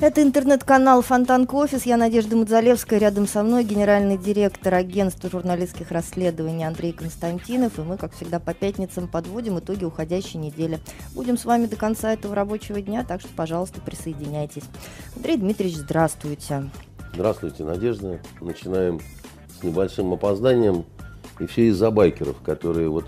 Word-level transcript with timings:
Это 0.00 0.22
интернет-канал 0.22 1.02
Фонтанка 1.02 1.56
Офис. 1.56 1.84
Я 1.84 1.96
Надежда 1.96 2.36
Мудзалевская. 2.36 3.00
Рядом 3.00 3.26
со 3.26 3.42
мной 3.42 3.64
генеральный 3.64 4.16
директор 4.16 4.72
агентства 4.74 5.28
журналистских 5.28 5.90
расследований 5.90 6.64
Андрей 6.64 6.92
Константинов. 6.92 7.80
И 7.80 7.82
мы, 7.82 7.96
как 7.96 8.12
всегда, 8.14 8.38
по 8.38 8.54
пятницам 8.54 9.08
подводим 9.08 9.58
итоги 9.58 9.84
уходящей 9.84 10.38
недели. 10.38 10.78
Будем 11.16 11.36
с 11.36 11.44
вами 11.44 11.66
до 11.66 11.74
конца 11.74 12.12
этого 12.12 12.36
рабочего 12.36 12.80
дня, 12.80 13.04
так 13.04 13.20
что, 13.20 13.30
пожалуйста, 13.34 13.80
присоединяйтесь. 13.80 14.62
Андрей 15.16 15.36
Дмитриевич, 15.36 15.78
здравствуйте. 15.78 16.70
Здравствуйте, 17.14 17.64
Надежда. 17.64 18.20
Начинаем 18.40 19.00
с 19.58 19.64
небольшим 19.64 20.12
опозданием. 20.12 20.84
И 21.40 21.46
все 21.46 21.70
из-за 21.70 21.90
байкеров, 21.90 22.40
которые 22.42 22.88
вот 22.88 23.06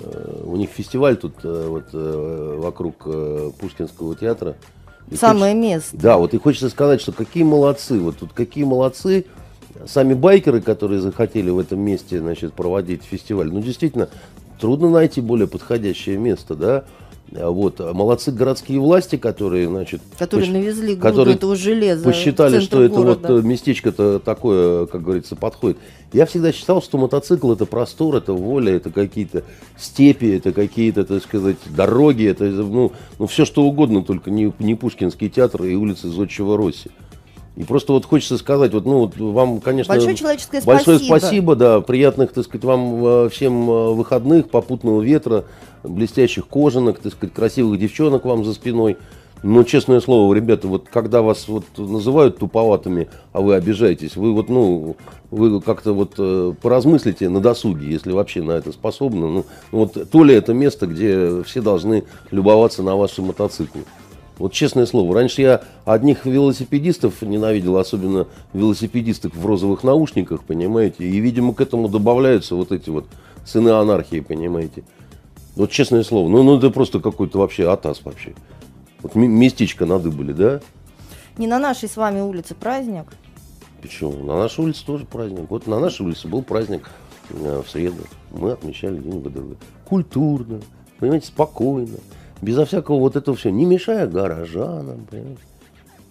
э, 0.00 0.42
у 0.44 0.56
них 0.56 0.68
фестиваль 0.68 1.16
тут 1.16 1.36
э, 1.44 1.66
вот 1.66 1.88
э, 1.94 2.58
вокруг 2.60 3.04
Пушкинского 3.58 4.14
театра– 4.14 4.54
и 5.10 5.16
Самое 5.16 5.54
хочется, 5.54 5.74
место. 5.74 5.96
Да, 5.96 6.18
вот 6.18 6.34
и 6.34 6.38
хочется 6.38 6.68
сказать, 6.68 7.00
что 7.00 7.12
какие 7.12 7.44
молодцы, 7.44 7.98
вот 7.98 8.18
тут 8.18 8.32
какие 8.32 8.64
молодцы 8.64 9.24
сами 9.86 10.14
байкеры, 10.14 10.60
которые 10.60 11.00
захотели 11.00 11.50
в 11.50 11.58
этом 11.58 11.80
месте, 11.80 12.18
значит, 12.18 12.54
проводить 12.54 13.04
фестиваль. 13.04 13.52
Ну, 13.52 13.60
действительно, 13.60 14.08
трудно 14.58 14.90
найти 14.90 15.20
более 15.20 15.46
подходящее 15.46 16.16
место, 16.18 16.54
да. 16.54 16.84
Вот. 17.32 17.80
Молодцы 17.80 18.30
городские 18.30 18.78
власти, 18.78 19.16
которые, 19.16 19.66
значит... 19.68 20.00
Которые 20.18 20.46
пос... 20.46 20.54
навезли 20.54 20.94
груду 20.94 21.00
которые 21.08 21.36
этого 21.36 21.56
железа 21.56 22.04
Посчитали, 22.04 22.60
что 22.60 22.82
это 22.82 22.94
города. 22.94 23.34
вот 23.34 23.44
местечко-то 23.44 24.20
такое, 24.20 24.86
как 24.86 25.02
говорится, 25.02 25.34
подходит. 25.36 25.78
Я 26.12 26.26
всегда 26.26 26.52
считал, 26.52 26.80
что 26.80 26.98
мотоцикл 26.98 27.52
это 27.52 27.66
простор, 27.66 28.16
это 28.16 28.32
воля, 28.32 28.74
это 28.76 28.90
какие-то 28.90 29.42
степи, 29.76 30.36
это 30.36 30.52
какие-то, 30.52 31.04
так 31.04 31.22
сказать, 31.22 31.56
дороги, 31.66 32.26
это 32.26 32.44
ну, 32.44 32.92
ну 33.18 33.26
все 33.26 33.44
что 33.44 33.64
угодно, 33.64 34.04
только 34.04 34.30
не, 34.30 34.52
не 34.58 34.74
Пушкинский 34.76 35.28
театр 35.28 35.64
и 35.64 35.74
улицы 35.74 36.08
Зодчего 36.08 36.56
Росси. 36.56 36.90
И 37.56 37.64
просто 37.64 37.94
вот 37.94 38.04
хочется 38.04 38.36
сказать, 38.36 38.74
вот, 38.74 38.84
ну, 38.84 38.98
вот 38.98 39.16
вам, 39.16 39.60
конечно, 39.60 39.94
большое 39.94 40.14
человеческое 40.14 40.60
большое 40.60 40.98
спасибо. 40.98 41.18
спасибо, 41.18 41.56
да, 41.56 41.80
приятных, 41.80 42.32
так 42.32 42.44
сказать, 42.44 42.64
вам 42.64 43.06
э, 43.06 43.28
всем 43.30 43.70
э, 43.70 43.92
выходных, 43.94 44.50
попутного 44.50 45.00
ветра, 45.00 45.46
блестящих 45.82 46.48
кожанок, 46.48 46.98
так 46.98 47.12
сказать, 47.12 47.34
красивых 47.34 47.78
девчонок 47.78 48.26
вам 48.26 48.44
за 48.44 48.52
спиной. 48.52 48.98
Но, 49.42 49.64
честное 49.64 50.00
слово, 50.00 50.34
ребята, 50.34 50.66
вот 50.68 50.88
когда 50.90 51.22
вас 51.22 51.48
вот 51.48 51.64
называют 51.76 52.38
туповатыми, 52.38 53.08
а 53.32 53.40
вы 53.40 53.54
обижаетесь, 53.54 54.16
вы 54.16 54.34
вот, 54.34 54.48
ну, 54.50 54.96
вы 55.30 55.60
как-то 55.62 55.92
вот 55.92 56.14
э, 56.18 56.52
поразмыслите 56.60 57.28
на 57.30 57.40
досуге, 57.40 57.88
если 57.90 58.12
вообще 58.12 58.42
на 58.42 58.52
это 58.52 58.72
способны. 58.72 59.28
Ну, 59.28 59.46
вот 59.70 60.10
то 60.10 60.24
ли 60.24 60.34
это 60.34 60.52
место, 60.52 60.86
где 60.86 61.42
все 61.42 61.62
должны 61.62 62.04
любоваться 62.30 62.82
на 62.82 62.96
ваши 62.96 63.22
мотоциклы. 63.22 63.82
Вот 64.38 64.52
честное 64.52 64.84
слово, 64.84 65.14
раньше 65.14 65.40
я 65.40 65.62
одних 65.86 66.26
велосипедистов 66.26 67.22
ненавидел, 67.22 67.78
особенно 67.78 68.26
велосипедисток 68.52 69.34
в 69.34 69.46
розовых 69.46 69.82
наушниках, 69.82 70.42
понимаете, 70.44 71.04
и, 71.04 71.18
видимо, 71.20 71.54
к 71.54 71.60
этому 71.60 71.88
добавляются 71.88 72.54
вот 72.54 72.70
эти 72.70 72.90
вот 72.90 73.06
сыны 73.46 73.70
анархии, 73.70 74.20
понимаете. 74.20 74.84
Вот 75.54 75.70
честное 75.70 76.04
слово, 76.04 76.28
ну, 76.28 76.42
ну 76.42 76.58
это 76.58 76.68
просто 76.68 77.00
какой-то 77.00 77.38
вообще 77.38 77.70
атас 77.70 78.02
вообще. 78.04 78.34
Вот 79.02 79.14
местечко 79.14 79.86
надыбали, 79.86 80.32
да? 80.32 80.60
Не 81.38 81.46
на 81.46 81.58
нашей 81.58 81.88
с 81.88 81.96
вами 81.96 82.20
улице 82.20 82.54
праздник. 82.54 83.06
Почему? 83.80 84.22
На 84.24 84.36
нашей 84.36 84.64
улице 84.64 84.84
тоже 84.84 85.06
праздник. 85.06 85.46
Вот 85.48 85.66
на 85.66 85.80
нашей 85.80 86.04
улице 86.04 86.28
был 86.28 86.42
праздник 86.42 86.90
э, 87.30 87.62
в 87.64 87.70
среду. 87.70 88.02
Мы 88.32 88.52
отмечали 88.52 88.98
День 88.98 89.20
ВДВ. 89.20 89.56
Культурно, 89.86 90.60
понимаете, 90.98 91.28
спокойно 91.28 91.98
безо 92.42 92.64
всякого 92.64 92.98
вот 92.98 93.16
этого 93.16 93.36
все, 93.36 93.50
не 93.50 93.64
мешая 93.64 94.06
горожанам, 94.06 95.06
понимаете. 95.10 95.40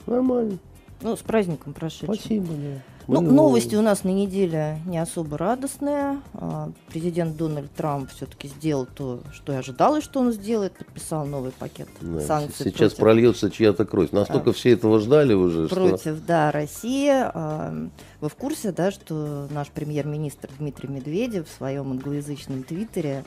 Нормально. 0.07 0.57
Ну, 1.01 1.15
с 1.15 1.21
праздником 1.21 1.73
прошедшим. 1.73 2.13
Спасибо, 2.13 2.47
да. 2.47 2.81
Ну, 3.07 3.21
новости 3.21 3.75
у 3.75 3.81
нас 3.81 4.03
на 4.03 4.09
неделе 4.09 4.79
не 4.87 4.97
особо 4.97 5.37
радостные. 5.37 6.21
А, 6.33 6.71
президент 6.87 7.37
Дональд 7.37 7.71
Трамп 7.71 8.09
все-таки 8.09 8.47
сделал 8.47 8.87
то, 8.87 9.19
что 9.31 9.53
и 9.53 9.55
ожидалось, 9.55 10.03
что 10.03 10.21
он 10.21 10.31
сделает. 10.31 10.73
Подписал 10.73 11.25
новый 11.27 11.51
пакет 11.51 11.87
да, 12.01 12.21
санкций. 12.21 12.65
Сейчас 12.65 12.93
против... 12.93 12.97
прольется 12.97 13.51
чья-то 13.51 13.85
кровь. 13.85 14.11
Настолько 14.11 14.49
а, 14.49 14.53
все 14.53 14.71
этого 14.71 14.99
ждали 14.99 15.33
уже. 15.33 15.67
Против, 15.67 15.99
что... 15.99 16.17
да, 16.25 16.51
России. 16.51 17.11
А, 17.11 17.89
вы 18.21 18.29
в 18.29 18.35
курсе, 18.35 18.71
да, 18.71 18.89
что 18.89 19.47
наш 19.51 19.67
премьер-министр 19.69 20.49
Дмитрий 20.57 20.89
Медведев 20.89 21.47
в 21.47 21.51
своем 21.51 21.91
англоязычном 21.91 22.63
твиттере 22.63 23.23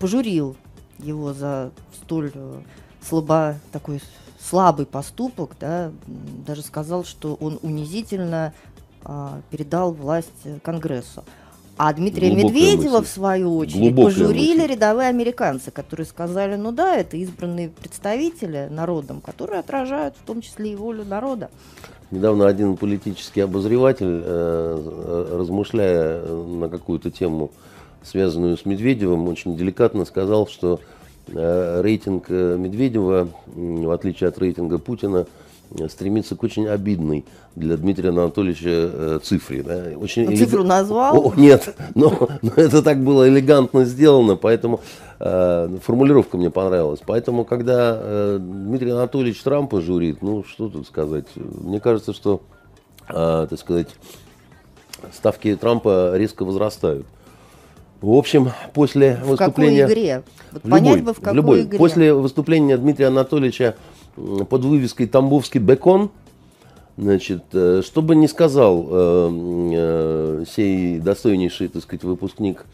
пожурил 0.00 0.56
его 0.98 1.32
за 1.32 1.70
столь 2.02 2.30
э, 2.34 2.60
слабо, 3.00 3.56
такой 3.72 4.00
слабый 4.40 4.86
поступок, 4.86 5.56
да, 5.60 5.92
даже 6.06 6.62
сказал, 6.62 7.04
что 7.04 7.34
он 7.34 7.58
унизительно 7.62 8.52
а, 9.04 9.40
передал 9.50 9.92
власть 9.92 10.30
Конгрессу. 10.62 11.24
А 11.78 11.92
Дмитрия 11.94 12.28
Глубокая 12.30 12.50
Медведева, 12.50 12.98
мысль. 12.98 13.04
в 13.04 13.08
свою 13.08 13.56
очередь, 13.56 13.94
Глубокая 13.94 14.04
пожурили 14.04 14.60
мысль. 14.60 14.72
рядовые 14.72 15.08
американцы, 15.08 15.70
которые 15.70 16.06
сказали, 16.06 16.56
ну 16.56 16.70
да, 16.70 16.96
это 16.96 17.16
избранные 17.16 17.70
представители 17.70 18.68
народом, 18.70 19.20
которые 19.20 19.60
отражают 19.60 20.14
в 20.16 20.26
том 20.26 20.42
числе 20.42 20.72
и 20.72 20.76
волю 20.76 21.04
народа. 21.04 21.50
Недавно 22.10 22.46
один 22.46 22.76
политический 22.76 23.40
обозреватель, 23.40 24.22
э, 24.22 25.28
размышляя 25.32 26.22
на 26.26 26.68
какую-то 26.68 27.10
тему, 27.10 27.50
связанную 28.04 28.56
с 28.56 28.64
Медведевым, 28.64 29.28
очень 29.28 29.56
деликатно 29.56 30.04
сказал, 30.04 30.46
что 30.46 30.80
э, 31.28 31.80
рейтинг 31.82 32.26
э, 32.28 32.56
Медведева, 32.58 33.28
в 33.46 33.90
отличие 33.90 34.28
от 34.28 34.38
рейтинга 34.38 34.78
Путина, 34.78 35.26
стремится 35.88 36.36
к 36.36 36.42
очень 36.42 36.68
обидной 36.68 37.24
для 37.56 37.76
Дмитрия 37.76 38.10
Анатольевича 38.10 39.20
цифре. 39.22 39.62
Да? 39.62 39.84
Очень 39.96 40.32
а 40.32 40.36
цифру 40.36 40.64
назвал? 40.64 41.28
О, 41.28 41.32
нет, 41.36 41.74
но, 41.94 42.28
но 42.42 42.52
это 42.56 42.82
так 42.82 43.02
было 43.02 43.28
элегантно 43.28 43.84
сделано, 43.84 44.36
поэтому 44.36 44.80
э, 45.18 45.78
формулировка 45.82 46.36
мне 46.36 46.50
понравилась. 46.50 47.00
Поэтому, 47.04 47.44
когда 47.44 47.96
э, 47.98 48.38
Дмитрий 48.40 48.90
Анатольевич 48.90 49.42
Трампа 49.42 49.80
журит, 49.80 50.22
ну, 50.22 50.44
что 50.44 50.68
тут 50.68 50.86
сказать, 50.86 51.26
мне 51.36 51.80
кажется, 51.80 52.12
что, 52.12 52.42
э, 53.08 53.46
так 53.48 53.58
сказать, 53.58 53.88
ставки 55.12 55.56
Трампа 55.56 56.16
резко 56.16 56.44
возрастают. 56.44 57.06
В 58.02 58.14
общем, 58.14 58.50
после 58.74 59.14
в 59.22 59.28
выступления... 59.28 59.86
В 59.86 59.88
какой 59.88 60.02
игре? 60.02 60.22
Вот 60.50 60.64
в 60.64 60.68
понять 60.68 60.96
любой, 60.96 61.02
бы, 61.02 61.14
в 61.14 61.20
какой 61.20 61.36
любой. 61.36 61.62
игре. 61.62 61.78
После 61.78 62.12
выступления 62.12 62.76
Дмитрия 62.76 63.06
Анатольевича 63.06 63.76
под 64.16 64.64
вывеской 64.64 65.06
«Тамбовский 65.06 65.60
бекон», 65.60 66.10
значит, 66.96 67.44
э, 67.52 67.80
что 67.84 68.02
бы 68.02 68.16
ни 68.16 68.26
сказал 68.26 68.86
э, 68.90 69.30
э, 69.72 70.44
сей 70.50 70.98
достойнейший, 70.98 71.68
так 71.68 71.84
сказать, 71.84 72.02
выпускник 72.02 72.66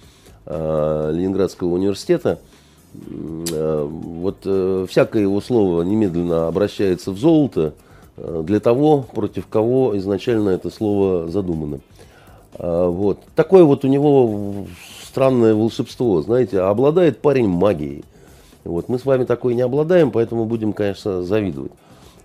э, 0.47 1.11
Ленинградского 1.12 1.75
университета, 1.75 2.41
вот 2.94 4.38
всякое 4.88 5.22
его 5.22 5.43
слово 5.43 5.83
немедленно 5.83 6.49
обращается 6.49 7.12
в 7.12 7.19
золото 7.19 7.75
для 8.17 8.61
того, 8.61 9.05
против 9.12 9.47
кого 9.47 9.97
изначально 9.99 10.49
это 10.49 10.71
слово 10.71 11.28
задумано. 11.28 11.81
Вот. 12.59 13.21
Такое 13.37 13.65
вот 13.65 13.84
у 13.84 13.88
него 13.88 14.67
странное 15.19 15.53
волшебство, 15.53 16.23
знаете, 16.23 16.61
а 16.61 16.71
обладает 16.71 17.21
парень 17.21 17.49
магией. 17.49 18.05
Вот, 18.62 18.89
мы 18.89 19.01
с 19.01 19.05
вами 19.05 19.25
такой 19.25 19.55
не 19.55 19.62
обладаем, 19.62 20.12
поэтому 20.12 20.45
будем, 20.45 20.73
конечно, 20.73 21.25
завидовать. 21.25 21.73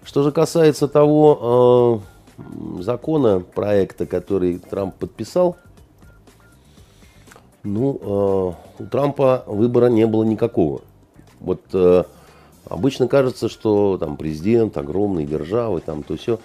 Что 0.04 0.22
же 0.22 0.31
касается 0.31 0.88
того 0.88 2.04
э, 2.38 2.84
закона, 2.84 3.40
проекта, 3.40 4.06
который 4.06 4.59
Трамп 4.59 4.94
подписал, 4.94 5.58
ну, 7.64 7.98
э, 8.00 8.84
у 8.84 8.86
Трампа 8.86 9.44
выбора 9.48 9.88
не 9.88 10.06
было 10.06 10.24
никакого. 10.24 10.81
Вот 11.40 11.62
э, 11.74 12.04
обычно 12.70 13.08
кажется, 13.08 13.50
что 13.50 13.98
там 13.98 14.18
президент 14.18 14.78
огромной 14.78 15.25
державы, 15.25 15.81
там 15.81 16.04
то 16.04 16.16
все, 16.16 16.38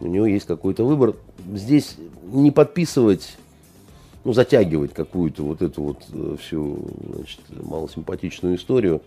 у 0.00 0.06
него 0.06 0.26
есть 0.26 0.46
какой-то 0.46 0.84
выбор. 0.84 1.14
Здесь 1.54 1.96
не 2.30 2.50
подписывать 2.50 3.38
ну, 4.24 4.32
затягивать 4.32 4.94
какую-то 4.94 5.42
вот 5.42 5.62
эту 5.62 5.82
вот 5.82 5.98
э, 6.12 6.36
всю 6.40 6.78
значит, 7.14 7.40
малосимпатичную 7.62 8.56
историю. 8.56 9.02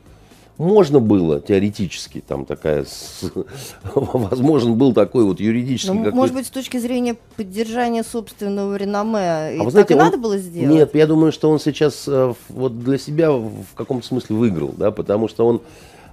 Можно 0.57 0.99
было 0.99 1.39
теоретически, 1.39 2.23
там 2.25 2.45
такая, 2.45 2.85
возможен 3.93 4.75
был 4.75 4.91
такой 4.93 5.23
вот 5.23 5.39
юридический... 5.39 5.93
Ну, 5.93 6.11
может 6.11 6.33
быть, 6.33 6.47
с 6.47 6.49
точки 6.49 6.77
зрения 6.77 7.15
поддержания 7.35 8.03
собственного 8.03 8.75
реноме, 8.75 9.19
а 9.19 9.63
вы 9.63 9.69
знаете, 9.69 9.89
так 9.89 9.91
и 9.91 9.93
он, 9.93 9.99
надо 9.99 10.17
было 10.17 10.37
сделать? 10.37 10.69
Нет, 10.69 10.95
я 10.95 11.05
думаю, 11.05 11.31
что 11.31 11.51
он 11.51 11.59
сейчас 11.59 12.07
э, 12.07 12.33
вот 12.49 12.79
для 12.83 12.97
себя 12.97 13.31
в 13.31 13.65
каком-то 13.75 14.07
смысле 14.07 14.35
выиграл, 14.35 14.73
да, 14.75 14.89
потому 14.89 15.27
что 15.27 15.45
он, 15.45 15.61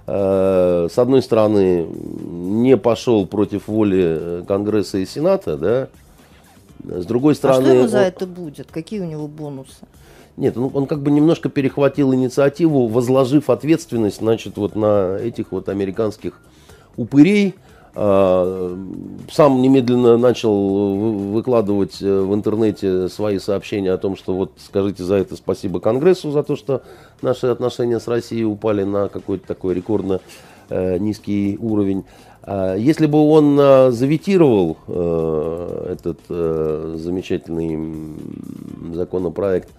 э, 0.05 0.87
с 0.91 0.97
одной 0.99 1.23
стороны, 1.23 1.87
не 1.87 2.77
пошел 2.77 3.25
против 3.25 3.67
воли 3.67 4.43
Конгресса 4.47 4.99
и 4.99 5.07
Сената, 5.07 5.57
да, 5.57 5.89
с 6.89 7.05
другой 7.05 7.35
стороны... 7.35 7.63
А 7.63 7.65
что 7.65 7.73
ему 7.73 7.87
за 7.87 7.99
это 7.99 8.25
будет? 8.25 8.71
Какие 8.71 9.01
у 9.01 9.05
него 9.05 9.27
бонусы? 9.27 9.85
Нет, 10.37 10.57
он, 10.57 10.71
он 10.73 10.85
как 10.85 11.01
бы 11.01 11.11
немножко 11.11 11.49
перехватил 11.49 12.13
инициативу, 12.13 12.87
возложив 12.87 13.49
ответственность, 13.49 14.17
значит, 14.17 14.57
вот 14.57 14.75
на 14.75 15.17
этих 15.17 15.51
вот 15.51 15.69
американских 15.69 16.41
упырей, 16.97 17.55
а, 17.97 18.77
сам 19.31 19.61
немедленно 19.61 20.17
начал 20.17 20.97
выкладывать 21.31 22.01
э, 22.01 22.21
в 22.21 22.33
интернете 22.33 23.07
свои 23.07 23.39
сообщения 23.39 23.93
о 23.93 23.97
том, 23.97 24.17
что 24.17 24.35
вот 24.35 24.51
скажите 24.57 25.03
за 25.03 25.15
это 25.15 25.37
спасибо 25.37 25.79
Конгрессу, 25.79 26.31
за 26.31 26.43
то, 26.43 26.57
что 26.57 26.83
наши 27.21 27.47
отношения 27.47 28.01
с 28.01 28.09
Россией 28.09 28.43
упали 28.43 28.83
на 28.83 29.07
какой-то 29.07 29.47
такой 29.47 29.75
рекордно 29.75 30.19
э, 30.69 30.97
низкий 30.97 31.57
уровень. 31.61 32.03
А 32.47 32.75
если 32.75 33.07
бы 33.07 33.19
он 33.19 33.59
э, 33.59 33.91
заветировал 33.91 34.77
этот 34.87 36.19
замечательный 36.27 38.15
законопроект, 38.93 39.69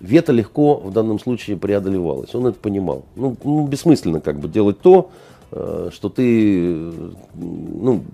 вето 0.00 0.32
легко 0.32 0.76
в 0.76 0.92
данном 0.92 1.18
случае 1.18 1.56
преодолевалось. 1.56 2.34
Он 2.34 2.46
это 2.46 2.58
понимал. 2.58 3.04
Ну, 3.16 3.36
ну 3.42 3.66
бессмысленно 3.66 4.20
как 4.20 4.38
бы 4.38 4.48
делать 4.48 4.80
то, 4.80 5.10
Э, 5.50 5.88
что 5.92 6.10
ты, 6.10 6.92
ну, 7.34 8.04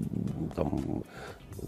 там, 0.54 1.02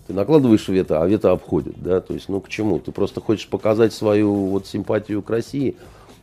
ты 0.07 0.15
накладываешь 0.15 0.69
вето, 0.69 1.03
а 1.03 1.07
вето 1.07 1.33
обходит, 1.33 1.83
да, 1.83 2.01
то 2.01 2.15
есть, 2.15 2.29
ну, 2.29 2.41
к 2.41 2.49
чему? 2.49 2.79
Ты 2.79 2.93
просто 2.93 3.21
хочешь 3.21 3.49
показать 3.49 3.93
свою 3.93 4.33
вот 4.47 4.67
симпатию 4.67 5.23
к 5.23 5.31
России. 5.31 5.77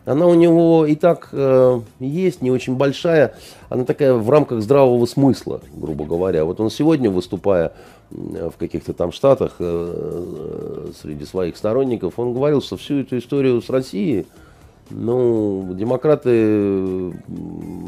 Она 0.05 0.27
у 0.27 0.33
него 0.33 0.85
и 0.85 0.95
так 0.95 1.29
э, 1.31 1.79
есть, 1.99 2.41
не 2.41 2.51
очень 2.51 2.75
большая, 2.75 3.35
она 3.69 3.85
такая 3.85 4.13
в 4.13 4.29
рамках 4.29 4.61
здравого 4.61 5.05
смысла, 5.05 5.61
грубо 5.73 6.05
говоря. 6.05 6.43
Вот 6.43 6.59
он 6.59 6.69
сегодня, 6.69 7.09
выступая 7.09 7.71
в 8.11 8.53
каких-то 8.59 8.93
там 8.93 9.11
штатах 9.11 9.55
э, 9.59 9.63
э 9.65 10.91
среди 11.01 11.25
своих 11.25 11.57
сторонников, 11.57 12.19
он 12.19 12.33
говорил, 12.33 12.61
что 12.61 12.77
всю 12.77 12.99
эту 12.99 13.17
историю 13.17 13.61
с 13.61 13.69
Россией, 13.69 14.27
ну, 14.89 15.73
демократы 15.73 17.13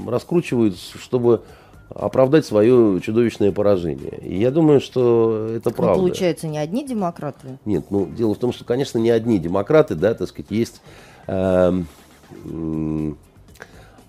раскручивают, 0.07 0.77
чтобы 0.77 1.41
оправдать 1.89 2.45
свое 2.45 2.99
чудовищное 3.01 3.51
поражение. 3.51 4.17
И 4.21 4.39
я 4.39 4.51
думаю, 4.51 4.81
что 4.81 5.49
это 5.55 5.69
ну, 5.69 5.75
правда. 5.75 5.99
Получается, 5.99 6.47
не 6.47 6.57
одни 6.57 6.85
демократы? 6.85 7.59
Нет, 7.65 7.85
ну, 7.89 8.07
дело 8.07 8.33
в 8.33 8.37
том, 8.37 8.53
что, 8.53 8.65
конечно, 8.65 8.97
не 8.97 9.11
одни 9.11 9.37
демократы, 9.37 9.95
да, 9.95 10.13
так 10.13 10.27
сказать, 10.27 10.49
есть 10.49 10.81
э, 11.27 11.73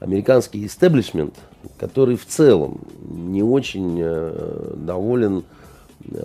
американский 0.01 0.67
истеблишмент, 0.67 1.35
который 1.79 2.17
в 2.17 2.27
целом 2.27 2.81
не 3.09 3.43
очень 3.43 3.99
э, 4.01 4.75
доволен 4.77 5.45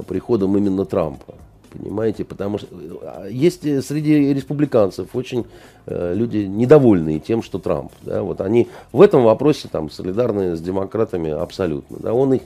приходом 0.07 0.57
именно 0.57 0.85
Трампа. 0.85 1.35
Понимаете, 1.71 2.25
потому 2.25 2.57
что 2.57 2.67
а, 3.01 3.27
есть 3.27 3.65
э, 3.65 3.81
среди 3.81 4.33
республиканцев 4.33 5.15
очень 5.15 5.45
э, 5.85 6.13
люди 6.13 6.39
недовольные 6.39 7.19
тем, 7.19 7.41
что 7.41 7.59
Трамп. 7.59 7.93
Да, 8.01 8.23
вот 8.23 8.41
они 8.41 8.67
в 8.91 9.01
этом 9.01 9.23
вопросе 9.23 9.69
там 9.71 9.89
солидарны 9.89 10.57
с 10.57 10.61
демократами 10.61 11.31
абсолютно. 11.31 11.97
Да, 11.99 12.13
он 12.13 12.33
их 12.33 12.41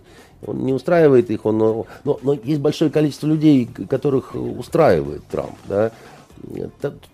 он 0.46 0.64
не 0.64 0.74
устраивает 0.74 1.32
их, 1.32 1.46
он, 1.46 1.58
но, 1.58 1.86
но 2.04 2.34
есть 2.44 2.60
большое 2.60 2.92
количество 2.92 3.26
людей, 3.26 3.68
которых 3.90 4.36
устраивает 4.36 5.24
Трамп. 5.32 5.56
Да. 5.68 5.92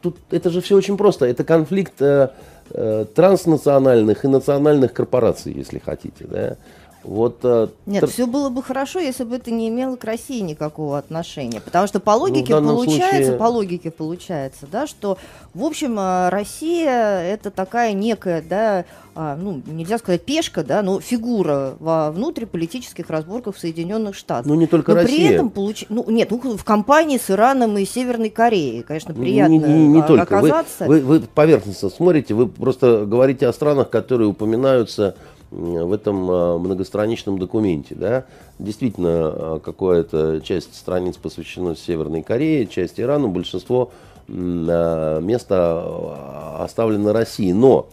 Тут, 0.02 0.18
это 0.32 0.50
же 0.50 0.62
все 0.62 0.76
очень 0.76 0.98
просто. 0.98 1.26
Это 1.26 1.44
конфликт 1.44 2.02
э, 2.02 2.30
э, 2.70 3.06
транснациональных 3.16 4.26
и 4.26 4.28
национальных 4.28 4.94
корпораций, 4.94 5.54
если 5.54 5.80
хотите. 5.80 6.26
Да. 6.26 6.58
Вот, 7.04 7.40
э, 7.44 7.68
Нет, 7.86 8.02
тр... 8.02 8.10
все 8.10 8.28
было 8.28 8.50
бы 8.50 8.62
хорошо, 8.62 9.00
если 9.00 9.24
бы 9.24 9.36
это 9.36 9.50
не 9.52 9.70
имело 9.70 9.96
к 9.96 10.04
России 10.04 10.40
никакого 10.40 10.98
отношения. 10.98 11.60
Потому 11.60 11.88
что 11.88 12.00
по 12.00 12.14
ну, 12.14 12.20
логике 12.20 12.60
ну, 12.60 12.76
получается, 12.76 13.16
случае... 13.16 13.38
по 13.38 13.44
логике 13.46 13.92
получается, 13.92 14.68
да, 14.72 14.86
что, 14.86 15.18
в 15.54 15.64
общем, 15.64 15.98
э, 16.00 16.30
Россия 16.30 17.22
это 17.22 17.50
такая 17.50 17.94
некая, 17.94 18.42
да, 18.42 18.86
а, 19.14 19.36
ну, 19.36 19.62
нельзя 19.66 19.98
сказать 19.98 20.24
пешка, 20.24 20.64
да, 20.64 20.82
но 20.82 21.02
фигура 21.02 21.76
во 21.80 22.12
внутриполитических 22.12 23.10
разборках 23.10 23.56
в 23.56 23.60
Соединенных 23.60 24.16
Штатах. 24.16 24.46
Ну, 24.46 24.56
не 24.56 24.68
только 24.68 24.92
но 24.94 25.02
Россия. 25.02 25.28
при 25.28 25.36
этом 25.36 25.50
получ... 25.50 25.86
ну, 25.90 26.06
нет, 26.08 26.32
ну, 26.32 26.56
в 26.56 26.64
компании 26.64 27.18
с 27.18 27.30
Ираном 27.30 27.78
и 27.78 27.86
Северной 27.86 28.30
Кореей, 28.30 28.84
конечно, 28.84 29.14
приятно 29.14 29.52
не, 29.52 29.60
не, 29.60 29.88
не 29.88 30.02
только. 30.04 30.24
оказаться. 30.24 30.86
Вы, 30.86 31.02
вы, 31.02 31.20
вы 31.20 31.28
поверхностно 31.28 31.90
смотрите, 31.90 32.34
вы 32.34 32.48
просто 32.48 33.06
говорите 33.06 33.48
о 33.48 33.54
странах, 33.54 33.90
которые 33.90 34.30
упоминаются 34.30 35.16
в 35.52 35.92
этом 35.92 36.32
а, 36.32 36.58
многостраничном 36.58 37.38
документе. 37.38 37.96
Да? 37.96 38.26
Действительно, 38.58 39.10
а, 39.14 39.60
какая-то 39.60 40.42
часть 40.42 40.76
страниц 40.76 41.18
посвящена 41.18 41.76
Северной 41.76 42.24
Корее, 42.24 42.66
часть 42.68 43.00
Ирану, 43.00 43.28
большинство 43.28 43.92
места 44.28 45.84
оставлено 46.60 47.12
России. 47.12 47.52
Но 47.52 47.90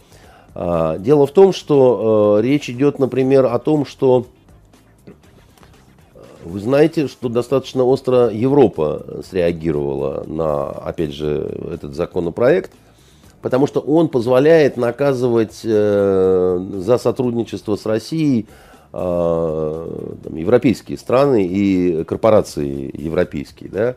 дело 0.55 1.27
в 1.27 1.31
том, 1.31 1.51
что 1.51 2.39
речь 2.41 2.69
идет, 2.69 2.97
например, 2.97 3.47
о 3.47 3.59
том, 3.59 3.85
что 3.85 4.25
вы 6.45 6.59
знаете, 6.61 7.09
что 7.09 7.27
достаточно 7.27 7.83
остро 7.83 8.29
Европа 8.29 9.21
среагировала 9.27 10.23
на, 10.27 10.69
опять 10.69 11.11
же, 11.11 11.51
этот 11.73 11.93
законопроект– 11.93 12.71
потому 13.41 13.67
что 13.67 13.79
он 13.79 14.09
позволяет 14.09 14.77
наказывать 14.77 15.61
э, 15.63 16.67
за 16.73 16.97
сотрудничество 16.97 17.75
с 17.75 17.85
Россией 17.85 18.47
э, 18.91 20.17
там, 20.23 20.35
европейские 20.35 20.97
страны 20.97 21.45
и 21.45 22.03
корпорации 22.03 22.89
европейские, 22.93 23.69
да, 23.69 23.95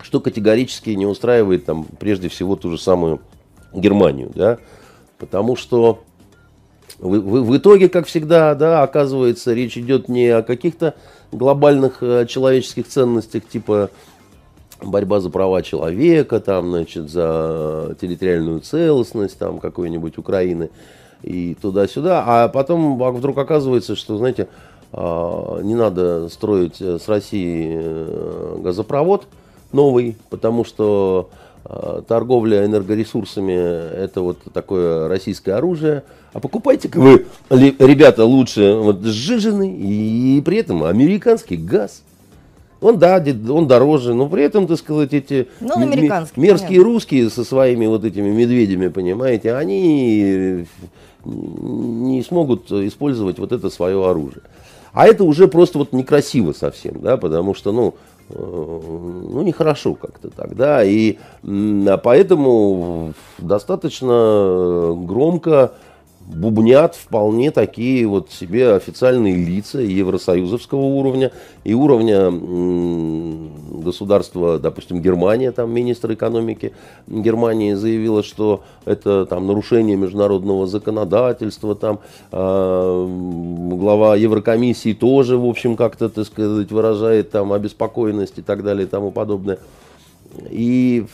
что 0.00 0.20
категорически 0.20 0.90
не 0.90 1.06
устраивает 1.06 1.64
там, 1.64 1.86
прежде 1.98 2.28
всего 2.28 2.56
ту 2.56 2.70
же 2.70 2.78
самую 2.78 3.20
Германию, 3.72 4.30
да, 4.34 4.58
потому 5.18 5.56
что 5.56 6.04
в, 6.98 7.16
в, 7.16 7.46
в 7.46 7.56
итоге, 7.56 7.88
как 7.88 8.06
всегда, 8.06 8.54
да, 8.54 8.82
оказывается, 8.82 9.52
речь 9.52 9.76
идет 9.76 10.08
не 10.08 10.28
о 10.28 10.42
каких-то 10.42 10.94
глобальных 11.32 12.02
э, 12.02 12.26
человеческих 12.26 12.88
ценностях 12.88 13.46
типа 13.46 13.90
борьба 14.82 15.20
за 15.20 15.30
права 15.30 15.62
человека, 15.62 16.40
там, 16.40 16.70
значит, 16.70 17.10
за 17.10 17.96
территориальную 18.00 18.60
целостность 18.60 19.38
там, 19.38 19.58
какой-нибудь 19.58 20.18
Украины 20.18 20.70
и 21.22 21.56
туда-сюда. 21.60 22.24
А 22.26 22.48
потом 22.48 22.98
вдруг 23.14 23.38
оказывается, 23.38 23.96
что, 23.96 24.16
знаете, 24.16 24.48
а, 24.92 25.60
не 25.60 25.74
надо 25.74 26.28
строить 26.28 26.80
с 26.80 27.08
Россией 27.08 27.74
э, 27.74 28.56
газопровод 28.60 29.26
новый, 29.72 30.16
потому 30.30 30.64
что 30.64 31.28
а, 31.64 32.02
торговля 32.02 32.64
энергоресурсами 32.64 33.52
это 33.52 34.22
вот 34.22 34.38
такое 34.54 35.08
российское 35.08 35.52
оружие. 35.52 36.04
А 36.32 36.40
покупайте-ка 36.40 36.98
вы, 36.98 37.26
ребята, 37.50 38.24
лучше 38.24 38.74
вот 38.74 39.02
сжиженный 39.02 39.70
и 39.70 40.40
при 40.40 40.58
этом 40.58 40.84
американский 40.84 41.56
газ. 41.56 42.02
Он, 42.80 42.98
да, 42.98 43.22
он 43.50 43.66
дороже, 43.66 44.14
но 44.14 44.28
при 44.28 44.44
этом, 44.44 44.66
так 44.68 44.78
сказать, 44.78 45.12
эти 45.12 45.48
ну, 45.60 45.78
мерзкие 45.78 46.30
понятно. 46.36 46.84
русские 46.84 47.30
со 47.30 47.44
своими 47.44 47.86
вот 47.86 48.04
этими 48.04 48.30
медведями, 48.30 48.88
понимаете, 48.88 49.54
они 49.54 50.66
не 51.24 52.22
смогут 52.22 52.70
использовать 52.70 53.38
вот 53.38 53.50
это 53.52 53.68
свое 53.70 54.08
оружие. 54.08 54.42
А 54.92 55.06
это 55.06 55.24
уже 55.24 55.48
просто 55.48 55.78
вот 55.78 55.92
некрасиво 55.92 56.52
совсем, 56.52 57.00
да, 57.00 57.16
потому 57.16 57.54
что, 57.54 57.72
ну, 57.72 57.94
э, 58.30 58.34
ну, 58.38 59.42
нехорошо 59.42 59.94
как-то 59.94 60.30
так, 60.30 60.56
да, 60.56 60.82
и 60.84 61.18
поэтому 61.42 63.12
достаточно 63.38 64.94
громко 64.96 65.72
бубнят 66.34 66.94
вполне 66.94 67.50
такие 67.50 68.06
вот 68.06 68.30
себе 68.30 68.74
официальные 68.74 69.36
лица 69.36 69.80
евросоюзовского 69.80 70.80
уровня 70.80 71.32
и 71.64 71.72
уровня 71.72 72.30
государства, 73.82 74.58
допустим, 74.58 75.00
Германия, 75.00 75.52
там 75.52 75.70
министр 75.72 76.12
экономики 76.12 76.74
Германии 77.06 77.72
заявила, 77.72 78.22
что 78.22 78.62
это 78.84 79.24
там 79.24 79.46
нарушение 79.46 79.96
международного 79.96 80.66
законодательства, 80.66 81.74
там 81.74 82.00
э, 82.30 83.06
глава 83.72 84.16
Еврокомиссии 84.16 84.92
тоже, 84.92 85.38
в 85.38 85.46
общем, 85.46 85.76
как-то, 85.76 86.10
так 86.10 86.26
сказать, 86.26 86.70
выражает 86.70 87.30
там 87.30 87.52
обеспокоенность 87.52 88.38
и 88.38 88.42
так 88.42 88.62
далее 88.62 88.86
и 88.86 88.88
тому 88.88 89.10
подобное. 89.10 89.58
И 90.50 91.06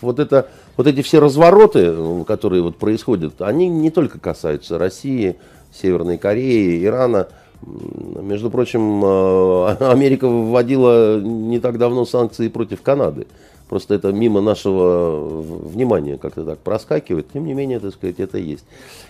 вот 0.00 0.18
это 0.18 0.48
вот 0.76 0.86
эти 0.86 1.02
все 1.02 1.20
развороты, 1.20 1.94
которые 2.26 2.62
вот 2.62 2.76
происходят, 2.76 3.40
они 3.40 3.68
не 3.68 3.90
только 3.90 4.18
касаются 4.18 4.78
России, 4.78 5.36
Северной 5.72 6.18
Кореи, 6.18 6.84
Ирана. 6.84 7.28
Между 7.62 8.50
прочим, 8.50 9.02
э, 9.04 9.76
Америка 9.90 10.28
вводила 10.28 11.18
не 11.20 11.58
так 11.58 11.78
давно 11.78 12.04
санкции 12.04 12.48
против 12.48 12.82
Канады. 12.82 13.26
Просто 13.68 13.94
это 13.94 14.12
мимо 14.12 14.40
нашего 14.40 15.28
внимания 15.28 16.18
как-то 16.18 16.44
так 16.44 16.58
проскакивает. 16.58 17.26
Тем 17.32 17.46
не 17.46 17.54
менее, 17.54 17.80
так 17.80 17.94
сказать, 17.94 18.20
это 18.20 18.38
есть. 18.38 18.64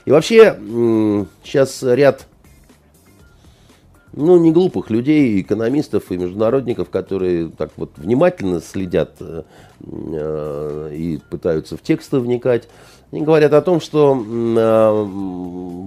И 0.06 0.10
вообще, 0.10 0.56
сейчас 1.44 1.82
ряд 1.82 2.26
ну, 4.16 4.38
не 4.38 4.50
глупых 4.50 4.90
людей, 4.90 5.40
экономистов 5.40 6.10
и 6.10 6.16
международников, 6.16 6.90
которые 6.90 7.48
так 7.48 7.70
вот 7.76 7.92
внимательно 7.96 8.60
следят 8.60 9.12
э, 9.20 9.42
э, 9.80 10.90
и 10.94 11.20
пытаются 11.30 11.76
в 11.76 11.82
тексты 11.82 12.18
вникать. 12.18 12.68
Они 13.12 13.22
говорят 13.22 13.52
о 13.52 13.62
том, 13.62 13.80
что 13.80 14.16
э, 14.16 15.04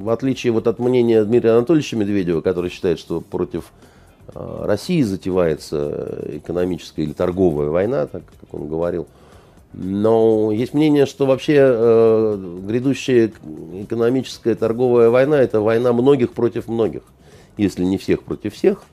в 0.04 0.10
отличие 0.10 0.54
вот 0.54 0.68
от 0.68 0.80
мнения 0.80 1.24
Дмитрия 1.26 1.52
Анатольевича 1.52 1.98
Медведева, 1.98 2.42
который 2.42 2.70
считает, 2.70 3.00
что 3.00 3.20
против 3.20 3.72
э, 4.34 4.62
России 4.64 5.02
затевается 5.02 6.24
экономическая 6.28 7.04
или 7.04 7.14
торговая 7.14 7.70
война, 7.70 8.06
так 8.06 8.24
как 8.40 8.54
он 8.54 8.68
говорил. 8.68 9.08
Но 9.74 10.52
есть 10.52 10.74
мнение, 10.74 11.06
что 11.06 11.26
вообще 11.26 11.58
э, 11.60 12.60
грядущая 12.68 13.32
экономическая 13.74 14.56
торговая 14.56 15.10
война 15.10 15.40
это 15.40 15.62
война 15.62 15.94
многих 15.94 16.34
против 16.34 16.68
многих, 16.68 17.04
если 17.60 17.84
не 17.84 17.98
всех 17.98 18.24
против 18.24 18.56
всех. 18.56 18.84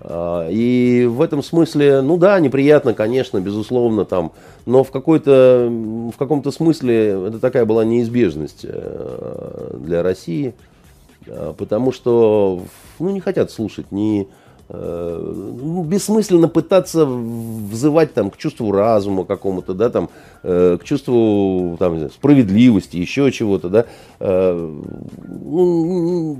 А, 0.00 0.48
и 0.50 1.06
в 1.06 1.22
этом 1.22 1.42
смысле, 1.42 2.02
ну 2.02 2.18
да, 2.18 2.38
неприятно, 2.40 2.94
конечно, 2.94 3.40
безусловно, 3.40 4.04
там, 4.04 4.32
но 4.66 4.84
в, 4.84 4.90
какой-то, 4.90 5.68
в 5.70 6.18
каком-то 6.18 6.50
смысле 6.50 7.28
это 7.28 7.38
такая 7.38 7.64
была 7.64 7.84
неизбежность 7.84 8.64
э, 8.64 9.76
для 9.80 10.02
России, 10.02 10.54
э, 11.26 11.54
потому 11.56 11.92
что 11.92 12.62
ну, 12.98 13.10
не 13.10 13.20
хотят 13.20 13.50
слушать 13.50 13.90
ни 13.90 14.28
ну, 14.68 15.84
бессмысленно 15.84 16.48
пытаться 16.48 17.06
взывать 17.06 18.14
там, 18.14 18.30
к 18.30 18.36
чувству 18.36 18.72
разума 18.72 19.24
какому-то, 19.24 19.74
да, 19.74 19.90
там, 19.90 20.10
э, 20.42 20.78
к 20.80 20.84
чувству 20.84 21.76
там, 21.78 21.96
знаю, 21.96 22.10
справедливости, 22.10 22.96
еще 22.96 23.30
чего-то. 23.30 23.68
Да. 23.68 23.86
Э, 24.18 24.74
ну, 25.28 26.36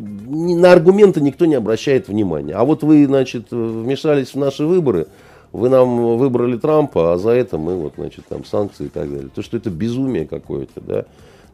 на 0.57 0.73
аргументы 0.73 1.21
никто 1.21 1.47
не 1.47 1.55
обращает 1.55 2.09
внимания. 2.09 2.55
А 2.55 2.65
вот 2.65 2.83
вы, 2.83 3.07
значит, 3.07 3.51
вмешались 3.51 4.35
в 4.35 4.37
наши 4.37 4.65
выборы, 4.67 5.07
вы 5.53 5.69
нам 5.69 6.19
выбрали 6.19 6.57
Трампа, 6.57 7.13
а 7.13 7.19
за 7.19 7.31
это 7.31 7.59
мы 7.59 7.77
вот, 7.77 7.95
значит, 7.97 8.25
там 8.29 8.45
санкции 8.45 8.87
и 8.87 8.89
так 8.89 9.09
далее. 9.09 9.29
То, 9.35 9.43
что 9.43 9.57
это 9.57 9.71
безумие 9.71 10.27
какое-то, 10.27 10.81
да 10.81 11.05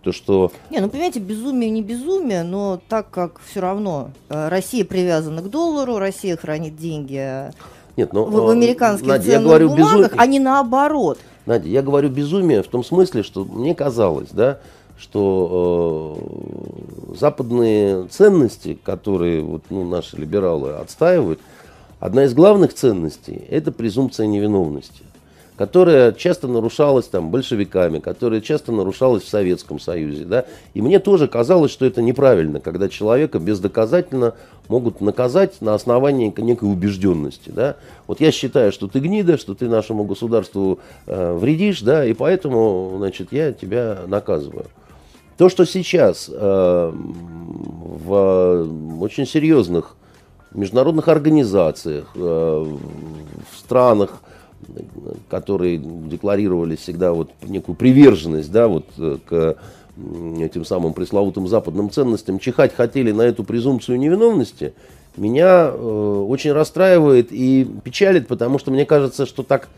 то 0.02 0.12
что... 0.12 0.52
Не, 0.71 0.80
ну 0.80 0.88
понимаете, 0.88 1.21
безумие 1.21 1.71
не 1.71 1.82
безумие, 1.82 2.42
но 2.42 2.80
так 2.88 3.11
как 3.11 3.40
все 3.40 3.61
равно 3.61 4.11
э, 4.28 4.49
Россия 4.49 4.85
привязана 4.85 5.42
к 5.42 5.49
доллару, 5.49 5.99
Россия 5.99 6.37
хранит 6.37 6.76
деньги 6.76 7.18
э, 7.18 7.50
Нет, 7.97 8.12
но, 8.12 8.25
в, 8.25 8.30
в 8.32 8.49
э, 8.49 8.52
американских 8.52 9.06
Надя, 9.06 9.32
я 9.32 9.40
говорю 9.40 9.68
бумагах, 9.68 10.11
безум... 10.11 10.21
а 10.21 10.26
не 10.26 10.40
наоборот. 10.40 11.18
Надя, 11.47 11.68
я 11.68 11.82
говорю 11.82 12.09
безумие 12.09 12.62
в 12.62 12.68
том 12.68 12.85
смысле, 12.85 13.23
что 13.23 13.44
мне 13.44 13.75
казалось, 13.75 14.30
да, 14.32 14.59
что 14.99 16.18
э, 16.18 17.14
западные 17.18 18.06
ценности, 18.09 18.78
которые 18.82 19.42
вот, 19.42 19.62
ну, 19.71 19.85
наши 19.85 20.16
либералы 20.16 20.73
отстаивают, 20.73 21.38
одна 22.00 22.25
из 22.25 22.35
главных 22.35 22.75
ценностей– 22.75 23.44
это 23.50 23.71
презумпция 23.71 24.26
невиновности 24.26 25.04
которая 25.62 26.11
часто 26.11 26.49
нарушалась 26.49 27.07
там 27.07 27.31
большевиками, 27.31 28.00
которая 28.00 28.40
часто 28.40 28.73
нарушалась 28.73 29.23
в 29.23 29.28
Советском 29.28 29.78
Союзе. 29.78 30.25
Да? 30.25 30.45
И 30.75 30.83
мне 30.83 30.99
тоже 30.99 31.28
казалось, 31.28 31.71
что 31.71 31.87
это 31.87 32.02
неправильно, 32.02 32.59
когда 32.59 32.88
человека 32.88 33.38
бездоказательно 33.38 34.35
могут 34.66 35.00
наказать 35.00 35.61
на 35.61 35.75
основании 35.75 36.35
некой 36.37 36.69
убежденности. 36.69 37.50
Да? 37.50 37.76
Вот 38.09 38.21
я 38.21 38.33
считаю, 38.33 38.73
что 38.73 38.88
ты 38.88 38.99
гнида, 38.99 39.38
что 39.38 39.54
ты 39.54 39.69
нашему 39.69 40.02
государству 40.02 40.81
э, 41.07 41.38
вредишь, 41.38 41.83
да, 41.83 42.04
и 42.04 42.12
поэтому 42.12 42.95
значит, 42.97 43.28
я 43.31 43.52
тебя 43.52 44.00
наказываю. 44.09 44.66
То, 45.38 45.49
что 45.49 45.64
сейчас 45.64 46.28
э, 46.28 46.92
в 46.92 48.66
очень 49.00 49.28
серьезных 49.28 49.95
международных 50.52 51.07
организациях, 51.07 52.07
э, 52.16 52.19
в 52.19 53.59
странах, 53.61 54.23
которые 55.28 55.78
декларировали 55.78 56.76
всегда 56.76 57.12
вот 57.12 57.31
некую 57.42 57.76
приверженность, 57.76 58.50
да, 58.50 58.69
вот 58.69 58.87
э, 58.99 59.19
к 59.25 59.57
этим 60.40 60.64
самым 60.64 60.95
пресловутым 60.95 61.47
западным 61.49 61.90
ценностям, 61.90 62.38
чихать 62.38 62.75
хотели 62.75 63.12
на 63.12 63.23
эту 63.23 63.45
презумпцию 63.45 63.99
невиновности, 63.99 64.73
меня 65.16 65.71
э, 65.71 66.25
очень 66.28 66.52
расстраивает 66.52 67.28
и 67.31 67.69
печалит, 67.85 68.26
потому 68.28 68.59
что 68.59 68.71
мне 68.71 68.87
кажется, 68.87 69.26
что 69.26 69.42
так 69.42 69.69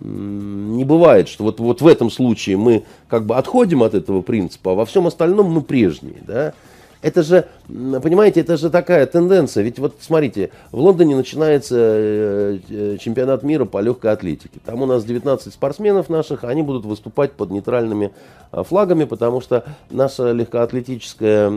не 0.00 0.84
бывает, 0.84 1.28
что 1.28 1.44
вот, 1.44 1.60
вот 1.60 1.80
в 1.80 1.86
этом 1.86 2.10
случае 2.10 2.56
мы 2.56 2.84
как 3.08 3.26
бы 3.26 3.36
отходим 3.36 3.82
от 3.82 3.94
этого 3.94 4.22
принципа, 4.22 4.72
а 4.72 4.74
во 4.74 4.86
всем 4.86 5.06
остальном 5.06 5.50
мы 5.50 5.60
прежние, 5.60 6.22
да, 6.26 6.54
это 7.00 7.22
же, 7.22 7.46
понимаете, 7.68 8.40
это 8.40 8.56
же 8.56 8.70
такая 8.70 9.06
тенденция. 9.06 9.62
Ведь 9.62 9.78
вот 9.78 9.96
смотрите, 10.00 10.50
в 10.72 10.80
Лондоне 10.80 11.14
начинается 11.16 11.76
э, 11.78 12.58
э, 12.68 12.96
чемпионат 13.00 13.42
мира 13.42 13.64
по 13.64 13.80
легкой 13.80 14.12
атлетике. 14.12 14.58
Там 14.64 14.82
у 14.82 14.86
нас 14.86 15.04
19 15.04 15.52
спортсменов 15.52 16.08
наших, 16.08 16.44
они 16.44 16.62
будут 16.62 16.84
выступать 16.84 17.32
под 17.32 17.50
нейтральными 17.50 18.12
э, 18.50 18.62
флагами, 18.64 19.04
потому 19.04 19.40
что 19.40 19.64
наша 19.90 20.32
легкоатлетическая 20.32 21.48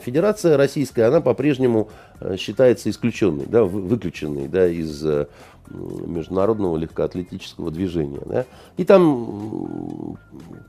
федерация 0.00 0.56
российская, 0.56 1.04
она 1.04 1.20
по-прежнему 1.20 1.88
считается 2.36 2.90
исключенной, 2.90 3.46
да, 3.46 3.64
выключенной 3.64 4.48
да, 4.48 4.66
из 4.66 5.04
международного 5.70 6.76
легкоатлетического 6.76 7.70
движения. 7.70 8.22
Да? 8.24 8.46
И 8.76 8.84
там 8.84 10.16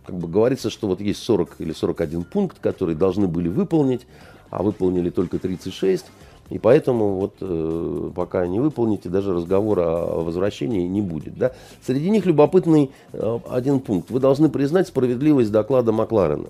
как 0.05 0.15
бы 0.15 0.27
говорится, 0.27 0.69
что 0.69 0.87
вот 0.87 1.01
есть 1.01 1.21
40 1.23 1.55
или 1.59 1.71
41 1.71 2.23
пункт, 2.23 2.59
которые 2.59 2.95
должны 2.95 3.27
были 3.27 3.47
выполнить, 3.47 4.05
а 4.49 4.63
выполнили 4.63 5.09
только 5.09 5.39
36. 5.39 6.05
И 6.49 6.57
поэтому 6.57 7.19
вот 7.19 7.35
э, 7.41 8.11
пока 8.15 8.47
не 8.47 8.59
выполните, 8.59 9.07
даже 9.07 9.33
разговора 9.33 9.83
о 9.83 10.23
возвращении 10.23 10.87
не 10.87 11.01
будет. 11.01 11.37
Да? 11.37 11.51
Среди 11.85 12.09
них 12.09 12.25
любопытный 12.25 12.89
э, 13.13 13.39
один 13.49 13.79
пункт. 13.79 14.09
Вы 14.09 14.19
должны 14.19 14.49
признать 14.49 14.87
справедливость 14.87 15.51
доклада 15.51 15.91
Макларена. 15.91 16.49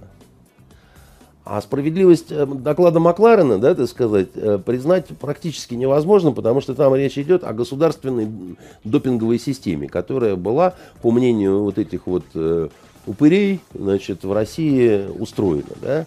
А 1.52 1.62
справедливость 1.64 2.28
э, 2.30 2.46
доклада 2.46 3.00
Макларена, 3.00 3.58
да, 3.58 3.74
так 3.74 3.90
сказать, 3.90 4.28
э, 4.36 4.60
признать 4.64 5.08
практически 5.08 5.74
невозможно, 5.74 6.32
потому 6.32 6.62
что 6.62 6.76
там 6.76 6.94
речь 6.94 7.18
идет 7.18 7.44
о 7.44 7.54
государственной 7.54 8.56
допинговой 8.84 9.40
системе, 9.40 9.88
которая 9.88 10.36
была, 10.36 10.76
по 11.02 11.10
мнению 11.10 11.64
вот 11.64 11.80
этих 11.80 12.06
вот 12.06 12.24
э, 12.36 12.70
упырей, 13.08 13.62
значит, 13.74 14.24
в 14.26 14.32
России 14.32 15.08
устроена, 15.20 15.74
да 15.82 16.06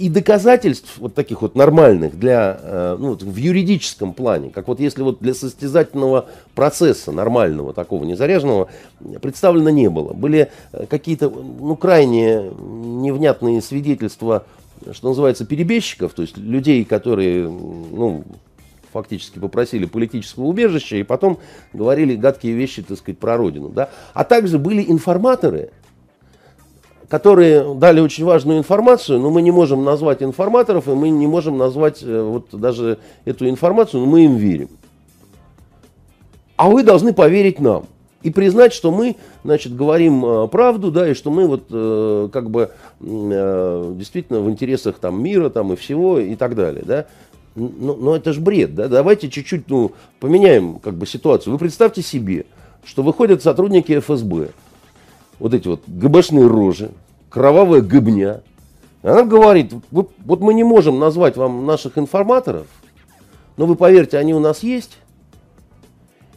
и 0.00 0.08
доказательств 0.08 0.96
вот 0.96 1.14
таких 1.14 1.42
вот 1.42 1.54
нормальных 1.54 2.18
для, 2.18 2.58
э, 2.62 2.96
ну, 2.98 3.12
в 3.20 3.36
юридическом 3.36 4.14
плане, 4.14 4.48
как 4.48 4.66
вот 4.66 4.80
если 4.80 5.02
вот 5.02 5.18
для 5.20 5.34
состязательного 5.34 6.24
процесса 6.54 7.12
нормального, 7.12 7.74
такого 7.74 8.04
незаряженного, 8.04 8.70
представлено 9.20 9.68
не 9.68 9.90
было. 9.90 10.14
Были 10.14 10.50
э, 10.72 10.86
какие-то, 10.86 11.28
ну, 11.28 11.76
крайне 11.76 12.50
невнятные 12.60 13.60
свидетельства, 13.60 14.46
что 14.90 15.10
называется, 15.10 15.44
перебежчиков, 15.44 16.14
то 16.14 16.22
есть 16.22 16.38
людей, 16.38 16.82
которые, 16.86 17.50
ну, 17.50 18.24
фактически 18.94 19.38
попросили 19.38 19.84
политического 19.84 20.44
убежища 20.44 20.96
и 20.96 21.02
потом 21.02 21.38
говорили 21.74 22.16
гадкие 22.16 22.54
вещи, 22.54 22.80
так 22.82 22.96
сказать, 22.96 23.18
про 23.18 23.36
родину, 23.36 23.68
да. 23.68 23.90
А 24.14 24.24
также 24.24 24.58
были 24.58 24.82
информаторы, 24.90 25.72
которые 27.10 27.74
дали 27.74 28.00
очень 28.00 28.24
важную 28.24 28.58
информацию, 28.58 29.18
но 29.18 29.30
мы 29.30 29.42
не 29.42 29.50
можем 29.50 29.84
назвать 29.84 30.22
информаторов, 30.22 30.86
и 30.86 30.92
мы 30.92 31.10
не 31.10 31.26
можем 31.26 31.58
назвать 31.58 32.04
э, 32.04 32.22
вот 32.22 32.46
даже 32.52 32.98
эту 33.24 33.48
информацию, 33.48 34.00
но 34.00 34.06
мы 34.06 34.24
им 34.26 34.36
верим. 34.36 34.68
А 36.56 36.70
вы 36.70 36.84
должны 36.84 37.12
поверить 37.12 37.58
нам 37.58 37.86
и 38.22 38.30
признать, 38.30 38.72
что 38.72 38.92
мы, 38.92 39.16
значит, 39.42 39.74
говорим 39.74 40.24
э, 40.24 40.48
правду, 40.48 40.92
да, 40.92 41.10
и 41.10 41.14
что 41.14 41.32
мы 41.32 41.48
вот 41.48 41.64
э, 41.70 42.28
как 42.32 42.48
бы 42.48 42.70
действительно 43.00 44.40
в 44.40 44.48
интересах 44.48 44.98
там 45.00 45.20
мира 45.20 45.48
там 45.50 45.72
и 45.72 45.76
всего 45.76 46.20
и 46.20 46.36
так 46.36 46.54
далее, 46.54 46.84
да. 46.86 47.06
Но, 47.56 47.96
но 47.96 48.14
это 48.14 48.32
же 48.32 48.40
бред, 48.40 48.76
да. 48.76 48.86
Давайте 48.86 49.28
чуть-чуть, 49.28 49.68
ну, 49.68 49.90
поменяем 50.20 50.78
как 50.78 50.94
бы 50.94 51.06
ситуацию. 51.06 51.54
Вы 51.54 51.58
представьте 51.58 52.02
себе, 52.02 52.46
что 52.84 53.02
выходят 53.02 53.42
сотрудники 53.42 53.98
ФСБ, 53.98 54.50
вот 55.40 55.54
эти 55.54 55.66
вот 55.66 55.82
ГБшные 55.88 56.46
рожи, 56.46 56.92
кровавая 57.28 57.80
гыбня. 57.80 58.42
Она 59.02 59.24
говорит, 59.24 59.72
вот, 59.90 60.12
мы 60.18 60.54
не 60.54 60.62
можем 60.62 60.98
назвать 61.00 61.36
вам 61.36 61.66
наших 61.66 61.98
информаторов, 61.98 62.66
но 63.56 63.66
вы 63.66 63.74
поверьте, 63.74 64.18
они 64.18 64.34
у 64.34 64.38
нас 64.38 64.62
есть. 64.62 64.98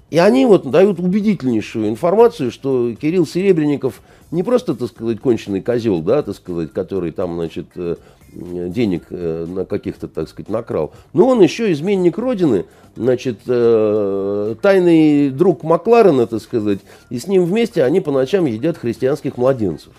И 0.09 0.17
они 0.19 0.45
вот 0.45 0.69
дают 0.69 0.99
убедительнейшую 0.99 1.89
информацию, 1.89 2.51
что 2.51 2.93
Кирилл 2.93 3.25
Серебренников 3.25 4.01
не 4.31 4.43
просто, 4.43 4.75
так 4.75 4.89
сказать, 4.89 5.19
конченый 5.19 5.61
козел, 5.61 6.01
да, 6.01 6.21
так 6.21 6.35
сказать, 6.35 6.71
который 6.71 7.11
там, 7.11 7.35
значит, 7.35 7.67
э, 7.75 7.95
денег 8.35 9.03
э, 9.09 9.45
на 9.47 9.65
каких-то, 9.65 10.07
так 10.07 10.29
сказать, 10.29 10.49
накрал, 10.49 10.93
но 11.13 11.27
он 11.27 11.41
еще 11.41 11.71
изменник 11.71 12.17
Родины, 12.17 12.65
значит, 12.95 13.39
э, 13.47 14.55
тайный 14.61 15.29
друг 15.29 15.63
Макларена, 15.63 16.27
так 16.27 16.41
сказать, 16.41 16.79
и 17.09 17.19
с 17.19 17.27
ним 17.27 17.45
вместе 17.45 17.83
они 17.83 18.01
по 18.01 18.11
ночам 18.11 18.45
едят 18.45 18.77
христианских 18.77 19.37
младенцев. 19.37 19.93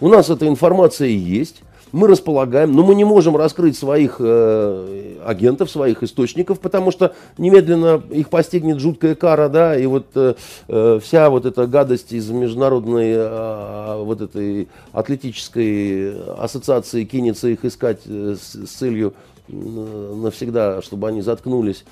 У 0.00 0.08
нас 0.08 0.30
эта 0.30 0.48
информация 0.48 1.08
есть, 1.08 1.62
мы 1.94 2.08
располагаем, 2.08 2.72
но 2.72 2.82
мы 2.82 2.96
не 2.96 3.04
можем 3.04 3.36
раскрыть 3.36 3.78
своих 3.78 4.16
э, 4.18 5.16
агентов, 5.24 5.70
своих 5.70 6.02
источников, 6.02 6.58
потому 6.58 6.90
что 6.90 7.14
немедленно 7.38 8.02
их 8.10 8.30
постигнет 8.30 8.80
жуткая 8.80 9.14
кара, 9.14 9.48
да, 9.48 9.78
и 9.78 9.86
вот 9.86 10.06
э, 10.16 10.34
э 10.66 10.98
вся 11.00 11.30
вот 11.30 11.46
эта 11.46 11.68
гадость 11.68 12.12
из 12.12 12.28
международной 12.30 13.12
э, 13.14 14.02
вот 14.02 14.20
этой 14.20 14.68
атлетической 14.92 16.20
ассоциации 16.36 17.04
кинется 17.04 17.46
их 17.46 17.64
искать 17.64 18.00
э, 18.06 18.34
с, 18.40 18.54
с 18.54 18.70
целью 18.70 19.14
навсегда, 19.46 20.82
чтобы 20.82 21.08
они 21.08 21.22
заткнулись. 21.22 21.84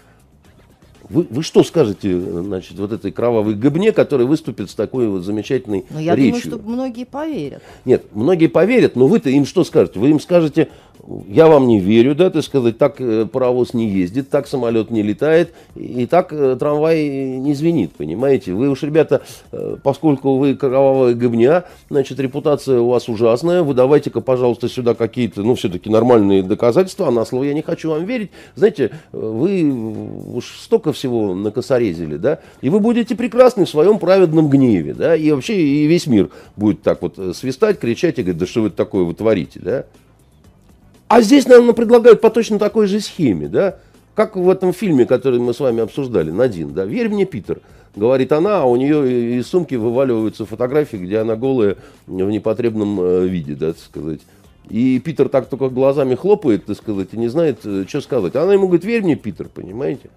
Вы, 1.09 1.26
вы 1.30 1.42
что 1.42 1.62
скажете, 1.64 2.18
значит, 2.21 2.78
вот 2.78 2.92
этой 2.92 3.11
кровавой 3.12 3.54
гыбне, 3.54 3.92
которая 3.92 4.26
выступит 4.26 4.71
с 4.71 4.75
такой 4.75 5.09
вот 5.09 5.23
замечательной 5.25 5.85
Ну, 5.90 5.99
я 5.99 6.14
речью? 6.14 6.42
думаю, 6.50 6.61
что 6.61 6.71
многие 6.71 7.04
поверят. 7.04 7.62
Нет, 7.85 8.04
многие 8.12 8.47
поверят, 8.47 8.97
но 8.97 9.06
вы-то 9.06 9.30
им 9.30 9.44
что 9.44 9.64
скажете? 9.64 9.99
Вы 9.99 10.11
им 10.11 10.21
скажете, 10.21 10.68
я 11.28 11.47
вам 11.47 11.66
не 11.66 11.81
верю, 11.81 12.14
да, 12.14 12.31
так 12.31 12.42
сказать, 12.45 12.78
так 12.78 13.00
э, 13.00 13.26
паровоз 13.26 13.75
не 13.75 13.88
ездит, 13.88 14.31
так 14.31 14.47
самолет 14.47 14.90
не 14.90 15.02
летает, 15.02 15.52
и 15.75 16.07
так 16.07 16.33
э, 16.33 16.57
трамвай 16.59 17.38
не 17.38 17.54
звенит, 17.54 17.92
понимаете? 17.92 18.52
Вы 18.52 18.69
уж, 18.69 18.83
ребята, 18.83 19.23
э, 19.50 19.76
поскольку 19.83 20.37
вы 20.37 20.54
кровавая 20.54 21.14
гыбня, 21.14 21.64
значит, 21.90 22.21
репутация 22.21 22.81
у 22.81 22.88
вас 22.88 23.09
ужасная, 23.09 23.62
вы 23.62 23.75
давайте-ка, 23.75 24.21
пожалуйста, 24.21 24.69
сюда 24.69 24.95
какие-то, 24.95 25.42
ну, 25.42 25.54
все-таки 25.54 25.90
нормальные 25.90 26.42
доказательства, 26.42 27.09
а 27.09 27.11
на 27.11 27.25
слово 27.25 27.45
я 27.45 27.54
не 27.54 27.62
хочу 27.62 27.90
вам 27.90 28.04
верить. 28.04 28.31
Знаете, 28.54 28.90
вы 29.12 29.73
уж 30.35 30.59
столько 30.61 30.92
всего 30.92 31.35
накосорезили, 31.35 32.16
да, 32.16 32.40
и 32.61 32.69
вы 32.69 32.81
будете 32.81 33.14
прекрасны 33.14 33.64
в 33.64 33.71
своем 33.71 33.99
праведном 33.99 34.49
гневе, 34.49 34.95
да, 34.95 35.16
и 35.16 35.31
вообще 35.31 35.61
и 35.61 35.87
весь 35.87 36.07
мир 36.07 36.31
будет 36.57 36.83
так 36.83 37.02
вот 37.02 37.19
свистать, 37.35 37.78
кричать 37.78 38.19
и 38.19 38.23
говорить, 38.23 38.38
да 38.38 38.47
что 38.47 38.62
вы 38.62 38.71
такое 38.71 39.04
вы 39.04 39.14
творите, 39.14 39.61
да. 39.61 39.85
А 41.12 41.21
здесь 41.21 41.47
нам 41.47 41.75
предлагают 41.75 42.23
по 42.23 42.31
точно 42.31 42.59
такой 42.59 42.87
же 42.87 42.99
схеме, 42.99 43.47
да, 43.47 43.76
как 44.14 44.35
в 44.35 44.49
этом 44.49 44.73
фильме, 44.73 45.04
который 45.04 45.40
мы 45.40 45.52
с 45.52 45.61
вами 45.61 45.83
обсуждали, 45.83 46.31
Надин, 46.31 46.73
да, 46.73 46.87
«Верь 46.87 47.11
мне, 47.11 47.26
Питер», 47.26 47.61
говорит 47.95 48.33
она, 48.33 48.62
а 48.62 48.64
у 48.64 48.76
нее 48.76 49.38
из 49.38 49.47
сумки 49.47 49.75
вываливаются 49.75 50.47
фотографии, 50.47 50.97
где 50.97 51.19
она 51.19 51.37
голая 51.37 51.76
в 52.07 52.12
непотребном 52.14 52.99
э, 52.99 53.26
виде, 53.26 53.54
да, 53.54 53.75
так 53.75 53.83
сказать. 53.83 54.21
И 54.71 54.99
Питер 55.00 55.28
так 55.28 55.50
только 55.50 55.69
глазами 55.69 56.14
хлопает, 56.14 56.64
так 56.64 56.78
сказать, 56.78 57.09
и 57.12 57.19
не 57.19 57.28
знает, 57.28 57.59
э, 57.64 57.85
что 57.87 58.00
сказать. 58.00 58.35
Она 58.35 58.54
ему 58.54 58.69
говорит, 58.69 58.87
верь 58.87 59.02
мне, 59.02 59.14
Питер, 59.14 59.50
понимаете? 59.52 60.09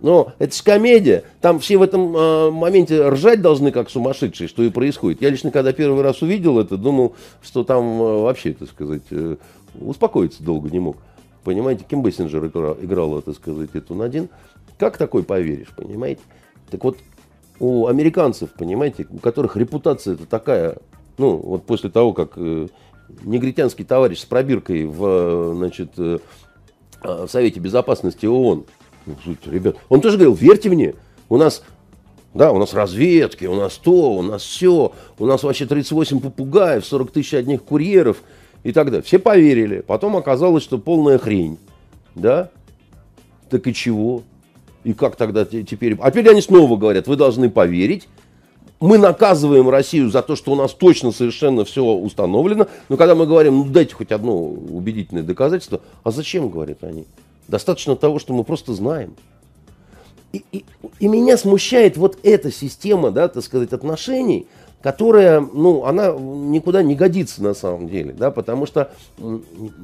Но 0.00 0.32
это 0.38 0.54
же 0.54 0.62
комедия. 0.62 1.24
Там 1.40 1.58
все 1.58 1.78
в 1.78 1.82
этом 1.82 2.14
э, 2.14 2.50
моменте 2.50 3.08
ржать 3.08 3.40
должны, 3.40 3.72
как 3.72 3.88
сумасшедшие, 3.88 4.48
что 4.48 4.62
и 4.62 4.68
происходит. 4.68 5.22
Я 5.22 5.30
лично, 5.30 5.50
когда 5.50 5.72
первый 5.72 6.02
раз 6.02 6.20
увидел 6.20 6.58
это, 6.60 6.76
думал, 6.76 7.14
что 7.42 7.64
там 7.64 8.02
э, 8.02 8.22
вообще, 8.22 8.52
так 8.52 8.68
сказать, 8.68 9.02
э, 9.10 9.36
успокоиться 9.80 10.42
долго 10.42 10.70
не 10.70 10.80
мог. 10.80 10.96
Понимаете, 11.44 11.84
Ким 11.88 12.02
Бессинджер 12.02 12.46
играл, 12.46 12.76
играл, 12.80 13.22
так 13.22 13.34
сказать, 13.36 13.70
эту 13.74 13.94
Надин. 13.94 14.28
Как 14.78 14.98
такой 14.98 15.22
поверишь, 15.22 15.72
понимаете? 15.76 16.20
Так 16.70 16.82
вот, 16.84 16.98
у 17.60 17.86
американцев, 17.86 18.50
понимаете, 18.50 19.06
у 19.10 19.18
которых 19.18 19.56
репутация 19.56 20.14
это 20.14 20.26
такая, 20.26 20.78
ну, 21.18 21.36
вот 21.36 21.64
после 21.64 21.88
того, 21.90 22.12
как 22.12 22.32
э, 22.36 22.68
негритянский 23.22 23.84
товарищ 23.84 24.20
с 24.20 24.24
пробиркой 24.24 24.84
в, 24.84 25.04
э, 25.04 25.52
значит, 25.54 25.92
э, 25.98 26.18
в 27.02 27.28
Совете 27.28 27.60
Безопасности 27.60 28.26
ООН, 28.26 28.64
ну, 29.06 29.14
ребят, 29.46 29.76
он 29.88 30.00
тоже 30.00 30.16
говорил, 30.16 30.34
верьте 30.34 30.68
мне, 30.68 30.94
у 31.28 31.36
нас 31.36 31.62
да, 32.34 32.52
у 32.52 32.58
нас 32.58 32.74
разведки, 32.74 33.46
у 33.46 33.54
нас 33.54 33.76
то, 33.76 34.12
у 34.12 34.20
нас 34.20 34.42
все, 34.42 34.92
у 35.18 35.26
нас 35.26 35.42
вообще 35.42 35.64
38 35.64 36.20
попугаев, 36.20 36.84
40 36.84 37.10
тысяч 37.10 37.32
одних 37.32 37.64
курьеров 37.64 38.18
и 38.66 38.72
так 38.72 38.86
далее. 38.86 39.02
Все 39.02 39.20
поверили. 39.20 39.80
Потом 39.80 40.16
оказалось, 40.16 40.64
что 40.64 40.78
полная 40.78 41.18
хрень. 41.18 41.56
Да? 42.16 42.50
Так 43.48 43.64
и 43.68 43.72
чего? 43.72 44.24
И 44.82 44.92
как 44.92 45.14
тогда 45.14 45.44
теперь? 45.44 45.96
А 46.00 46.10
теперь 46.10 46.28
они 46.30 46.40
снова 46.40 46.76
говорят, 46.76 47.06
вы 47.06 47.14
должны 47.14 47.48
поверить. 47.48 48.08
Мы 48.80 48.98
наказываем 48.98 49.70
Россию 49.70 50.10
за 50.10 50.20
то, 50.20 50.34
что 50.34 50.50
у 50.50 50.56
нас 50.56 50.74
точно 50.74 51.12
совершенно 51.12 51.64
все 51.64 51.84
установлено. 51.84 52.66
Но 52.88 52.96
когда 52.96 53.14
мы 53.14 53.26
говорим, 53.26 53.58
ну 53.58 53.64
дайте 53.66 53.94
хоть 53.94 54.10
одно 54.10 54.36
убедительное 54.36 55.22
доказательство, 55.22 55.80
а 56.02 56.10
зачем, 56.10 56.48
говорят 56.48 56.82
они? 56.82 57.06
Достаточно 57.46 57.94
того, 57.94 58.18
что 58.18 58.34
мы 58.34 58.42
просто 58.42 58.74
знаем. 58.74 59.14
И, 60.32 60.42
и, 60.50 60.64
и 60.98 61.06
меня 61.06 61.36
смущает 61.36 61.96
вот 61.96 62.18
эта 62.24 62.50
система, 62.50 63.12
да, 63.12 63.28
так 63.28 63.44
сказать, 63.44 63.72
отношений, 63.72 64.48
которая, 64.86 65.40
ну, 65.40 65.84
она 65.84 66.12
никуда 66.12 66.80
не 66.80 66.94
годится 66.94 67.42
на 67.42 67.54
самом 67.54 67.88
деле, 67.88 68.12
да, 68.12 68.30
потому 68.30 68.66
что 68.66 68.92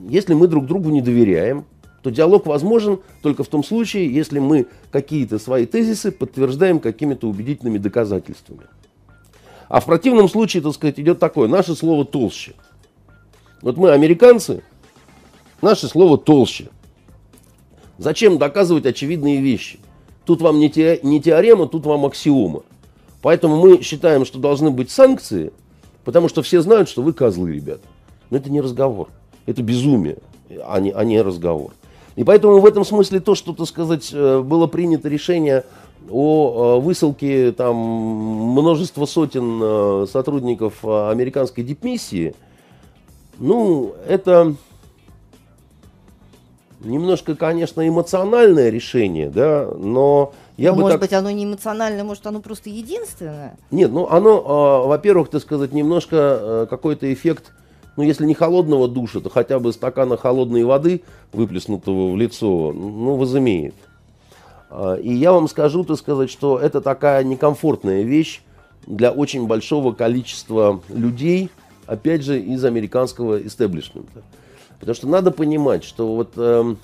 если 0.08 0.32
мы 0.32 0.46
друг 0.46 0.66
другу 0.66 0.90
не 0.90 1.00
доверяем, 1.02 1.64
то 2.02 2.10
диалог 2.10 2.46
возможен 2.46 3.00
только 3.20 3.42
в 3.42 3.48
том 3.48 3.64
случае, 3.64 4.14
если 4.14 4.38
мы 4.38 4.68
какие-то 4.92 5.40
свои 5.40 5.66
тезисы 5.66 6.12
подтверждаем 6.12 6.78
какими-то 6.78 7.28
убедительными 7.28 7.78
доказательствами. 7.78 8.60
А 9.68 9.80
в 9.80 9.86
противном 9.86 10.28
случае, 10.28 10.62
так 10.62 10.72
сказать, 10.72 11.00
идет 11.00 11.18
такое, 11.18 11.48
наше 11.48 11.74
слово 11.74 12.04
толще. 12.04 12.52
Вот 13.60 13.76
мы, 13.76 13.90
американцы, 13.90 14.62
наше 15.62 15.88
слово 15.88 16.16
толще. 16.16 16.68
Зачем 17.98 18.38
доказывать 18.38 18.86
очевидные 18.86 19.40
вещи? 19.40 19.80
Тут 20.24 20.42
вам 20.42 20.60
не, 20.60 20.70
те, 20.70 21.00
не 21.02 21.20
теорема, 21.20 21.66
тут 21.66 21.86
вам 21.86 22.06
аксиома. 22.06 22.62
Поэтому 23.22 23.56
мы 23.56 23.82
считаем, 23.82 24.24
что 24.24 24.38
должны 24.38 24.70
быть 24.70 24.90
санкции, 24.90 25.52
потому 26.04 26.28
что 26.28 26.42
все 26.42 26.60
знают, 26.60 26.88
что 26.88 27.02
вы 27.02 27.12
козлы, 27.12 27.52
ребята. 27.52 27.86
Но 28.30 28.36
это 28.36 28.50
не 28.50 28.60
разговор. 28.60 29.08
Это 29.46 29.62
безумие, 29.62 30.18
а 30.66 30.80
не, 30.80 30.90
а 30.90 31.04
не 31.04 31.22
разговор. 31.22 31.72
И 32.16 32.24
поэтому 32.24 32.58
в 32.58 32.66
этом 32.66 32.84
смысле 32.84 33.20
то, 33.20 33.34
что, 33.34 33.52
так 33.54 33.66
сказать, 33.66 34.10
э, 34.12 34.40
было 34.40 34.66
принято 34.66 35.08
решение 35.08 35.64
о 36.10 36.78
э, 36.78 36.80
высылке 36.80 37.52
там 37.52 37.76
множества 37.76 39.06
сотен 39.06 39.60
э, 39.62 40.06
сотрудников 40.10 40.84
американской 40.84 41.64
дипмиссии, 41.64 42.34
ну, 43.38 43.94
это 44.06 44.54
немножко, 46.80 47.34
конечно, 47.34 47.86
эмоциональное 47.86 48.68
решение, 48.68 49.30
да, 49.30 49.68
но 49.76 50.34
я 50.56 50.70
ну, 50.70 50.76
бы 50.76 50.82
может 50.82 51.00
так... 51.00 51.08
быть, 51.08 51.12
оно 51.12 51.30
не 51.30 51.44
эмоциональное, 51.44 52.04
может, 52.04 52.26
оно 52.26 52.40
просто 52.40 52.70
единственное? 52.70 53.56
Нет, 53.70 53.90
ну 53.90 54.08
оно, 54.08 54.82
э, 54.84 54.88
во-первых, 54.88 55.30
так 55.30 55.42
сказать, 55.42 55.72
немножко 55.72 56.16
э, 56.16 56.66
какой-то 56.68 57.12
эффект, 57.12 57.52
ну 57.96 58.02
если 58.02 58.26
не 58.26 58.34
холодного 58.34 58.88
душа, 58.88 59.20
то 59.20 59.30
хотя 59.30 59.58
бы 59.58 59.72
стакана 59.72 60.16
холодной 60.16 60.64
воды, 60.64 61.02
выплеснутого 61.32 62.12
в 62.12 62.16
лицо, 62.16 62.72
ну, 62.72 63.16
возымеет. 63.16 63.74
Э, 64.70 64.98
и 65.00 65.12
я 65.12 65.32
вам 65.32 65.48
скажу, 65.48 65.84
так 65.84 65.96
сказать, 65.96 66.30
что 66.30 66.58
это 66.58 66.80
такая 66.80 67.24
некомфортная 67.24 68.02
вещь 68.02 68.42
для 68.86 69.10
очень 69.12 69.46
большого 69.46 69.92
количества 69.92 70.82
людей, 70.88 71.50
опять 71.86 72.24
же, 72.24 72.40
из 72.40 72.64
американского 72.64 73.40
истеблишмента. 73.40 74.22
Потому 74.80 74.94
что 74.96 75.08
надо 75.08 75.30
понимать, 75.30 75.84
что 75.84 76.16
вот 76.16 76.32
э, 76.36 76.74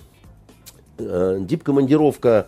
э, 0.98 1.38
дипкомандировка 1.40 2.46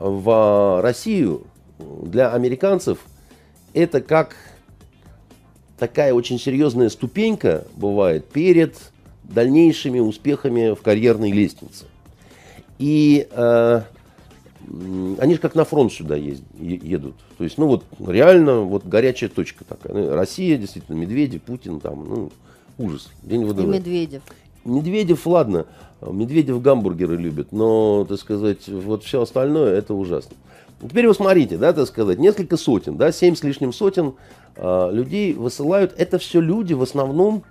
в 0.00 0.80
Россию 0.82 1.46
для 1.78 2.32
американцев 2.32 2.98
это 3.74 4.00
как 4.00 4.34
такая 5.78 6.12
очень 6.14 6.38
серьезная 6.38 6.88
ступенька 6.88 7.66
бывает 7.76 8.26
перед 8.26 8.76
дальнейшими 9.22 10.00
успехами 10.00 10.74
в 10.74 10.82
карьерной 10.82 11.30
лестнице. 11.30 11.84
И 12.78 13.28
э, 13.30 13.82
они 15.18 15.34
же 15.34 15.40
как 15.40 15.54
на 15.54 15.64
фронт 15.64 15.92
сюда 15.92 16.16
ездят, 16.16 16.48
едут. 16.58 17.14
То 17.38 17.44
есть, 17.44 17.58
ну 17.58 17.66
вот 17.66 17.84
реально 18.06 18.60
вот 18.60 18.84
горячая 18.86 19.30
точка 19.30 19.64
такая. 19.64 19.92
Ну, 19.92 20.14
Россия, 20.14 20.56
действительно, 20.56 20.96
Медведев, 20.96 21.42
Путин, 21.42 21.80
там, 21.80 22.08
ну, 22.08 22.32
ужас. 22.78 23.10
День 23.22 23.42
И 23.42 23.44
Медведев. 23.44 24.22
Медведев, 24.64 25.26
ладно, 25.26 25.66
Медведев 26.00 26.60
гамбургеры 26.62 27.16
любит, 27.16 27.52
но, 27.52 28.04
так 28.08 28.18
сказать, 28.18 28.68
вот 28.68 29.04
все 29.04 29.22
остальное 29.22 29.76
это 29.76 29.94
ужасно. 29.94 30.36
Теперь 30.82 31.06
вы 31.06 31.14
смотрите, 31.14 31.58
да, 31.58 31.72
так 31.72 31.86
сказать, 31.86 32.18
несколько 32.18 32.56
сотен, 32.56 32.96
да, 32.96 33.12
семь 33.12 33.34
с 33.34 33.42
лишним 33.42 33.72
сотен 33.72 34.14
э, 34.56 34.88
людей 34.92 35.34
высылают. 35.34 35.94
Это 35.98 36.18
все 36.18 36.40
люди 36.40 36.72
в 36.72 36.82
основном 36.82 37.42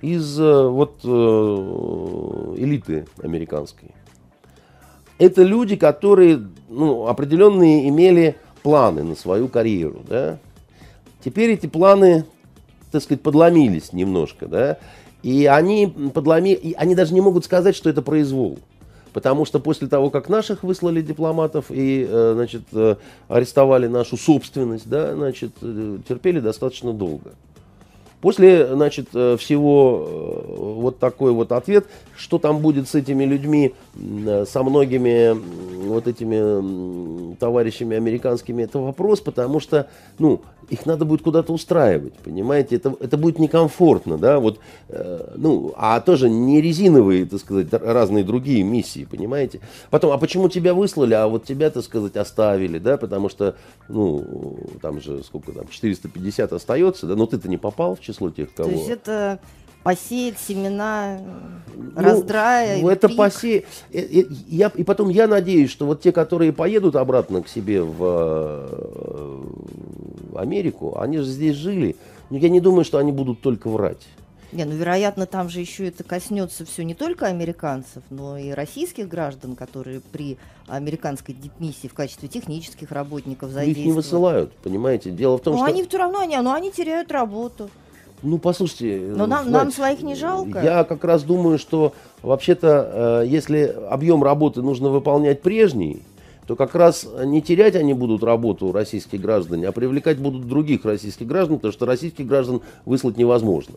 из 0.00 0.40
э, 0.40 0.66
вот 0.66 1.00
э, 1.04 2.54
элиты 2.56 3.06
американской. 3.22 3.90
Это 5.18 5.42
люди, 5.42 5.76
которые 5.76 6.46
ну, 6.68 7.06
определенные 7.06 7.88
имели 7.90 8.36
планы 8.62 9.02
на 9.02 9.16
свою 9.16 9.48
карьеру, 9.48 10.02
да. 10.08 10.38
Теперь 11.22 11.50
эти 11.50 11.66
планы, 11.66 12.24
так 12.90 13.02
сказать, 13.02 13.22
подломились 13.22 13.92
немножко, 13.92 14.46
да. 14.46 14.78
И 15.22 15.46
они 15.46 15.86
подломили, 16.14 16.74
они 16.76 16.94
даже 16.94 17.14
не 17.14 17.20
могут 17.20 17.44
сказать, 17.44 17.74
что 17.74 17.90
это 17.90 18.02
произвол. 18.02 18.58
Потому 19.16 19.46
что 19.46 19.60
после 19.60 19.88
того, 19.88 20.10
как 20.10 20.28
наших 20.28 20.62
выслали 20.62 21.00
дипломатов 21.00 21.66
и, 21.70 22.06
э, 22.06 22.32
значит, 22.34 22.64
э, 22.72 22.96
арестовали 23.28 23.86
нашу 23.86 24.18
собственность, 24.18 24.86
да, 24.90 25.14
значит, 25.14 25.52
э, 25.62 25.98
терпели 26.06 26.38
достаточно 26.38 26.92
долго. 26.92 27.32
После, 28.20 28.66
значит, 28.66 29.08
всего 29.08 30.44
вот 30.74 30.98
такой 30.98 31.32
вот 31.32 31.52
ответ, 31.52 31.86
что 32.16 32.38
там 32.38 32.58
будет 32.58 32.88
с 32.88 32.94
этими 32.94 33.24
людьми, 33.24 33.74
со 34.46 34.62
многими 34.62 35.34
вот 35.86 36.06
этими 36.06 37.34
товарищами 37.36 37.96
американскими, 37.96 38.62
это 38.62 38.78
вопрос, 38.78 39.20
потому 39.20 39.60
что, 39.60 39.88
ну, 40.18 40.42
их 40.68 40.84
надо 40.86 41.04
будет 41.04 41.22
куда-то 41.22 41.52
устраивать, 41.52 42.14
понимаете, 42.14 42.76
это, 42.76 42.94
это 43.00 43.16
будет 43.16 43.38
некомфортно, 43.38 44.18
да, 44.18 44.40
вот, 44.40 44.58
э, 44.88 45.34
ну, 45.36 45.72
а 45.76 46.00
тоже 46.00 46.28
не 46.28 46.60
резиновые, 46.60 47.26
так 47.26 47.40
сказать, 47.40 47.72
разные 47.72 48.24
другие 48.24 48.64
миссии, 48.64 49.06
понимаете. 49.08 49.60
Потом, 49.90 50.12
а 50.12 50.18
почему 50.18 50.48
тебя 50.48 50.74
выслали, 50.74 51.14
а 51.14 51.28
вот 51.28 51.44
тебя, 51.44 51.70
так 51.70 51.84
сказать, 51.84 52.16
оставили, 52.16 52.78
да, 52.78 52.96
потому 52.96 53.28
что, 53.28 53.54
ну, 53.88 54.58
там 54.82 55.00
же 55.00 55.22
сколько 55.22 55.52
там, 55.52 55.68
450 55.68 56.52
остается, 56.52 57.06
да, 57.06 57.14
но 57.14 57.26
ты-то 57.26 57.48
не 57.48 57.58
попал 57.58 57.94
в 57.94 58.00
число 58.00 58.30
тех, 58.30 58.52
кого... 58.52 58.70
То 58.70 58.74
есть 58.74 58.88
это 58.88 59.38
посеять 59.86 60.36
семена 60.40 61.20
ну, 61.76 61.90
раздрая. 61.94 62.82
Ну, 62.82 62.88
это 62.88 63.08
посеять. 63.08 63.66
Э, 63.92 64.00
э, 64.00 64.24
я, 64.48 64.72
и 64.74 64.82
потом 64.82 65.10
я 65.10 65.28
надеюсь, 65.28 65.70
что 65.70 65.86
вот 65.86 66.00
те, 66.00 66.10
которые 66.10 66.52
поедут 66.52 66.96
обратно 66.96 67.40
к 67.40 67.48
себе 67.48 67.82
в 67.82 67.98
э, 68.02 69.44
Америку, 70.34 70.98
они 70.98 71.18
же 71.18 71.26
здесь 71.26 71.54
жили. 71.54 71.94
Но 72.30 72.38
я 72.38 72.48
не 72.48 72.60
думаю, 72.60 72.84
что 72.84 72.98
они 72.98 73.12
будут 73.12 73.42
только 73.42 73.68
врать. 73.68 74.02
Не, 74.50 74.64
ну, 74.64 74.72
вероятно, 74.72 75.24
там 75.26 75.48
же 75.48 75.60
еще 75.60 75.86
это 75.86 76.02
коснется 76.02 76.64
все 76.64 76.82
не 76.82 76.94
только 76.94 77.26
американцев, 77.26 78.02
но 78.10 78.36
и 78.38 78.50
российских 78.50 79.06
граждан, 79.06 79.54
которые 79.54 80.00
при 80.00 80.36
американской 80.66 81.32
дипмиссии 81.32 81.86
в 81.86 81.94
качестве 81.94 82.28
технических 82.28 82.90
работников 82.90 83.50
задействованы. 83.50 83.82
Их 83.82 83.86
не 83.86 83.92
высылают, 83.92 84.52
понимаете? 84.64 85.10
Дело 85.10 85.38
в 85.38 85.42
том, 85.42 85.54
ну, 85.54 85.60
что... 85.60 85.72
они 85.72 85.84
все 85.84 85.98
равно, 85.98 86.18
они, 86.18 86.36
но 86.38 86.54
они 86.54 86.72
теряют 86.72 87.12
работу. 87.12 87.70
Ну, 88.22 88.38
послушайте... 88.38 89.12
Но 89.14 89.26
нам, 89.26 89.44
знаете, 89.44 89.64
нам 89.64 89.70
своих 89.72 90.02
не 90.02 90.14
жалко. 90.14 90.60
Я 90.62 90.84
как 90.84 91.04
раз 91.04 91.22
думаю, 91.22 91.58
что 91.58 91.92
вообще-то, 92.22 93.22
э, 93.22 93.26
если 93.28 93.74
объем 93.90 94.22
работы 94.22 94.62
нужно 94.62 94.88
выполнять 94.88 95.42
прежний, 95.42 96.02
то 96.46 96.56
как 96.56 96.74
раз 96.74 97.06
не 97.24 97.42
терять 97.42 97.74
они 97.74 97.92
будут 97.92 98.22
работу 98.22 98.72
российских 98.72 99.20
граждан, 99.20 99.64
а 99.64 99.72
привлекать 99.72 100.18
будут 100.18 100.46
других 100.46 100.84
российских 100.84 101.26
граждан, 101.26 101.56
потому 101.56 101.72
что 101.72 101.86
российских 101.86 102.26
граждан 102.26 102.60
выслать 102.84 103.16
невозможно. 103.16 103.74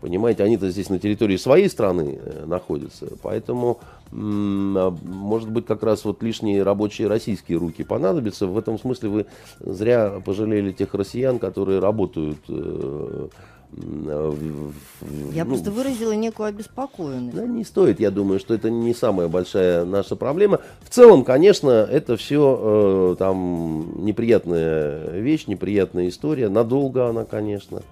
Понимаете, 0.00 0.44
они-то 0.44 0.70
здесь 0.70 0.88
на 0.88 0.98
территории 0.98 1.36
своей 1.36 1.68
страны 1.68 2.18
э, 2.22 2.44
находятся, 2.46 3.06
поэтому, 3.22 3.80
а, 4.10 4.94
может 5.04 5.50
быть, 5.50 5.66
как 5.66 5.82
раз 5.82 6.04
вот 6.06 6.22
лишние 6.22 6.62
рабочие 6.62 7.06
российские 7.06 7.58
руки 7.58 7.84
понадобятся. 7.84 8.46
В 8.46 8.56
этом 8.56 8.78
смысле 8.78 9.08
вы 9.10 9.26
зря 9.60 10.20
пожалели 10.24 10.72
тех 10.72 10.94
россиян, 10.94 11.38
которые 11.38 11.80
работают 11.80 12.38
э, 12.48 13.10
Э, 13.20 13.28
я 13.72 15.44
ну, 15.44 15.50
просто 15.50 15.70
выразила 15.70 16.12
некую 16.12 16.48
обеспокоенность. 16.48 17.36
Да 17.36 17.46
не 17.46 17.64
стоит, 17.64 18.00
я 18.00 18.10
думаю, 18.10 18.40
что 18.40 18.54
это 18.54 18.68
не 18.68 18.94
самая 18.94 19.28
большая 19.28 19.84
наша 19.84 20.16
проблема. 20.16 20.60
В 20.82 20.90
целом, 20.90 21.24
конечно, 21.24 21.70
это 21.70 22.16
все 22.16 23.12
э, 23.12 23.16
там 23.18 24.04
неприятная 24.04 25.10
вещь, 25.20 25.46
неприятная 25.46 26.08
история. 26.08 26.48
Надолго 26.48 27.08
она, 27.08 27.24
конечно, 27.24 27.82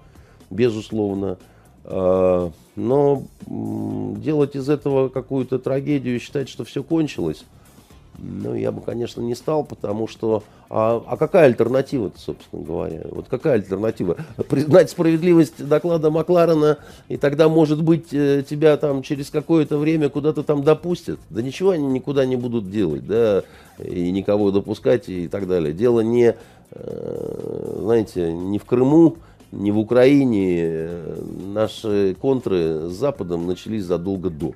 безусловно. 0.49 1.37
Э, 1.85 2.49
но 2.75 3.23
делать 3.47 4.55
из 4.55 4.69
этого 4.69 5.07
какую-то 5.07 5.59
трагедию 5.59 6.17
и 6.17 6.19
считать, 6.19 6.49
что 6.49 6.65
все 6.65 6.83
кончилось, 6.83 7.45
ну, 8.21 8.53
я 8.55 8.71
бы, 8.71 8.81
конечно, 8.81 9.21
не 9.21 9.35
стал, 9.35 9.63
потому 9.63 10.07
что... 10.07 10.43
А, 10.69 11.03
а 11.07 11.17
какая 11.17 11.45
альтернатива 11.45 12.11
собственно 12.15 12.63
говоря? 12.63 13.01
Вот 13.09 13.27
какая 13.27 13.53
альтернатива? 13.55 14.17
Признать 14.49 14.89
справедливость 14.89 15.65
доклада 15.65 16.11
Макларена, 16.11 16.77
и 17.07 17.17
тогда, 17.17 17.49
может 17.49 17.83
быть, 17.83 18.13
э, 18.13 18.43
тебя 18.47 18.77
там 18.77 19.01
через 19.01 19.29
какое-то 19.29 19.77
время 19.77 20.09
куда-то 20.09 20.43
там 20.43 20.63
допустят? 20.63 21.19
Да 21.29 21.41
ничего 21.41 21.71
они 21.71 21.87
никуда 21.87 22.25
не 22.25 22.35
будут 22.35 22.69
делать, 22.69 23.05
да, 23.05 23.43
и 23.83 24.11
никого 24.11 24.51
допускать 24.51 25.09
и 25.09 25.27
так 25.27 25.47
далее. 25.47 25.73
Дело 25.73 26.01
не, 26.01 26.35
э, 26.71 27.77
знаете, 27.79 28.31
не 28.31 28.59
в 28.59 28.65
Крыму, 28.65 29.17
не 29.51 29.71
в 29.71 29.79
Украине. 29.79 30.89
Наши 31.53 32.15
контры 32.21 32.89
с 32.89 32.93
Западом 32.93 33.47
начались 33.47 33.85
задолго 33.85 34.29
до 34.29 34.53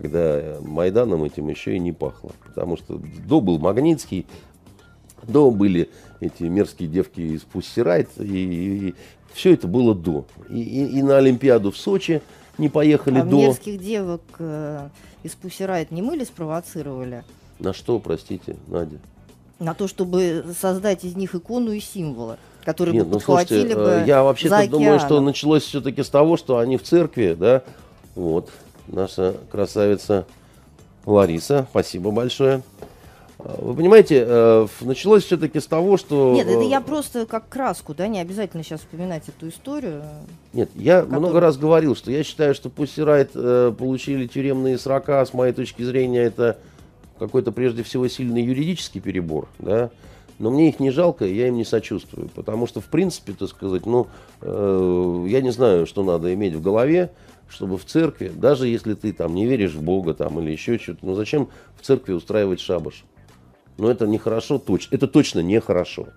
когда 0.00 0.58
Майданом 0.60 1.24
этим 1.24 1.48
еще 1.48 1.74
и 1.74 1.78
не 1.78 1.92
пахло. 1.92 2.30
Потому 2.46 2.76
что 2.76 3.00
до 3.26 3.40
был 3.40 3.58
Магнитский, 3.58 4.26
до 5.24 5.50
были 5.50 5.90
эти 6.20 6.44
мерзкие 6.44 6.88
девки 6.88 7.20
из 7.20 7.42
Пуссирайт, 7.42 8.08
и, 8.18 8.22
и, 8.22 8.88
и 8.88 8.94
все 9.32 9.54
это 9.54 9.66
было 9.66 9.94
до. 9.94 10.24
И, 10.48 10.62
и, 10.62 10.98
и 10.98 11.02
на 11.02 11.18
Олимпиаду 11.18 11.72
в 11.72 11.76
Сочи 11.76 12.22
не 12.58 12.68
поехали 12.68 13.18
а 13.18 13.24
до. 13.24 13.36
мерзких 13.36 13.80
девок 13.80 14.22
э, 14.38 14.88
из 15.24 15.32
Пуссирайт 15.32 15.90
не 15.90 16.02
мы 16.02 16.16
ли 16.16 16.24
спровоцировали? 16.24 17.24
На 17.58 17.72
что, 17.72 17.98
простите, 17.98 18.56
Надя? 18.68 18.98
На 19.58 19.74
то, 19.74 19.88
чтобы 19.88 20.44
создать 20.56 21.04
из 21.04 21.16
них 21.16 21.34
икону 21.34 21.72
и 21.72 21.80
символы 21.80 22.36
которые 22.64 22.96
Нет, 22.96 23.06
бы 23.06 23.14
ну, 23.14 23.20
слушайте, 23.20 23.74
бы 23.74 23.80
э, 23.80 24.04
Я 24.06 24.22
вообще-то 24.22 24.68
думаю, 24.68 25.00
что 25.00 25.22
началось 25.22 25.62
все-таки 25.62 26.02
с 26.02 26.10
того, 26.10 26.36
что 26.36 26.58
они 26.58 26.76
в 26.76 26.82
церкви, 26.82 27.34
да, 27.38 27.62
вот, 28.14 28.50
наша 28.88 29.34
красавица 29.50 30.26
Лариса. 31.06 31.66
Спасибо 31.70 32.10
большое. 32.10 32.62
А, 33.38 33.56
вы 33.60 33.74
понимаете, 33.74 34.24
э, 34.26 34.66
началось 34.80 35.24
все-таки 35.24 35.60
с 35.60 35.66
того, 35.66 35.96
что... 35.96 36.34
Нет, 36.34 36.48
это 36.48 36.62
я 36.62 36.80
просто 36.80 37.24
как 37.24 37.48
краску, 37.48 37.94
да, 37.94 38.08
не 38.08 38.20
обязательно 38.20 38.64
сейчас 38.64 38.80
вспоминать 38.80 39.28
эту 39.28 39.48
историю. 39.48 40.02
Нет, 40.52 40.70
я 40.74 41.02
которую... 41.02 41.20
много 41.20 41.40
раз 41.40 41.56
говорил, 41.56 41.94
что 41.94 42.10
я 42.10 42.24
считаю, 42.24 42.54
что 42.54 42.68
пусть 42.68 42.98
Райт 42.98 43.30
э, 43.34 43.72
получили 43.78 44.26
тюремные 44.26 44.76
срока, 44.78 45.24
с 45.24 45.32
моей 45.32 45.52
точки 45.52 45.82
зрения, 45.82 46.22
это 46.22 46.58
какой-то 47.18 47.52
прежде 47.52 47.82
всего 47.82 48.08
сильный 48.08 48.42
юридический 48.42 49.00
перебор, 49.00 49.48
да, 49.58 49.90
но 50.38 50.50
мне 50.50 50.68
их 50.68 50.80
не 50.80 50.90
жалко, 50.90 51.24
и 51.24 51.34
я 51.34 51.48
им 51.48 51.56
не 51.56 51.64
сочувствую, 51.64 52.28
потому 52.34 52.66
что, 52.66 52.80
в 52.80 52.86
принципе, 52.86 53.32
так 53.32 53.48
сказать, 53.48 53.86
ну, 53.86 54.08
э, 54.40 55.24
я 55.28 55.40
не 55.40 55.50
знаю, 55.50 55.86
что 55.86 56.02
надо 56.02 56.32
иметь 56.34 56.54
в 56.54 56.62
голове, 56.62 57.10
чтобы 57.48 57.78
в 57.78 57.84
церкви, 57.84 58.30
даже 58.34 58.68
если 58.68 58.94
ты 58.94 59.12
там 59.12 59.34
не 59.34 59.46
веришь 59.46 59.74
в 59.74 59.82
Бога 59.82 60.14
там 60.14 60.38
или 60.40 60.50
еще 60.50 60.78
что-то, 60.78 61.00
ну 61.02 61.14
зачем 61.14 61.48
в 61.80 61.84
церкви 61.84 62.12
устраивать 62.12 62.60
шабаш? 62.60 63.04
Ну 63.78 63.88
это 63.88 64.06
нехорошо, 64.06 64.58
точно, 64.58 64.94
это 64.94 65.06
точно 65.06 65.40
нехорошо. 65.40 66.08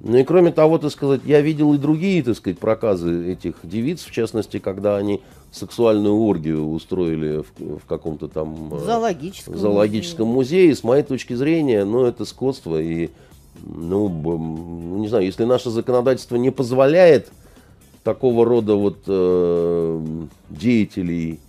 Ну 0.00 0.18
и 0.18 0.24
кроме 0.24 0.52
того, 0.52 0.76
так 0.78 0.90
сказать, 0.92 1.22
я 1.24 1.40
видел 1.40 1.72
и 1.72 1.78
другие, 1.78 2.22
так 2.22 2.36
сказать, 2.36 2.58
проказы 2.58 3.32
этих 3.32 3.54
девиц, 3.62 4.04
в 4.04 4.10
частности, 4.10 4.58
когда 4.58 4.96
они 4.96 5.22
сексуальную 5.50 6.14
оргию 6.14 6.68
устроили 6.68 7.42
в, 7.42 7.78
в 7.78 7.86
каком-то 7.86 8.28
там 8.28 8.68
в 8.68 8.84
зоологическом, 8.84 9.54
в 9.54 9.56
зоологическом 9.56 10.26
музее. 10.28 10.64
музее. 10.64 10.76
С 10.76 10.84
моей 10.84 11.02
точки 11.02 11.32
зрения, 11.32 11.84
ну 11.84 12.04
это 12.04 12.26
скотство 12.26 12.80
и, 12.80 13.08
ну, 13.64 14.98
не 14.98 15.08
знаю, 15.08 15.24
если 15.24 15.44
наше 15.44 15.70
законодательство 15.70 16.36
не 16.36 16.50
позволяет 16.50 17.30
такого 18.06 18.44
рода 18.44 18.76
вот 18.76 18.98
э, 19.08 20.00
деятелей 20.48 21.40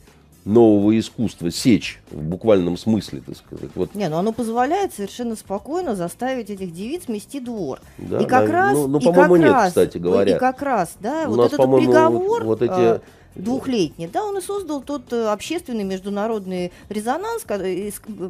нового 0.44 0.98
искусства 0.98 1.52
сечь 1.52 2.02
в 2.10 2.24
буквальном 2.24 2.78
смысле, 2.78 3.22
так 3.24 3.38
сказать. 3.38 3.70
Вот. 3.76 3.94
Не, 3.94 4.10
ну 4.10 4.18
оно 4.18 4.34
позволяет 4.34 4.92
совершенно 4.92 5.36
спокойно 5.36 5.96
заставить 5.96 6.50
этих 6.50 6.74
девиц 6.74 7.08
мести 7.10 7.40
двор. 7.40 7.80
Да, 8.00 8.20
и 8.20 8.26
как 8.26 8.48
да, 8.48 8.54
раз, 8.54 8.74
ну, 8.74 8.88
ну 8.88 9.00
по-моему, 9.00 9.36
нет, 9.36 9.52
раз, 9.52 9.68
кстати 9.68 10.00
говоря. 10.00 10.36
И 10.36 10.40
как 10.40 10.64
раз, 10.64 10.96
да, 11.00 11.26
У 11.28 11.32
вот 11.32 11.38
нас, 11.38 11.54
этот 11.54 11.78
приговор 11.78 12.44
вот, 12.44 12.62
вот 12.62 12.62
эти... 12.64 12.72
А, 12.72 13.02
двухлетний, 13.36 14.10
да, 14.12 14.24
он 14.24 14.40
и 14.40 14.42
создал 14.42 14.82
тот 14.82 15.14
э, 15.14 15.28
общественный 15.28 15.84
международный 15.84 16.72
резонанс, 16.90 17.46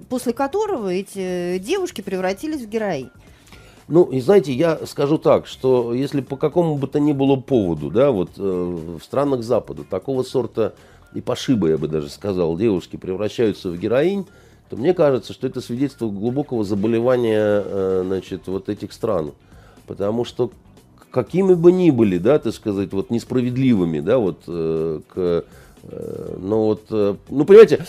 после 0.09 0.33
которого 0.33 0.89
эти 0.89 1.59
девушки 1.59 2.01
превратились 2.01 2.59
в 2.63 2.67
героинь. 2.67 3.09
Ну, 3.87 4.03
и 4.03 4.19
знаете, 4.19 4.51
я 4.51 4.85
скажу 4.85 5.17
так, 5.17 5.47
что 5.47 5.93
если 5.93 6.19
по 6.19 6.35
какому 6.35 6.75
бы 6.75 6.87
то 6.87 6.99
ни 6.99 7.13
было 7.13 7.37
поводу, 7.37 7.89
да, 7.89 8.11
вот 8.11 8.31
э, 8.37 8.41
в 8.41 9.01
странах 9.01 9.43
Запада 9.43 9.83
такого 9.89 10.23
сорта 10.23 10.73
и 11.13 11.21
пошиба, 11.21 11.69
я 11.69 11.77
бы 11.77 11.87
даже 11.87 12.09
сказал, 12.09 12.57
девушки 12.57 12.97
превращаются 12.97 13.69
в 13.69 13.77
героинь, 13.77 14.25
то 14.69 14.75
мне 14.75 14.93
кажется, 14.93 15.31
что 15.31 15.47
это 15.47 15.61
свидетельство 15.61 16.09
глубокого 16.09 16.65
заболевания, 16.65 17.63
э, 17.65 18.03
значит, 18.05 18.47
вот 18.47 18.67
этих 18.67 18.91
стран. 18.91 19.31
Потому 19.85 20.25
что 20.25 20.51
какими 21.09 21.53
бы 21.53 21.71
ни 21.71 21.89
были, 21.89 22.17
да, 22.17 22.39
так 22.39 22.53
сказать, 22.53 22.91
вот 22.91 23.09
несправедливыми, 23.09 24.01
да, 24.01 24.17
вот 24.17 24.41
э, 24.47 24.99
к, 25.07 25.45
э, 25.83 26.37
ну 26.41 26.63
вот, 26.63 26.81
э, 26.89 27.15
ну 27.29 27.45
понимаете, 27.45 27.85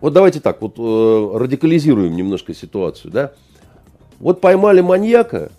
вот 0.00 0.12
давайте 0.12 0.40
так, 0.40 0.60
вот 0.60 0.74
э, 0.78 1.38
радикализируем 1.38 2.16
немножко 2.16 2.54
ситуацию, 2.54 3.12
да, 3.12 3.32
вот 4.22 4.40
поймали 4.40 4.80
маньяка, 4.80 5.50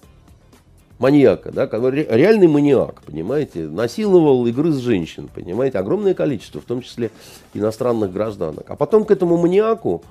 маньяка, 0.97 1.51
да, 1.51 1.67
реальный 1.67 2.47
маньяк, 2.47 3.01
понимаете, 3.03 3.67
насиловал 3.67 4.47
и 4.47 4.53
грыз 4.53 4.77
женщин, 4.77 5.29
понимаете, 5.33 5.79
огромное 5.79 6.13
количество, 6.13 6.61
в 6.61 6.63
том 6.63 6.81
числе 6.81 7.11
иностранных 7.53 8.13
гражданок. 8.13 8.63
А 8.69 8.77
потом 8.77 9.03
к 9.03 9.11
этому 9.11 9.37
маньяку 9.37 10.01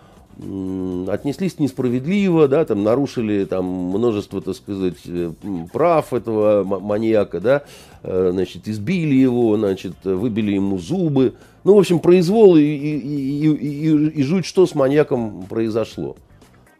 отнеслись 1.09 1.59
несправедливо, 1.59 2.47
да, 2.47 2.67
там 2.67 2.83
нарушили 2.83 3.45
там 3.47 3.65
множество, 3.65 4.43
так 4.43 4.55
сказать, 4.55 4.97
э, 5.07 5.31
прав 5.73 6.13
этого 6.13 6.63
маньяка, 6.65 7.41
да, 7.41 7.63
э, 8.03 8.31
значит, 8.33 8.69
избили 8.69 9.15
его, 9.15 9.57
значит, 9.57 9.95
выбили 10.05 10.53
ему 10.53 10.79
зубы. 10.79 11.35
Ну, 11.65 11.75
в 11.75 11.79
общем, 11.79 12.01
произвол 12.01 12.57
и, 12.57 12.63
и, 12.63 12.99
и, 12.99 13.49
и, 13.49 14.09
и 14.09 14.23
жуть, 14.23 14.45
что 14.45 14.67
с 14.67 14.75
маньяком 14.75 15.45
произошло. 15.49 16.17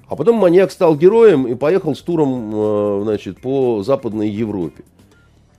А 0.09 0.17
потом 0.17 0.37
маньяк 0.37 0.71
стал 0.71 0.97
героем 0.97 1.47
и 1.47 1.55
поехал 1.55 1.95
с 1.95 2.01
туром, 2.01 2.51
э, 2.55 3.01
значит, 3.05 3.41
по 3.41 3.83
Западной 3.83 4.29
Европе. 4.29 4.85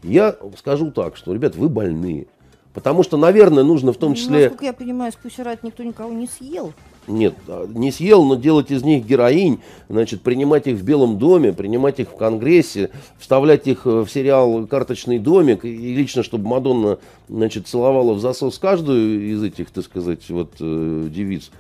Я 0.04 0.36
скажу 0.58 0.92
так, 0.92 1.16
что, 1.16 1.34
ребят, 1.34 1.56
вы 1.56 1.70
больные. 1.70 2.28
Потому 2.74 3.04
что, 3.04 3.18
наверное, 3.18 3.64
нужно 3.64 3.94
в 3.94 3.98
том 3.98 4.10
ну, 4.10 4.16
числе... 4.16 4.44
Насколько 4.46 4.66
я 4.66 4.74
понимаю, 4.74 5.12
с 5.12 5.16
Пусират 5.16 5.64
никто 5.64 5.84
никого 5.84 6.12
не 6.12 6.26
съел. 6.26 6.74
Нет, 7.06 7.36
а, 7.48 7.68
не 7.68 7.92
съел, 7.92 8.24
но 8.24 8.36
делать 8.36 8.72
из 8.72 8.84
них 8.84 9.06
героинь, 9.06 9.60
значит, 9.90 10.22
принимать 10.22 10.66
их 10.66 10.78
в 10.78 10.84
Белом 10.84 11.20
доме, 11.20 11.54
принимать 11.54 12.00
их 12.00 12.10
в 12.10 12.16
Конгрессе, 12.16 12.90
вставлять 13.20 13.68
их 13.68 13.86
э, 13.86 14.02
в 14.02 14.10
сериал 14.10 14.66
«Карточный 14.66 15.20
домик», 15.20 15.66
и 15.66 15.94
лично, 15.94 16.24
чтобы 16.24 16.48
Мадонна, 16.48 16.98
значит, 17.30 17.68
целовала 17.68 18.14
в 18.14 18.20
засос 18.20 18.58
каждую 18.58 19.32
из 19.32 19.44
этих, 19.44 19.70
так 19.70 19.86
сказать, 19.86 20.28
вот 20.30 20.54
э, 20.60 21.08
девиц. 21.14 21.52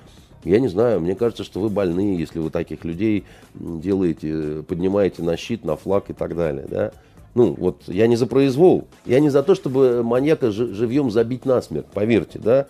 Я 0.43 0.59
не 0.59 0.67
знаю, 0.67 0.99
мне 0.99 1.15
кажется, 1.15 1.43
что 1.43 1.59
вы 1.59 1.69
больны, 1.69 2.17
если 2.17 2.39
вы 2.39 2.49
таких 2.49 2.83
людей 2.83 3.23
делаете, 3.55 4.63
поднимаете 4.67 5.23
на 5.23 5.37
щит, 5.37 5.63
на 5.63 5.75
флаг 5.75 6.09
и 6.09 6.13
так 6.13 6.35
далее, 6.35 6.65
да. 6.69 6.91
Ну, 7.35 7.55
вот 7.57 7.83
я 7.87 8.07
не 8.07 8.15
за 8.15 8.27
произвол, 8.27 8.87
я 9.05 9.19
не 9.19 9.29
за 9.29 9.41
то, 9.41 9.55
чтобы 9.55 10.03
маньяка 10.03 10.51
живьем 10.51 11.09
забить 11.09 11.45
насмерть, 11.45 11.87
поверьте, 11.87 12.39
да. 12.39 12.67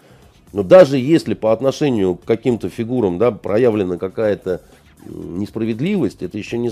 Но 0.53 0.63
даже 0.63 0.97
если 0.97 1.33
по 1.33 1.51
отношению 1.51 2.15
к 2.15 2.25
каким-то 2.25 2.69
фигурам 2.69 3.17
да, 3.17 3.31
проявлена 3.31 3.97
какая-то 3.97 4.61
несправедливость, 5.05 6.21
это 6.21 6.37
еще 6.37 6.57
не... 6.57 6.71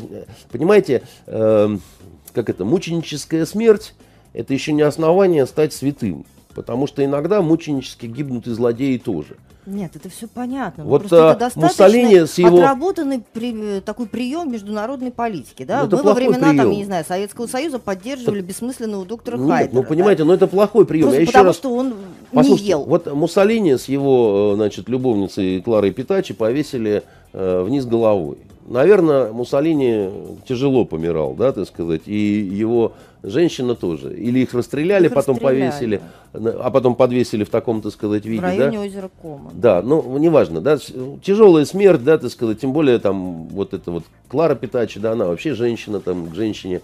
Понимаете, 0.52 1.02
э, 1.26 1.78
как 2.32 2.50
это, 2.50 2.64
мученическая 2.64 3.46
смерть, 3.46 3.94
это 4.34 4.54
еще 4.54 4.72
не 4.72 4.84
основание 4.84 5.46
стать 5.46 5.74
святым. 5.74 6.26
Потому 6.54 6.88
что 6.88 7.04
иногда 7.04 7.42
мученически 7.42 8.06
гибнут 8.06 8.48
и 8.48 8.52
злодеи 8.52 8.98
тоже. 8.98 9.38
Нет, 9.66 9.96
это 9.96 10.10
все 10.10 10.28
понятно. 10.28 10.84
Вот 10.84 11.02
Просто 11.02 11.32
а, 11.32 11.34
это 11.36 11.52
Муссолини 11.56 12.26
с 12.26 12.38
его... 12.40 12.58
отработанный 12.58 13.24
при, 13.32 13.80
такой 13.82 14.08
прием 14.08 14.52
международной 14.52 15.12
политики. 15.12 15.64
Да? 15.64 15.86
Ну, 15.86 15.98
Мы 15.98 16.04
во 16.04 16.14
времена, 16.16 16.50
прием. 16.50 16.58
там, 16.58 16.72
я 16.72 16.78
не 16.78 16.86
знаю, 16.86 17.06
Советского 17.08 17.46
Союза 17.46 17.78
поддерживали 17.78 18.40
так... 18.40 18.50
бессмысленного 18.50 19.06
доктора 19.06 19.38
Нет, 19.38 19.50
Хайдера. 19.50 19.76
Ну, 19.76 19.84
понимаете, 19.84 20.24
да? 20.24 20.26
но 20.26 20.34
это 20.34 20.48
плохой 20.48 20.86
прием. 20.88 21.04
Просто 21.04 21.22
я 21.22 21.28
потому, 21.28 21.46
раз... 21.46 21.56
что 21.56 21.74
он 21.76 21.94
Послушайте, 22.32 22.64
не 22.64 22.70
ел. 22.70 22.84
Вот 22.86 23.14
Муссолини 23.14 23.78
с 23.78 23.86
его, 23.86 24.52
э, 24.54 24.56
значит, 24.56 24.90
любовницей 24.90 25.62
Кларой 25.62 25.92
Питачи 25.92 26.34
повесили 26.34 27.04
э, 27.34 27.64
вниз 27.64 27.86
головой. 27.86 28.40
Наверное, 28.67 29.32
Муссолини 29.32 30.10
тяжело 30.47 30.86
помирал, 30.86 31.34
да, 31.34 31.52
так 31.52 31.67
сказать, 31.67 32.04
и 32.06 32.39
его 32.39 32.93
женщина 33.24 33.76
тоже. 33.76 34.15
Или 34.15 34.39
их 34.39 34.54
расстреляли, 34.54 35.08
их 35.08 35.13
потом 35.13 35.36
расстреляли. 35.36 35.71
повесили, 35.71 36.02
а 36.34 36.69
потом 36.71 36.95
подвесили 36.95 37.43
в 37.43 37.50
таком, 37.50 37.82
так 37.82 37.91
сказать, 37.91 38.26
виде. 38.26 38.39
В 38.39 38.43
районе 38.43 38.78
да? 38.78 38.84
озера 38.84 39.10
Кома. 39.21 39.52
Да, 39.54 39.82
ну, 39.82 40.17
неважно, 40.17 40.62
да, 40.62 40.78
тяжелая 41.24 41.65
смерть, 41.65 42.04
да, 42.04 42.17
так 42.17 42.32
сказать, 42.32 42.60
тем 42.60 42.74
более 42.74 43.00
там 43.00 43.47
вот 43.47 43.74
это 43.74 43.91
вот 43.91 44.04
Клара 44.28 44.56
Питачи, 44.56 45.00
да, 45.00 45.13
она 45.13 45.26
вообще 45.26 45.54
женщина, 45.54 46.00
там, 46.00 46.30
к 46.30 46.36
женщине 46.36 46.82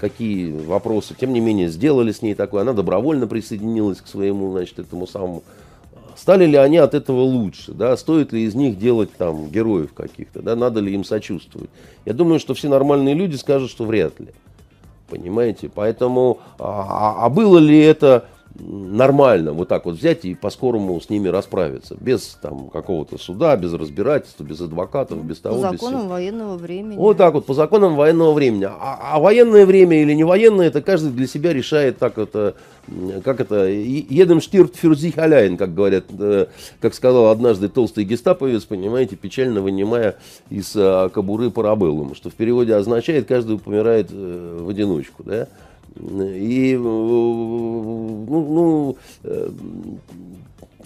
какие 0.00 0.50
вопросы, 0.52 1.14
тем 1.18 1.32
не 1.32 1.40
менее, 1.40 1.68
сделали 1.68 2.12
с 2.12 2.22
ней 2.22 2.34
такое, 2.34 2.62
она 2.62 2.72
добровольно 2.72 3.26
присоединилась 3.26 4.00
к 4.00 4.06
своему, 4.06 4.52
значит, 4.52 4.78
этому 4.78 5.06
самому 5.06 5.42
Стали 6.18 6.46
ли 6.46 6.56
они 6.56 6.78
от 6.78 6.94
этого 6.94 7.20
лучше? 7.20 7.72
Да? 7.72 7.96
Стоит 7.96 8.32
ли 8.32 8.42
из 8.42 8.56
них 8.56 8.76
делать 8.76 9.12
там 9.16 9.48
героев 9.50 9.92
каких-то? 9.94 10.42
Да? 10.42 10.56
Надо 10.56 10.80
ли 10.80 10.92
им 10.92 11.04
сочувствовать? 11.04 11.70
Я 12.04 12.12
думаю, 12.12 12.40
что 12.40 12.54
все 12.54 12.68
нормальные 12.68 13.14
люди 13.14 13.36
скажут, 13.36 13.70
что 13.70 13.84
вряд 13.84 14.18
ли. 14.18 14.26
Понимаете? 15.08 15.70
Поэтому, 15.72 16.40
а, 16.58 16.86
а, 17.20 17.26
а 17.26 17.28
было 17.28 17.58
ли 17.58 17.78
это 17.78 18.24
нормально 18.60 19.52
вот 19.52 19.68
так 19.68 19.84
вот 19.84 19.96
взять 19.96 20.24
и 20.24 20.34
по-скорому 20.34 21.00
с 21.00 21.10
ними 21.10 21.28
расправиться. 21.28 21.96
Без 22.00 22.38
там 22.40 22.68
какого-то 22.68 23.18
суда, 23.18 23.56
без 23.56 23.72
разбирательства, 23.72 24.44
без 24.44 24.60
адвокатов, 24.60 25.24
без 25.24 25.38
того. 25.38 25.56
По 25.56 25.72
законам 25.72 26.02
без... 26.02 26.10
военного 26.10 26.56
времени. 26.56 26.96
Вот 26.96 27.16
так 27.16 27.34
вот, 27.34 27.46
по 27.46 27.54
законам 27.54 27.96
военного 27.96 28.32
времени. 28.32 28.64
А, 28.64 28.98
а 29.14 29.18
военное 29.18 29.66
время 29.66 30.02
или 30.02 30.12
не 30.12 30.24
военное, 30.24 30.68
это 30.68 30.82
каждый 30.82 31.12
для 31.12 31.26
себя 31.26 31.52
решает 31.52 31.98
так 31.98 32.18
это, 32.18 32.54
как 33.24 33.40
это, 33.40 33.66
едем 33.66 34.40
штирт 34.40 34.76
фюрзих 34.76 35.18
аляйн, 35.18 35.56
как 35.56 35.74
говорят, 35.74 36.04
э, 36.18 36.46
как 36.80 36.94
сказал 36.94 37.28
однажды 37.28 37.68
толстый 37.68 38.04
гестаповец, 38.04 38.64
понимаете, 38.64 39.16
печально 39.16 39.60
вынимая 39.60 40.16
из 40.50 40.72
а, 40.76 41.08
кобуры 41.08 41.50
парабеллум, 41.50 42.14
что 42.14 42.30
в 42.30 42.34
переводе 42.34 42.74
означает, 42.74 43.26
каждый 43.26 43.58
помирает 43.58 44.08
э, 44.10 44.58
в 44.60 44.68
одиночку, 44.68 45.22
да. 45.24 45.48
И 45.96 46.74
э, 46.74 46.78
ну, 46.78 48.26
ну, 48.28 48.96
э, 49.24 49.50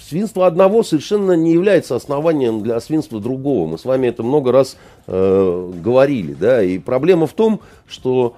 свинство 0.01 0.47
одного 0.47 0.83
совершенно 0.83 1.33
не 1.33 1.53
является 1.53 1.97
основанием 1.97 2.63
для 2.63 2.81
свинства 2.81 3.21
другого. 3.21 3.67
Мы 3.67 3.79
с 3.79 3.85
вами 3.85 4.09
это 4.09 4.23
много 4.23 4.53
раз 4.53 4.77
э, 5.07 5.73
говорили. 5.83 6.35
Да? 6.35 6.63
И 6.63 6.79
проблема 6.79 7.27
в 7.27 7.33
том, 7.33 7.61
что 7.87 8.37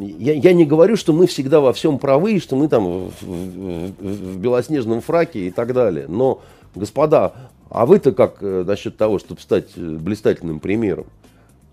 я, 0.00 0.34
я 0.34 0.52
не 0.52 0.64
говорю, 0.64 0.96
что 0.96 1.12
мы 1.12 1.26
всегда 1.26 1.60
во 1.60 1.72
всем 1.72 1.98
правы, 1.98 2.38
что 2.38 2.56
мы 2.56 2.68
там 2.68 3.08
в, 3.08 3.12
в, 3.22 3.92
в 3.98 4.38
белоснежном 4.38 5.00
фраке 5.00 5.46
и 5.46 5.50
так 5.50 5.72
далее. 5.72 6.06
Но, 6.08 6.42
господа, 6.74 7.32
а 7.70 7.86
вы-то 7.86 8.12
как 8.12 8.38
э, 8.40 8.64
насчет 8.66 8.96
того, 8.96 9.18
чтобы 9.18 9.40
стать 9.40 9.76
блистательным 9.76 10.60
примером? 10.60 11.06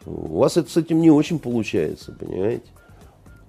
У 0.05 0.39
вас 0.39 0.57
это 0.57 0.69
с 0.69 0.77
этим 0.77 0.99
не 0.99 1.11
очень 1.11 1.37
получается, 1.37 2.15
понимаете? 2.19 2.63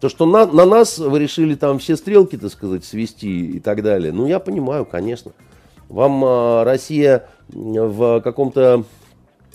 То, 0.03 0.09
что 0.09 0.27
на, 0.27 0.47
на 0.47 0.67
нас 0.67 0.99
вы 0.99 1.21
решили 1.21 1.55
там 1.55 1.79
все 1.79 1.95
стрелки, 1.95 2.37
так 2.37 2.51
сказать, 2.51 2.85
свести 2.85 3.53
и 3.53 3.61
так 3.61 3.85
далее, 3.85 4.11
ну, 4.11 4.27
я 4.27 4.41
понимаю, 4.41 4.85
конечно. 4.85 5.31
Вам 5.88 6.25
э, 6.25 6.65
Россия 6.65 7.29
в 7.49 8.21
каком-то 8.21 8.83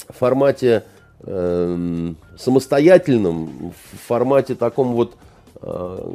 формате 0.08 0.86
э, 1.20 2.14
самостоятельном, 2.38 3.74
в 3.74 4.08
формате 4.08 4.56
таком 4.56 4.94
вот, 4.94 5.18
э, 5.62 6.12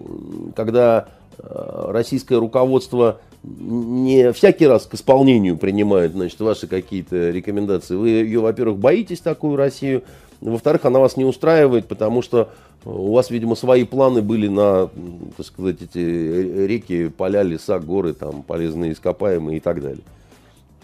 когда 0.56 1.08
э, 1.36 1.84
российское 1.88 2.36
руководство 2.36 3.20
не 3.42 4.32
всякий 4.32 4.66
раз 4.66 4.86
к 4.86 4.94
исполнению 4.94 5.58
принимает, 5.58 6.12
значит, 6.12 6.40
ваши 6.40 6.66
какие-то 6.66 7.28
рекомендации. 7.28 7.96
Вы 7.96 8.08
ее, 8.08 8.40
во-первых, 8.40 8.78
боитесь 8.78 9.20
такую 9.20 9.56
Россию, 9.56 10.04
во-вторых, 10.40 10.86
она 10.86 11.00
вас 11.00 11.18
не 11.18 11.26
устраивает, 11.26 11.86
потому 11.86 12.22
что 12.22 12.48
у 12.84 13.12
вас, 13.12 13.30
видимо, 13.30 13.54
свои 13.54 13.84
планы 13.84 14.22
были 14.22 14.48
на, 14.48 14.88
так 15.36 15.46
сказать, 15.46 15.82
эти 15.82 15.98
реки, 15.98 17.08
поля, 17.08 17.42
леса, 17.42 17.78
горы, 17.78 18.12
там, 18.12 18.42
полезные 18.42 18.92
ископаемые 18.92 19.58
и 19.58 19.60
так 19.60 19.80
далее. 19.80 20.02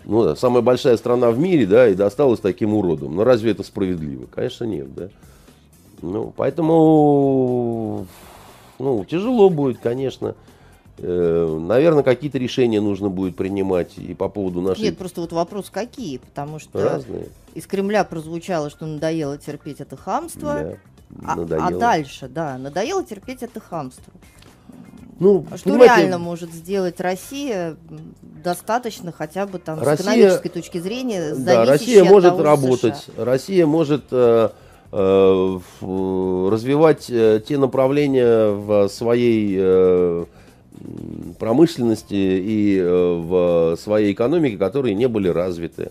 Ну 0.05 0.25
да, 0.25 0.37
самая 0.37 0.63
большая 0.63 0.97
страна 0.97 1.31
в 1.31 1.39
мире, 1.39 1.67
да, 1.67 1.89
и 1.89 1.95
досталась 1.95 2.41
таким 2.41 2.75
уродом. 2.75 3.17
Но 3.17 3.25
разве 3.25 3.51
это 3.51 3.63
справедливо? 3.65 4.27
Конечно, 4.33 4.65
нет, 4.65 4.95
да. 4.95 5.09
Ну, 6.01 6.33
поэтому, 6.37 8.07
ну, 8.79 9.05
тяжело 9.05 9.51
будет, 9.51 9.79
конечно. 9.79 10.37
Э, 10.99 11.59
наверное, 11.61 12.05
какие-то 12.05 12.39
решения 12.39 12.81
нужно 12.81 13.09
будет 13.09 13.35
принимать 13.35 13.99
и 13.99 14.15
по 14.15 14.29
поводу 14.29 14.61
нашей... 14.61 14.83
Нет, 14.83 14.99
просто 14.99 15.21
вот 15.21 15.33
вопрос 15.33 15.69
какие, 15.69 16.19
потому 16.19 16.61
что 16.61 16.81
Разные. 16.81 17.27
из 17.55 17.67
Кремля 17.67 18.05
прозвучало, 18.05 18.71
что 18.71 18.87
надоело 18.87 19.37
терпеть 19.37 19.81
это 19.81 19.97
хамство. 19.97 20.55
Да 20.55 20.77
а, 21.25 21.37
а 21.39 21.71
дальше, 21.71 22.29
да, 22.29 22.59
надоело 22.59 23.05
терпеть 23.05 23.43
это 23.43 23.61
хамство. 23.61 24.13
Ну, 25.19 25.45
а 25.51 25.57
что 25.57 25.77
реально 25.77 26.19
может 26.19 26.53
сделать 26.53 27.01
Россия 27.01 27.77
достаточно 28.21 29.11
хотя 29.11 29.47
бы 29.47 29.59
там 29.59 29.81
Россия, 29.81 29.97
с 29.97 30.01
экономической 30.01 30.49
точки 30.49 30.79
зрения, 30.79 31.35
да, 31.35 31.65
Россия 31.65 32.05
может 32.05 32.31
того 32.31 32.43
работать, 32.45 32.97
США. 32.97 33.25
Россия 33.25 33.67
может 33.67 34.05
э, 34.13 34.51
э, 34.93 35.59
развивать 35.81 37.07
э, 37.11 37.43
те 37.47 37.59
направления 37.59 38.51
в 38.53 38.89
своей 38.89 39.57
э, 39.59 40.25
промышленности 41.39 42.15
и 42.15 42.79
э, 42.79 43.15
в 43.21 43.77
своей 43.77 44.13
экономике, 44.13 44.57
которые 44.57 44.95
не 44.95 45.09
были 45.09 45.29
развиты. 45.29 45.91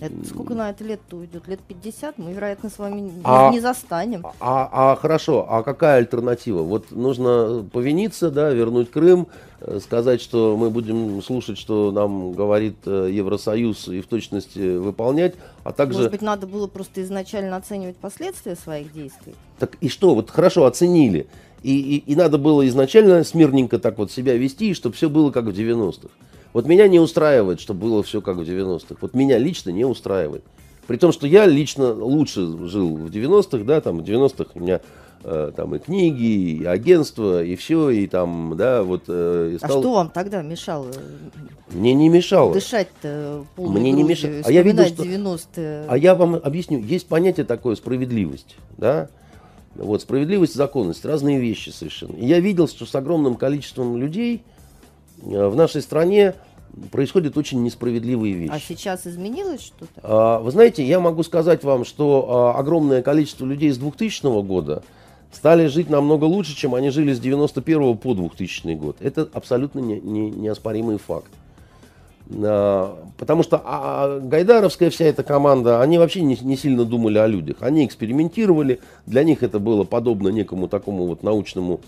Это, 0.00 0.14
сколько 0.26 0.54
на 0.54 0.70
это 0.70 0.82
лет-то 0.82 1.18
уйдет? 1.18 1.46
Лет 1.46 1.60
50 1.60 2.18
мы, 2.18 2.32
вероятно, 2.32 2.68
с 2.68 2.78
вами 2.78 3.12
а, 3.22 3.50
не 3.52 3.60
застанем. 3.60 4.26
А, 4.40 4.68
а 4.72 4.96
хорошо, 4.96 5.46
а 5.48 5.62
какая 5.62 5.98
альтернатива? 5.98 6.62
Вот 6.62 6.90
нужно 6.90 7.64
повиниться, 7.72 8.30
да, 8.30 8.50
вернуть 8.50 8.90
Крым, 8.90 9.28
э, 9.60 9.78
сказать, 9.80 10.20
что 10.20 10.56
мы 10.56 10.70
будем 10.70 11.22
слушать, 11.22 11.58
что 11.58 11.92
нам 11.92 12.32
говорит 12.32 12.76
э, 12.86 13.08
Евросоюз 13.12 13.88
и 13.88 14.00
в 14.00 14.06
точности 14.08 14.76
выполнять, 14.78 15.36
а 15.62 15.72
также... 15.72 15.98
Может 15.98 16.10
быть, 16.10 16.22
надо 16.22 16.48
было 16.48 16.66
просто 16.66 17.00
изначально 17.02 17.56
оценивать 17.56 17.96
последствия 17.96 18.56
своих 18.56 18.92
действий? 18.92 19.34
Так 19.60 19.76
и 19.80 19.88
что? 19.88 20.16
Вот 20.16 20.28
хорошо, 20.28 20.64
оценили. 20.64 21.28
И, 21.62 21.96
и, 21.96 21.98
и 21.98 22.16
надо 22.16 22.36
было 22.36 22.66
изначально 22.66 23.22
смирненько 23.22 23.78
так 23.78 23.96
вот 23.96 24.10
себя 24.10 24.36
вести, 24.36 24.74
чтобы 24.74 24.96
все 24.96 25.08
было 25.08 25.30
как 25.30 25.44
в 25.44 25.50
90-х. 25.50 26.08
Вот 26.54 26.66
меня 26.66 26.86
не 26.86 27.00
устраивает, 27.00 27.60
чтобы 27.60 27.80
было 27.80 28.02
все 28.04 28.22
как 28.22 28.36
в 28.36 28.42
90-х. 28.42 28.94
Вот 29.00 29.12
меня 29.12 29.38
лично 29.38 29.70
не 29.70 29.84
устраивает. 29.84 30.44
При 30.86 30.96
том, 30.96 31.12
что 31.12 31.26
я 31.26 31.46
лично 31.46 31.92
лучше 31.92 32.46
жил 32.68 32.96
в 32.96 33.10
90-х, 33.10 33.64
да, 33.64 33.80
там 33.80 33.98
в 33.98 34.02
90-х 34.04 34.50
у 34.54 34.60
меня 34.60 34.80
э, 35.24 35.50
там 35.56 35.74
и 35.74 35.80
книги, 35.80 36.60
и 36.60 36.64
агентство, 36.64 37.42
и 37.42 37.56
все, 37.56 37.90
и 37.90 38.06
там, 38.06 38.54
да, 38.56 38.84
вот. 38.84 39.04
Э, 39.08 39.50
и 39.52 39.56
а 39.56 39.58
стал... 39.58 39.78
А 39.78 39.80
что 39.80 39.92
вам 39.94 40.10
тогда 40.10 40.42
мешало? 40.42 40.92
Мне 41.72 41.92
не 41.92 42.08
мешало. 42.08 42.54
Дышать-то 42.54 43.44
Мне 43.56 43.90
не 43.90 44.04
мешало. 44.04 44.34
А 44.44 44.52
я 44.52 44.62
видел, 44.62 44.84
что... 44.84 45.02
90 45.02 45.86
А 45.88 45.98
я 45.98 46.14
вам 46.14 46.36
объясню, 46.36 46.78
есть 46.78 47.08
понятие 47.08 47.46
такое 47.46 47.74
справедливость, 47.74 48.54
да, 48.76 49.08
вот, 49.74 50.02
справедливость, 50.02 50.54
законность, 50.54 51.04
разные 51.04 51.40
вещи 51.40 51.70
совершенно. 51.70 52.14
И 52.14 52.26
я 52.26 52.38
видел, 52.38 52.68
что 52.68 52.86
с 52.86 52.94
огромным 52.94 53.34
количеством 53.34 53.96
людей 53.96 54.44
э, 54.46 54.53
в 55.24 55.56
нашей 55.56 55.82
стране 55.82 56.34
происходят 56.90 57.36
очень 57.36 57.62
несправедливые 57.62 58.34
вещи. 58.34 58.52
А 58.52 58.58
сейчас 58.58 59.06
изменилось 59.06 59.62
что-то? 59.62 59.92
А, 60.02 60.38
вы 60.40 60.50
знаете, 60.50 60.84
я 60.84 61.00
могу 61.00 61.22
сказать 61.22 61.64
вам, 61.64 61.84
что 61.84 62.52
а, 62.54 62.58
огромное 62.58 63.02
количество 63.02 63.46
людей 63.46 63.70
с 63.70 63.78
2000 63.78 64.42
года 64.42 64.82
стали 65.32 65.66
жить 65.66 65.90
намного 65.90 66.24
лучше, 66.24 66.56
чем 66.56 66.74
они 66.74 66.90
жили 66.90 67.12
с 67.12 67.20
91 67.20 67.96
по 67.96 68.14
2000 68.14 68.74
год. 68.74 68.96
Это 69.00 69.28
абсолютно 69.32 69.80
не, 69.80 70.00
не, 70.00 70.30
неоспоримый 70.30 70.98
факт. 70.98 71.30
А, 72.30 72.98
потому 73.18 73.42
что 73.42 73.60
а, 73.64 74.20
Гайдаровская 74.20 74.90
вся 74.90 75.04
эта 75.04 75.22
команда, 75.22 75.80
они 75.80 75.98
вообще 75.98 76.22
не, 76.22 76.36
не 76.40 76.56
сильно 76.56 76.84
думали 76.84 77.18
о 77.18 77.26
людях. 77.26 77.58
Они 77.60 77.84
экспериментировали, 77.84 78.80
для 79.06 79.24
них 79.24 79.42
это 79.42 79.58
было 79.58 79.84
подобно 79.84 80.28
некому 80.28 80.68
такому 80.68 81.06
вот 81.06 81.22
научному 81.22 81.80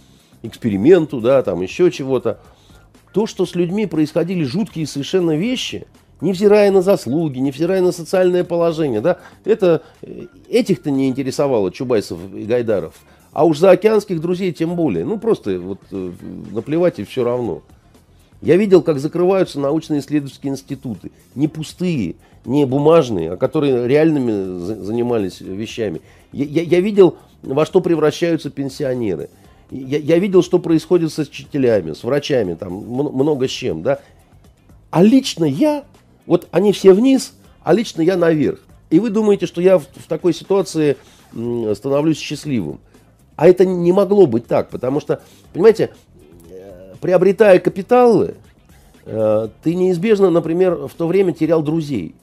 эксперименту, 0.42 1.20
да, 1.20 1.42
там 1.42 1.62
еще 1.62 1.90
чего-то. 1.90 2.38
То, 3.16 3.26
что 3.26 3.46
с 3.46 3.54
людьми 3.54 3.86
происходили 3.86 4.44
жуткие 4.44 4.86
совершенно 4.86 5.34
вещи, 5.38 5.86
невзирая 6.20 6.70
на 6.70 6.82
заслуги, 6.82 7.38
невзирая 7.38 7.80
на 7.80 7.90
социальное 7.90 8.44
положение, 8.44 9.00
да, 9.00 9.20
это 9.46 9.80
э, 10.02 10.26
этих-то 10.50 10.90
не 10.90 11.08
интересовало 11.08 11.72
Чубайсов 11.72 12.18
и 12.34 12.42
Гайдаров. 12.42 12.92
А 13.32 13.46
уж 13.46 13.56
за 13.56 13.70
океанских 13.70 14.20
друзей 14.20 14.52
тем 14.52 14.76
более. 14.76 15.06
Ну, 15.06 15.18
просто 15.18 15.58
вот 15.58 15.78
э, 15.92 16.12
наплевать 16.52 16.98
и 16.98 17.04
все 17.04 17.24
равно. 17.24 17.62
Я 18.42 18.56
видел, 18.56 18.82
как 18.82 18.98
закрываются 18.98 19.60
научно-исследовательские 19.60 20.52
институты. 20.52 21.10
Не 21.34 21.48
пустые, 21.48 22.16
не 22.44 22.66
бумажные, 22.66 23.32
а 23.32 23.36
которые 23.38 23.88
реальными 23.88 24.58
занимались 24.84 25.40
вещами. 25.40 26.02
Я, 26.32 26.44
я, 26.44 26.62
я 26.64 26.80
видел, 26.80 27.16
во 27.42 27.64
что 27.64 27.80
превращаются 27.80 28.50
пенсионеры. 28.50 29.30
Я, 29.70 29.98
я 29.98 30.18
видел, 30.18 30.42
что 30.42 30.58
происходит 30.58 31.12
с 31.12 31.18
учителями, 31.18 31.92
с 31.92 32.04
врачами, 32.04 32.54
там 32.54 32.72
много 32.72 33.48
с 33.48 33.50
чем. 33.50 33.82
Да? 33.82 34.00
А 34.90 35.02
лично 35.02 35.44
я, 35.44 35.84
вот 36.26 36.48
они 36.52 36.72
все 36.72 36.92
вниз, 36.92 37.34
а 37.62 37.72
лично 37.72 38.02
я 38.02 38.16
наверх. 38.16 38.60
И 38.90 39.00
вы 39.00 39.10
думаете, 39.10 39.46
что 39.46 39.60
я 39.60 39.78
в, 39.78 39.82
в 39.82 40.06
такой 40.06 40.32
ситуации 40.32 40.96
становлюсь 41.74 42.18
счастливым. 42.18 42.78
А 43.34 43.48
это 43.48 43.66
не 43.66 43.92
могло 43.92 44.26
быть 44.26 44.46
так, 44.46 44.70
потому 44.70 45.00
что, 45.00 45.20
понимаете, 45.52 45.90
э, 46.48 46.94
приобретая 47.00 47.58
капиталы, 47.58 48.34
э, 49.04 49.48
ты 49.62 49.74
неизбежно, 49.74 50.30
например, 50.30 50.86
в 50.86 50.94
то 50.94 51.06
время 51.06 51.32
терял 51.32 51.62
друзей. 51.62 52.14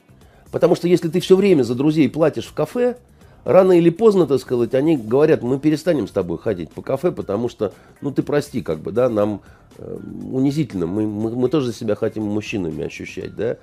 Потому 0.51 0.75
что 0.75 0.87
если 0.87 1.09
ты 1.09 1.19
все 1.19 1.35
время 1.35 1.63
за 1.63 1.75
друзей 1.75 2.09
платишь 2.09 2.45
в 2.45 2.53
кафе, 2.53 2.97
рано 3.43 3.73
или 3.73 3.89
поздно, 3.89 4.25
так 4.27 4.39
сказать, 4.39 4.73
они 4.73 4.97
говорят, 4.97 5.41
мы 5.41 5.59
перестанем 5.59 6.07
с 6.07 6.11
тобой 6.11 6.37
ходить 6.37 6.71
по 6.71 6.81
кафе, 6.81 7.11
потому 7.11 7.49
что, 7.49 7.73
ну 8.01 8.11
ты 8.11 8.23
прости, 8.23 8.61
как 8.61 8.79
бы, 8.79 8.91
да, 8.91 9.09
нам 9.09 9.41
э, 9.77 9.97
унизительно, 10.31 10.87
мы, 10.87 11.05
мы, 11.07 11.31
мы 11.31 11.49
тоже 11.49 11.73
себя 11.73 11.95
хотим 11.95 12.23
мужчинами 12.23 12.83
ощущать, 12.83 13.35
да. 13.35 13.57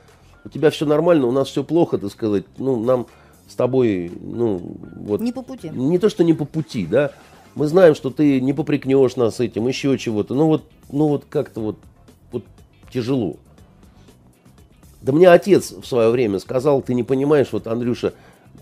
У 0.45 0.49
тебя 0.49 0.71
все 0.71 0.87
нормально, 0.87 1.27
у 1.27 1.33
нас 1.33 1.49
все 1.49 1.65
плохо, 1.65 1.99
так 1.99 2.11
сказать, 2.11 2.45
ну 2.59 2.83
нам 2.83 3.07
с 3.49 3.55
тобой, 3.55 4.13
ну 4.21 4.61
вот. 4.97 5.21
Не 5.21 5.33
по 5.33 5.43
пути. 5.43 5.71
Не 5.71 5.99
то, 5.99 6.09
что 6.09 6.25
не 6.25 6.35
по 6.35 6.45
пути, 6.45 6.87
да, 6.87 7.13
мы 7.55 7.67
знаем, 7.67 7.95
что 7.95 8.11
ты 8.11 8.41
не 8.41 8.53
попрекнешь 8.53 9.17
нас 9.17 9.41
этим, 9.41 9.67
еще 9.67 9.99
чего-то. 9.99 10.35
Ну 10.35 10.47
вот, 10.47 10.65
ну 10.91 11.09
вот 11.09 11.25
как-то 11.29 11.61
вот, 11.61 11.79
вот 12.33 12.45
тяжело. 12.93 13.37
Да 15.03 15.13
мне 15.13 15.29
отец 15.29 15.73
в 15.73 15.85
свое 15.87 16.11
время 16.11 16.39
сказал, 16.39 16.83
ты 16.83 16.95
не 16.95 17.03
понимаешь, 17.03 17.49
вот, 17.53 17.67
Андрюша, 17.67 18.13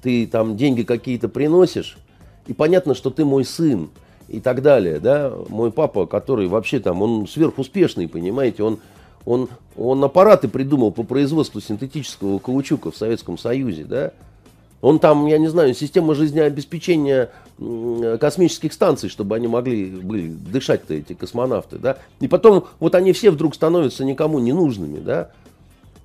ты 0.03 0.27
там 0.27 0.57
деньги 0.57 0.83
какие-то 0.83 1.29
приносишь, 1.29 1.99
и 2.47 2.53
понятно, 2.53 2.95
что 2.95 3.11
ты 3.11 3.25
мой 3.25 3.45
сын, 3.45 3.91
и 4.29 4.41
так 4.41 4.63
далее, 4.63 5.01
да, 5.01 5.33
мой 5.49 5.73
папа, 5.73 6.07
который 6.07 6.49
вообще 6.49 6.81
там, 6.81 7.03
он 7.03 7.27
сверхуспешный, 7.27 8.09
понимаете, 8.09 8.63
он, 8.63 8.79
он, 9.25 9.49
он 9.77 10.05
аппараты 10.05 10.49
придумал 10.49 10.93
по 10.93 11.03
производству 11.03 11.61
синтетического 11.61 12.39
каучука 12.39 12.91
в 12.91 12.97
Советском 12.97 13.39
Союзе, 13.39 13.85
да, 13.85 14.13
он 14.81 14.99
там, 14.99 15.27
я 15.27 15.39
не 15.39 15.49
знаю, 15.49 15.75
система 15.75 16.15
жизнеобеспечения 16.15 17.31
космических 18.21 18.73
станций, 18.73 19.09
чтобы 19.09 19.35
они 19.35 19.49
могли 19.49 19.87
были 19.87 20.29
дышать-то, 20.29 20.95
эти 20.95 21.15
космонавты, 21.15 21.79
да. 21.79 21.99
И 22.21 22.29
потом 22.29 22.67
вот 22.79 22.95
они 22.95 23.13
все 23.13 23.33
вдруг 23.33 23.57
становятся 23.57 24.05
никому 24.05 24.39
не 24.39 24.53
нужными, 24.53 25.01
да. 25.01 25.31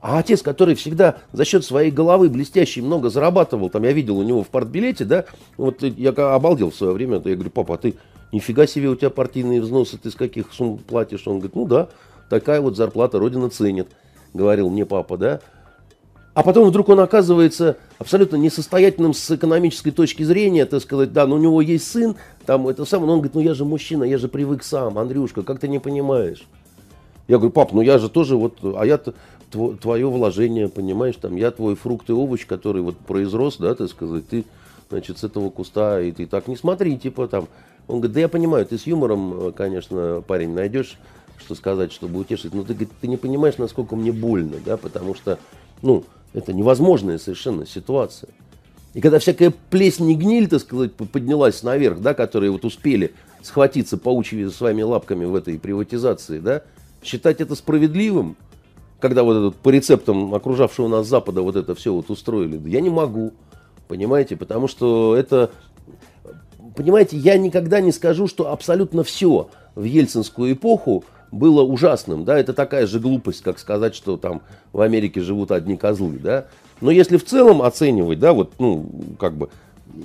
А 0.03 0.19
отец, 0.19 0.41
который 0.41 0.75
всегда 0.75 1.19
за 1.31 1.45
счет 1.45 1.63
своей 1.63 1.89
головы 1.89 2.27
блестящей 2.27 2.81
много 2.81 3.09
зарабатывал, 3.09 3.69
там 3.69 3.83
я 3.83 3.93
видел 3.93 4.17
у 4.17 4.23
него 4.23 4.43
в 4.43 4.49
партбилете, 4.49 5.05
да, 5.05 5.23
вот 5.55 5.81
я 5.81 6.09
обалдел 6.09 6.71
в 6.71 6.75
свое 6.75 6.91
время, 6.91 7.21
я 7.23 7.35
говорю, 7.35 7.49
папа, 7.49 7.75
а 7.75 7.77
ты 7.77 7.93
нифига 8.33 8.67
себе 8.67 8.89
у 8.89 8.97
тебя 8.97 9.09
партийные 9.09 9.61
взносы, 9.61 9.97
ты 9.97 10.11
с 10.11 10.15
каких 10.15 10.51
сумм 10.51 10.77
платишь? 10.77 11.25
Он 11.25 11.35
говорит, 11.35 11.55
ну 11.55 11.65
да, 11.65 11.87
такая 12.29 12.59
вот 12.59 12.75
зарплата 12.75 13.17
Родина 13.17 13.49
ценит, 13.49 13.91
говорил 14.33 14.69
мне 14.69 14.85
папа, 14.85 15.17
да. 15.17 15.39
А 16.33 16.43
потом 16.43 16.67
вдруг 16.67 16.89
он 16.89 16.99
оказывается 16.99 17.77
абсолютно 17.97 18.35
несостоятельным 18.35 19.13
с 19.13 19.31
экономической 19.31 19.91
точки 19.91 20.23
зрения, 20.23 20.65
так 20.65 20.81
сказать, 20.81 21.13
да, 21.13 21.25
но 21.27 21.35
у 21.35 21.39
него 21.39 21.61
есть 21.61 21.89
сын, 21.89 22.17
там 22.45 22.67
это 22.67 22.83
самое, 22.83 23.07
но 23.07 23.13
он 23.13 23.19
говорит, 23.19 23.35
ну 23.35 23.39
я 23.39 23.53
же 23.53 23.63
мужчина, 23.63 24.03
я 24.03 24.17
же 24.17 24.27
привык 24.27 24.63
сам, 24.63 24.97
Андрюшка, 24.97 25.43
как 25.43 25.61
ты 25.61 25.69
не 25.69 25.79
понимаешь? 25.79 26.45
Я 27.29 27.37
говорю, 27.37 27.53
пап, 27.53 27.71
ну 27.71 27.79
я 27.79 27.99
же 27.99 28.09
тоже 28.09 28.35
вот, 28.35 28.57
а 28.61 28.85
я 29.53 29.75
твое 29.77 30.09
вложение, 30.09 30.69
понимаешь, 30.69 31.15
там, 31.15 31.35
я 31.35 31.51
твой 31.51 31.75
фрукт 31.75 32.09
и 32.09 32.13
овощ, 32.13 32.45
который 32.45 32.81
вот 32.81 32.97
произрос, 32.97 33.57
да, 33.57 33.75
так 33.75 33.89
сказать, 33.89 34.27
ты, 34.27 34.45
значит, 34.89 35.17
с 35.17 35.23
этого 35.23 35.49
куста, 35.49 36.01
и 36.01 36.11
ты 36.11 36.25
так 36.25 36.47
не 36.47 36.55
смотри, 36.55 36.97
типа 36.97 37.27
там. 37.27 37.47
Он 37.87 37.97
говорит, 37.97 38.13
да 38.13 38.19
я 38.21 38.29
понимаю, 38.29 38.65
ты 38.65 38.77
с 38.77 38.87
юмором, 38.87 39.51
конечно, 39.53 40.23
парень, 40.25 40.53
найдешь, 40.53 40.97
что 41.37 41.55
сказать, 41.55 41.91
чтобы 41.91 42.19
утешить, 42.19 42.53
но 42.53 42.63
ты, 42.63 42.73
говорит, 42.73 42.89
ты 43.01 43.07
не 43.07 43.17
понимаешь, 43.17 43.57
насколько 43.57 43.95
мне 43.95 44.11
больно, 44.11 44.57
да, 44.65 44.77
потому 44.77 45.15
что, 45.15 45.37
ну, 45.81 46.05
это 46.33 46.53
невозможная 46.53 47.17
совершенно 47.17 47.65
ситуация. 47.65 48.29
И 48.93 49.01
когда 49.01 49.19
всякая 49.19 49.51
плесень 49.69 50.11
и 50.11 50.15
гниль, 50.15 50.47
так 50.47 50.61
сказать, 50.61 50.93
поднялась 50.93 51.63
наверх, 51.63 51.99
да, 51.99 52.13
которые 52.13 52.51
вот 52.51 52.63
успели 52.63 53.13
схватиться 53.41 53.97
паучьими 53.97 54.47
своими 54.49 54.83
лапками 54.83 55.25
в 55.25 55.35
этой 55.35 55.59
приватизации, 55.59 56.39
да, 56.39 56.61
считать 57.03 57.41
это 57.41 57.55
справедливым, 57.55 58.37
когда 59.03 59.23
вот 59.23 59.35
этот 59.35 59.55
по 59.57 59.67
рецептам 59.67 60.33
окружавшего 60.33 60.87
нас 60.87 61.07
Запада 61.07 61.41
вот 61.41 61.57
это 61.57 61.75
все 61.75 61.93
вот 61.93 62.09
устроили, 62.09 62.57
я 62.69 62.79
не 62.79 62.89
могу, 62.89 63.33
понимаете, 63.89 64.37
потому 64.37 64.69
что 64.69 65.13
это, 65.17 65.51
понимаете, 66.73 67.17
я 67.17 67.37
никогда 67.37 67.81
не 67.81 67.91
скажу, 67.91 68.27
что 68.27 68.49
абсолютно 68.49 69.03
все 69.03 69.49
в 69.75 69.83
ельцинскую 69.83 70.53
эпоху 70.53 71.03
было 71.33 71.63
ужасным, 71.63 72.23
да, 72.23 72.39
это 72.39 72.53
такая 72.53 72.87
же 72.87 73.01
глупость, 73.01 73.41
как 73.41 73.59
сказать, 73.59 73.93
что 73.93 74.15
там 74.15 74.41
в 74.71 74.79
Америке 74.79 75.19
живут 75.19 75.51
одни 75.51 75.75
козлы, 75.75 76.17
да. 76.17 76.45
Но 76.79 76.89
если 76.89 77.17
в 77.17 77.25
целом 77.25 77.61
оценивать, 77.61 78.19
да, 78.19 78.31
вот, 78.31 78.53
ну, 78.57 78.89
как 79.19 79.35
бы, 79.35 79.49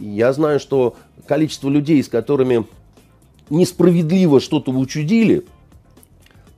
я 0.01 0.33
знаю, 0.33 0.59
что 0.59 0.97
количество 1.25 1.69
людей, 1.69 2.03
с 2.03 2.09
которыми 2.09 2.67
несправедливо 3.49 4.41
что-то 4.41 4.73
учудили, 4.73 5.45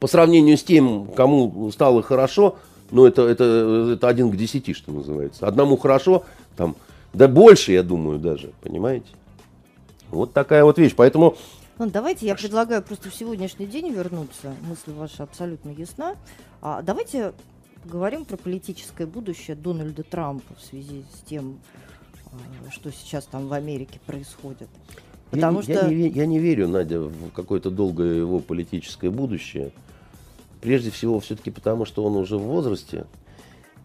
по 0.01 0.07
сравнению 0.07 0.57
с 0.57 0.65
тем, 0.65 1.07
кому 1.15 1.71
стало 1.71 2.03
хорошо, 2.03 2.57
ну, 2.91 3.07
это, 3.07 3.23
это, 3.23 3.93
это 3.95 4.09
один 4.09 4.31
к 4.31 4.37
десяти, 4.37 4.75
что 4.75 4.91
называется. 4.91 5.47
Одному 5.47 5.77
хорошо, 5.77 6.25
там, 6.57 6.75
да 7.13 7.29
больше, 7.29 7.73
я 7.73 7.83
думаю, 7.83 8.19
даже, 8.19 8.51
понимаете? 8.63 9.07
Вот 10.11 10.33
такая 10.33 10.65
вот 10.65 10.79
вещь. 10.79 10.95
Поэтому 10.97 11.37
ну, 11.79 11.89
давайте 11.89 12.27
я 12.27 12.35
предлагаю 12.35 12.83
просто 12.83 13.09
в 13.09 13.15
сегодняшний 13.15 13.67
день 13.67 13.91
вернуться. 13.91 14.55
Мысль 14.69 14.93
ваша 14.93 15.23
абсолютно 15.23 15.71
ясна. 15.71 16.17
А, 16.61 16.83
давайте 16.83 17.33
поговорим 17.83 18.27
про 18.27 18.37
политическое 18.37 19.07
будущее 19.07 19.57
Дональда 19.57 20.03
Трампа 20.03 20.55
в 20.61 20.63
связи 20.63 21.05
с 21.15 21.27
тем, 21.27 21.59
а, 22.33 22.71
что 22.71 22.93
сейчас 22.93 23.25
там 23.25 23.49
в 23.49 23.53
Америке 23.55 23.99
происходит. 24.05 24.69
Потому 25.31 25.61
я, 25.61 25.63
что... 25.63 25.73
я, 25.73 25.89
не, 25.89 26.09
я 26.09 26.27
не 26.27 26.39
верю, 26.39 26.69
Надя, 26.69 27.01
в 27.01 27.31
какое-то 27.31 27.71
долгое 27.71 28.17
его 28.17 28.41
политическое 28.41 29.11
будущее. 29.11 29.73
Прежде 30.61 30.91
всего, 30.91 31.21
все-таки 31.21 31.51
потому, 31.51 31.85
что 31.85 32.05
он 32.05 32.17
уже 32.17 32.37
в 32.37 32.43
возрасте. 32.43 33.07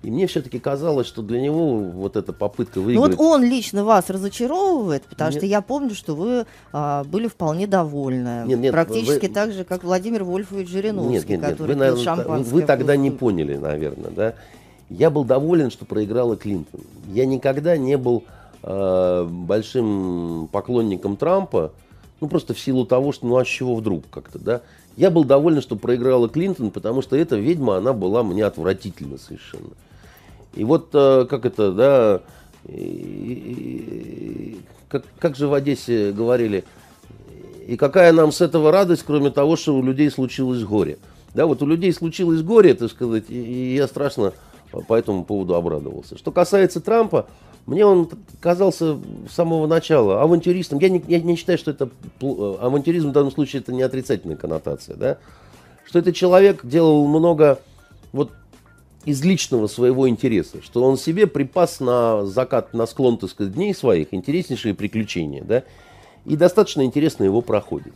И 0.03 0.11
мне 0.11 0.27
все-таки 0.27 0.59
казалось, 0.59 1.07
что 1.07 1.23
для 1.23 1.41
него 1.41 1.77
вот 1.77 2.15
эта 2.15 2.31
попытка 2.31 2.79
выиграть... 2.79 3.17
Ну 3.17 3.17
вот 3.17 3.19
он 3.19 3.43
лично 3.43 3.83
вас 3.83 4.09
разочаровывает, 4.11 5.03
потому 5.03 5.31
нет. 5.31 5.39
что 5.39 5.45
я 5.47 5.61
помню, 5.61 5.95
что 5.95 6.13
вы 6.13 6.45
а, 6.71 7.03
были 7.05 7.27
вполне 7.27 7.65
довольны. 7.65 8.43
Нет, 8.45 8.59
нет, 8.59 8.71
Практически 8.71 9.25
вы... 9.25 9.33
так 9.33 9.51
же, 9.51 9.63
как 9.63 9.83
Владимир 9.83 10.23
Вольфович 10.23 10.69
Жириновский, 10.69 11.11
нет, 11.11 11.29
нет, 11.29 11.41
нет, 11.41 11.49
который 11.49 11.73
вы, 11.73 11.75
наверное, 11.75 12.43
Вы 12.43 12.61
тогда 12.61 12.95
не 12.95 13.09
поняли, 13.09 13.57
наверное, 13.57 14.11
да? 14.11 14.35
Я 14.89 15.09
был 15.09 15.23
доволен, 15.23 15.71
что 15.71 15.85
проиграла 15.85 16.37
Клинтон. 16.37 16.81
Я 17.07 17.25
никогда 17.25 17.75
не 17.75 17.97
был 17.97 18.25
э, 18.61 19.27
большим 19.27 20.49
поклонником 20.51 21.17
Трампа, 21.17 21.73
ну 22.21 22.27
просто 22.27 22.53
в 22.53 22.59
силу 22.59 22.85
того, 22.85 23.11
что 23.11 23.25
ну 23.25 23.37
а 23.37 23.45
с 23.45 23.47
чего 23.47 23.75
вдруг 23.75 24.03
как-то, 24.11 24.37
да. 24.37 24.61
Я 24.97 25.11
был 25.11 25.25
доволен, 25.25 25.61
что 25.61 25.75
проиграла 25.75 26.29
Клинтон, 26.29 26.71
потому 26.71 27.01
что 27.01 27.15
эта 27.15 27.35
ведьма, 27.35 27.77
она 27.77 27.93
была 27.93 28.23
мне 28.23 28.45
отвратительна 28.45 29.17
совершенно. 29.17 29.71
И 30.53 30.63
вот 30.63 30.89
э, 30.93 31.25
как 31.29 31.45
это, 31.45 31.71
да, 31.73 32.21
и, 32.67 34.57
как, 34.87 35.03
как 35.19 35.35
же 35.35 35.47
в 35.47 35.53
Одессе 35.53 36.11
говорили, 36.13 36.63
и 37.67 37.75
какая 37.75 38.13
нам 38.13 38.31
с 38.31 38.39
этого 38.41 38.71
радость, 38.71 39.03
кроме 39.05 39.31
того, 39.31 39.57
что 39.57 39.75
у 39.75 39.83
людей 39.83 40.09
случилось 40.09 40.63
горе. 40.63 40.97
Да, 41.33 41.45
вот 41.45 41.61
у 41.61 41.65
людей 41.65 41.91
случилось 41.91 42.41
горе, 42.41 42.73
так 42.73 42.89
сказать, 42.89 43.25
и, 43.27 43.35
и 43.35 43.75
я 43.75 43.87
страшно 43.87 44.31
по 44.87 44.93
этому 44.93 45.25
поводу 45.25 45.55
обрадовался. 45.55 46.17
Что 46.17 46.31
касается 46.31 46.79
Трампа, 46.79 47.27
мне 47.65 47.85
он 47.85 48.09
казался 48.41 48.97
с 49.29 49.33
самого 49.33 49.65
начала 49.65 50.21
авантюристом. 50.21 50.79
Я 50.79 50.89
не, 50.89 51.03
я 51.07 51.19
не 51.19 51.35
считаю, 51.35 51.57
что 51.57 51.71
это 51.71 51.89
авантюризм 52.21 53.09
в 53.09 53.11
данном 53.11 53.31
случае 53.31 53.61
это 53.61 53.73
не 53.73 53.81
отрицательная 53.81 54.35
коннотация, 54.35 54.95
да? 54.95 55.17
Что 55.85 55.99
этот 55.99 56.15
человек 56.15 56.65
делал 56.65 57.07
много 57.07 57.59
вот 58.11 58.31
из 59.05 59.23
личного 59.23 59.67
своего 59.67 60.09
интереса, 60.09 60.61
что 60.63 60.83
он 60.83 60.97
себе 60.97 61.27
припас 61.27 61.79
на 61.79 62.25
закат, 62.25 62.73
на 62.73 62.85
склон, 62.85 63.17
так 63.17 63.29
сказать, 63.29 63.53
дней 63.53 63.73
своих 63.73 64.13
интереснейшие 64.13 64.73
приключения, 64.73 65.43
да, 65.43 65.63
и 66.25 66.35
достаточно 66.35 66.83
интересно 66.83 67.23
его 67.23 67.41
проходит. 67.41 67.93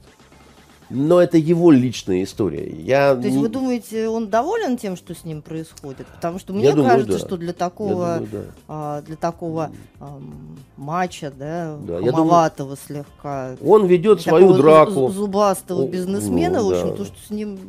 Но 0.89 1.21
это 1.21 1.37
его 1.37 1.71
личная 1.71 2.23
история. 2.23 2.67
Я 2.67 3.13
То 3.15 3.21
есть 3.21 3.35
не... 3.35 3.41
вы 3.41 3.49
думаете, 3.49 4.07
он 4.09 4.27
доволен 4.29 4.75
тем, 4.77 4.97
что 4.97 5.13
с 5.13 5.23
ним 5.23 5.41
происходит? 5.43 6.07
Потому 6.07 6.39
что 6.39 6.53
мне 6.53 6.71
думаю, 6.71 6.89
кажется, 6.89 7.13
да. 7.13 7.19
что 7.19 7.37
для 7.37 7.53
такого, 7.53 8.15
думаю, 8.15 8.27
да. 8.31 8.39
а, 8.67 9.01
для 9.03 9.15
такого 9.15 9.71
ам, 9.99 10.57
матча, 10.77 11.31
да, 11.37 11.77
Да, 11.87 11.99
я 11.99 12.11
хамоватого 12.11 12.75
слегка, 12.75 13.55
Он 13.63 13.85
ведет 13.85 14.21
свою 14.21 14.53
драку. 14.55 14.91
зу- 14.91 15.11
зубастого 15.11 15.87
бизнесмена, 15.87 16.59
ну, 16.61 16.69
в 16.69 16.71
общем, 16.71 16.87
да. 16.89 16.95
то, 16.95 17.05
что 17.05 17.15
с 17.27 17.29
ним 17.29 17.59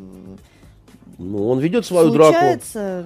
Ну, 1.19 1.49
он 1.51 1.59
ведет 1.59 1.85
свою 1.85 2.11
драку. 2.11 2.33
случается, 2.33 3.05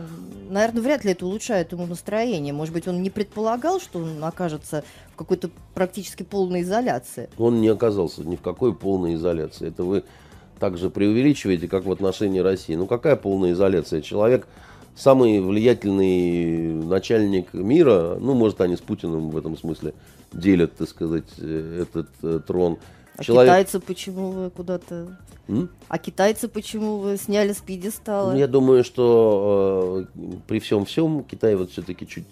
наверное, 0.48 0.82
вряд 0.82 1.04
ли 1.04 1.10
это 1.12 1.26
улучшает 1.26 1.72
ему 1.72 1.86
настроение. 1.86 2.52
Может 2.52 2.72
быть, 2.72 2.86
он 2.86 3.02
не 3.02 3.10
предполагал, 3.10 3.80
что 3.80 3.98
он 3.98 4.22
окажется 4.22 4.84
в 5.14 5.16
какой-то 5.16 5.48
практически 5.74 6.24
полной 6.24 6.62
изоляции. 6.62 7.28
Он 7.38 7.60
не 7.60 7.68
оказался 7.68 8.24
ни 8.24 8.34
в 8.34 8.40
какой 8.40 8.74
полной 8.74 9.14
изоляции. 9.14 9.68
Это 9.68 9.84
вы 9.84 10.02
также 10.58 10.90
преувеличиваете, 10.90 11.68
как 11.68 11.84
в 11.84 11.92
отношении 11.92 12.40
России. 12.40 12.74
Ну 12.74 12.86
какая 12.86 13.14
полная 13.14 13.52
изоляция? 13.52 14.02
Человек 14.02 14.48
самый 14.96 15.40
влиятельный 15.40 16.74
начальник 16.84 17.54
мира, 17.54 18.16
ну, 18.20 18.34
может, 18.34 18.60
они 18.60 18.76
с 18.76 18.80
Путиным 18.80 19.30
в 19.30 19.36
этом 19.36 19.56
смысле 19.56 19.94
делят, 20.32 20.76
так 20.76 20.88
сказать, 20.88 21.28
э, 21.38 21.82
этот 21.82 22.08
э, 22.22 22.40
трон. 22.44 22.78
А 23.16 23.22
Человек- 23.22 23.52
китайцы 23.52 23.80
почему 23.80 24.30
вы 24.30 24.50
куда-то... 24.50 25.16
А 25.88 25.98
китайцы 25.98 26.48
почему 26.48 26.96
вы 26.98 27.18
сняли 27.18 27.52
с 27.52 27.58
пьедестала? 27.58 28.32
Ну, 28.32 28.38
Я 28.38 28.48
думаю, 28.48 28.82
что 28.82 30.06
э, 30.16 30.20
при 30.48 30.58
всем 30.58 30.84
всем 30.86 31.22
Китай 31.22 31.54
вот 31.54 31.70
все-таки 31.70 32.08
чуть 32.08 32.24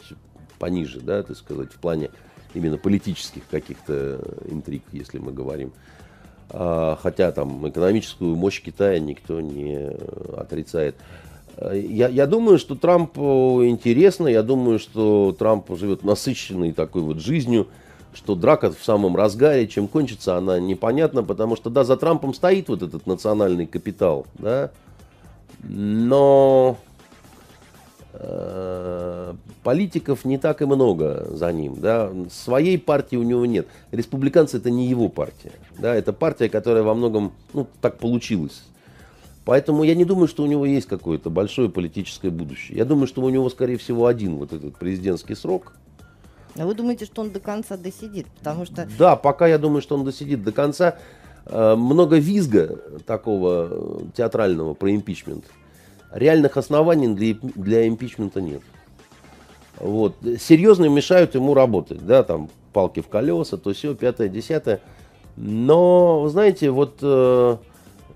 пониже, 0.58 1.00
да, 1.00 1.22
так 1.22 1.36
сказать, 1.36 1.72
в 1.72 1.78
плане 1.78 2.10
именно 2.54 2.78
политических 2.78 3.42
каких-то 3.50 4.20
интриг, 4.46 4.82
если 4.92 5.18
мы 5.18 5.32
говорим. 5.32 5.72
А, 6.50 6.98
хотя 7.02 7.32
там 7.32 7.68
экономическую 7.68 8.36
мощь 8.36 8.60
Китая 8.60 8.98
никто 8.98 9.40
не 9.40 9.90
отрицает. 10.36 10.96
Э, 11.56 11.78
Я, 11.78 12.08
я 12.08 12.26
думаю, 12.26 12.58
что 12.58 12.74
Трампу 12.74 13.62
интересно, 13.64 14.28
я 14.28 14.42
думаю, 14.42 14.78
что 14.78 15.34
Трамп 15.38 15.70
живет 15.78 16.04
насыщенной 16.04 16.72
такой 16.72 17.02
вот 17.02 17.20
жизнью, 17.20 17.68
что 18.14 18.34
драка 18.34 18.70
в 18.70 18.84
самом 18.84 19.16
разгаре, 19.16 19.66
чем 19.66 19.88
кончится, 19.88 20.36
она 20.36 20.60
непонятна, 20.60 21.22
потому 21.22 21.56
что, 21.56 21.70
да, 21.70 21.84
за 21.84 21.96
Трампом 21.96 22.34
стоит 22.34 22.68
вот 22.68 22.82
этот 22.82 23.06
национальный 23.06 23.66
капитал, 23.66 24.26
да, 24.34 24.70
но 25.62 26.76
политиков 29.62 30.24
не 30.24 30.36
так 30.38 30.60
и 30.60 30.66
много 30.66 31.26
за 31.30 31.50
ним, 31.52 31.76
да, 31.80 32.10
своей 32.30 32.78
партии 32.78 33.16
у 33.16 33.22
него 33.22 33.46
нет. 33.46 33.66
Республиканцы 33.90 34.58
это 34.58 34.70
не 34.70 34.86
его 34.86 35.08
партия, 35.08 35.52
да, 35.78 35.94
это 35.94 36.12
партия, 36.12 36.48
которая 36.48 36.82
во 36.82 36.94
многом, 36.94 37.32
ну, 37.54 37.66
так 37.80 37.98
получилось. 37.98 38.62
Поэтому 39.44 39.82
я 39.82 39.94
не 39.94 40.04
думаю, 40.04 40.28
что 40.28 40.44
у 40.44 40.46
него 40.46 40.64
есть 40.66 40.86
какое-то 40.86 41.30
большое 41.30 41.68
политическое 41.68 42.30
будущее. 42.30 42.78
Я 42.78 42.84
думаю, 42.84 43.06
что 43.06 43.22
у 43.22 43.28
него, 43.28 43.48
скорее 43.50 43.76
всего, 43.76 44.06
один 44.06 44.36
вот 44.36 44.52
этот 44.52 44.76
президентский 44.76 45.34
срок. 45.34 45.72
А 46.56 46.66
вы 46.66 46.74
думаете, 46.74 47.06
что 47.06 47.22
он 47.22 47.30
до 47.30 47.40
конца 47.40 47.76
досидит? 47.76 48.26
Потому 48.38 48.66
что 48.66 48.86
Да, 48.98 49.16
пока 49.16 49.46
я 49.48 49.58
думаю, 49.58 49.82
что 49.82 49.96
он 49.96 50.04
досидит 50.04 50.44
до 50.44 50.52
конца. 50.52 50.98
Э, 51.46 51.74
Много 51.74 52.18
визга 52.18 52.78
такого 53.06 53.68
э, 53.70 53.98
театрального 54.16 54.74
про 54.74 54.94
импичмент. 54.94 55.44
Реальных 56.12 56.56
оснований 56.56 57.08
для, 57.08 57.34
для 57.54 57.88
импичмента 57.88 58.40
нет. 58.40 58.62
Вот. 59.78 60.16
Серьезно 60.40 60.86
мешают 60.86 61.34
ему 61.34 61.54
работать, 61.54 62.06
да, 62.06 62.22
там 62.22 62.50
палки 62.72 63.00
в 63.00 63.08
колеса, 63.08 63.56
то 63.56 63.72
все, 63.72 63.94
пятое, 63.94 64.28
десятое. 64.28 64.80
Но, 65.36 66.20
вы 66.20 66.28
знаете, 66.28 66.70
вот 66.70 66.98
э, 67.02 67.56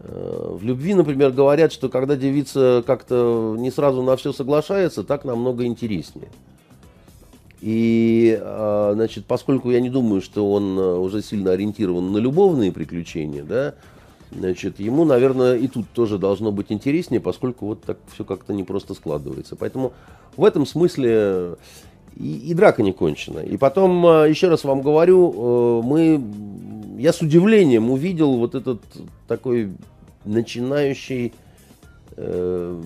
э, 0.01 0.49
в 0.59 0.63
любви, 0.63 0.95
например, 0.95 1.31
говорят, 1.31 1.73
что 1.73 1.89
когда 1.89 2.17
девица 2.17 2.85
как-то 2.87 3.57
не 3.59 3.71
сразу 3.71 4.03
на 4.03 4.17
все 4.17 4.33
соглашается, 4.33 5.03
так 5.03 5.25
намного 5.25 5.65
интереснее. 5.65 6.29
И, 7.61 8.39
а, 8.41 8.93
значит, 8.95 9.25
поскольку 9.25 9.71
я 9.71 9.81
не 9.81 9.89
думаю, 9.89 10.21
что 10.21 10.53
он 10.53 10.79
а, 10.79 10.99
уже 10.99 11.23
сильно 11.23 11.53
ориентирован 11.53 12.13
на 12.13 12.19
любовные 12.19 12.71
приключения, 12.71 13.43
да, 13.43 13.75
значит, 14.31 14.81
ему, 14.81 15.05
наверное, 15.05 15.57
и 15.57 15.69
тут 15.69 15.89
тоже 15.91 16.19
должно 16.19 16.53
быть 16.53 16.71
интереснее, 16.71 17.21
поскольку 17.21 17.67
вот 17.67 17.83
так 17.83 17.99
все 18.13 18.25
как-то 18.25 18.53
не 18.53 18.65
просто 18.65 18.95
складывается. 18.95 19.57
Поэтому 19.57 19.93
в 20.37 20.45
этом 20.45 20.67
смысле 20.67 21.57
и, 22.17 22.51
и 22.51 22.55
драка 22.55 22.83
не 22.83 22.93
кончена. 22.93 23.41
И 23.41 23.57
потом, 23.57 24.07
а, 24.07 24.27
еще 24.27 24.49
раз 24.49 24.65
вам 24.65 24.83
говорю, 24.83 25.33
э, 25.33 25.83
мы, 25.85 26.23
я 26.99 27.13
с 27.13 27.21
удивлением 27.21 27.91
увидел 27.91 28.37
вот 28.37 28.55
этот 28.55 28.81
такой 29.29 29.73
начинающий 30.25 31.33
э, 32.17 32.83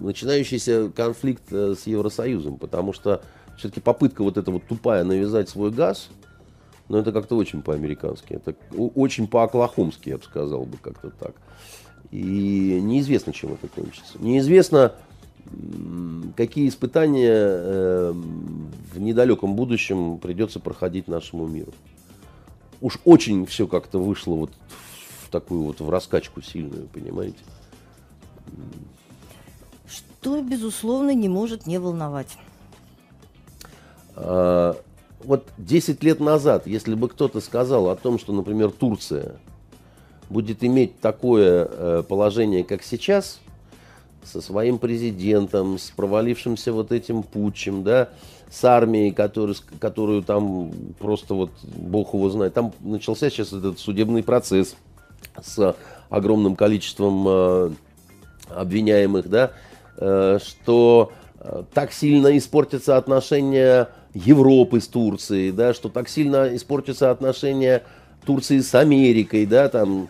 начинающийся 0.00 0.90
конфликт 0.94 1.44
э, 1.50 1.74
с 1.78 1.86
Евросоюзом, 1.86 2.56
потому 2.56 2.92
что 2.92 3.22
все-таки 3.58 3.80
попытка 3.80 4.22
вот 4.22 4.36
эта 4.36 4.50
вот 4.50 4.62
тупая 4.66 5.04
навязать 5.04 5.48
свой 5.48 5.70
газ, 5.70 6.08
ну 6.88 6.98
это 6.98 7.12
как-то 7.12 7.36
очень 7.36 7.62
по-американски, 7.62 8.34
это 8.34 8.54
очень 8.76 9.26
по-оклахомски, 9.26 10.10
я 10.10 10.18
бы 10.18 10.24
сказал 10.24 10.64
бы 10.64 10.76
как-то 10.78 11.10
так. 11.10 11.34
И 12.10 12.80
неизвестно, 12.80 13.32
чем 13.32 13.54
это 13.54 13.68
кончится. 13.68 14.18
Неизвестно, 14.20 14.94
какие 16.36 16.68
испытания 16.68 17.34
э, 17.34 18.12
в 18.12 18.98
недалеком 18.98 19.56
будущем 19.56 20.18
придется 20.18 20.60
проходить 20.60 21.08
нашему 21.08 21.46
миру. 21.46 21.72
Уж 22.80 22.98
очень 23.04 23.46
все 23.46 23.66
как-то 23.66 23.98
вышло 23.98 24.34
вот 24.34 24.52
в 25.24 25.30
такую 25.30 25.62
вот 25.62 25.80
в 25.80 25.90
раскачку 25.90 26.42
сильную, 26.42 26.86
понимаете? 26.92 27.38
что, 30.26 30.42
безусловно, 30.42 31.14
не 31.14 31.28
может 31.28 31.66
не 31.66 31.78
волновать. 31.78 32.36
А, 34.16 34.76
вот 35.26 35.48
10 35.58 36.02
лет 36.04 36.20
назад, 36.20 36.66
если 36.66 36.94
бы 36.94 37.08
кто-то 37.08 37.40
сказал 37.40 37.90
о 37.90 37.96
том, 37.96 38.18
что, 38.18 38.32
например, 38.32 38.70
Турция 38.70 39.36
будет 40.30 40.62
иметь 40.62 41.00
такое 41.00 41.68
э, 41.68 42.02
положение, 42.08 42.62
как 42.62 42.82
сейчас, 42.82 43.40
со 44.24 44.40
своим 44.40 44.78
президентом, 44.78 45.78
с 45.78 45.90
провалившимся 45.90 46.72
вот 46.72 46.92
этим 46.92 47.22
путчем, 47.22 47.82
да, 47.82 48.08
с 48.50 48.64
армией, 48.64 49.10
который, 49.10 49.56
которую 49.80 50.22
там 50.22 50.70
просто 50.98 51.34
вот 51.34 51.50
бог 51.62 52.14
его 52.14 52.30
знает. 52.30 52.54
Там 52.54 52.72
начался 52.80 53.28
сейчас 53.28 53.52
этот 53.52 53.78
судебный 53.80 54.22
процесс 54.22 54.76
с 55.42 55.76
огромным 56.08 56.54
количеством 56.54 57.24
э, 57.28 57.70
обвиняемых, 58.50 59.28
да, 59.28 59.52
э, 59.96 60.38
что 60.44 61.12
так 61.72 61.92
сильно 61.92 62.36
испортятся 62.36 62.96
отношения 62.96 63.88
Европы 64.14 64.80
с 64.80 64.88
Турцией, 64.88 65.52
да, 65.52 65.74
что 65.74 65.88
так 65.88 66.08
сильно 66.08 66.54
испортятся 66.54 67.10
отношения 67.10 67.82
Турции 68.24 68.60
с 68.60 68.74
Америкой, 68.74 69.46
да, 69.46 69.68
там, 69.68 70.08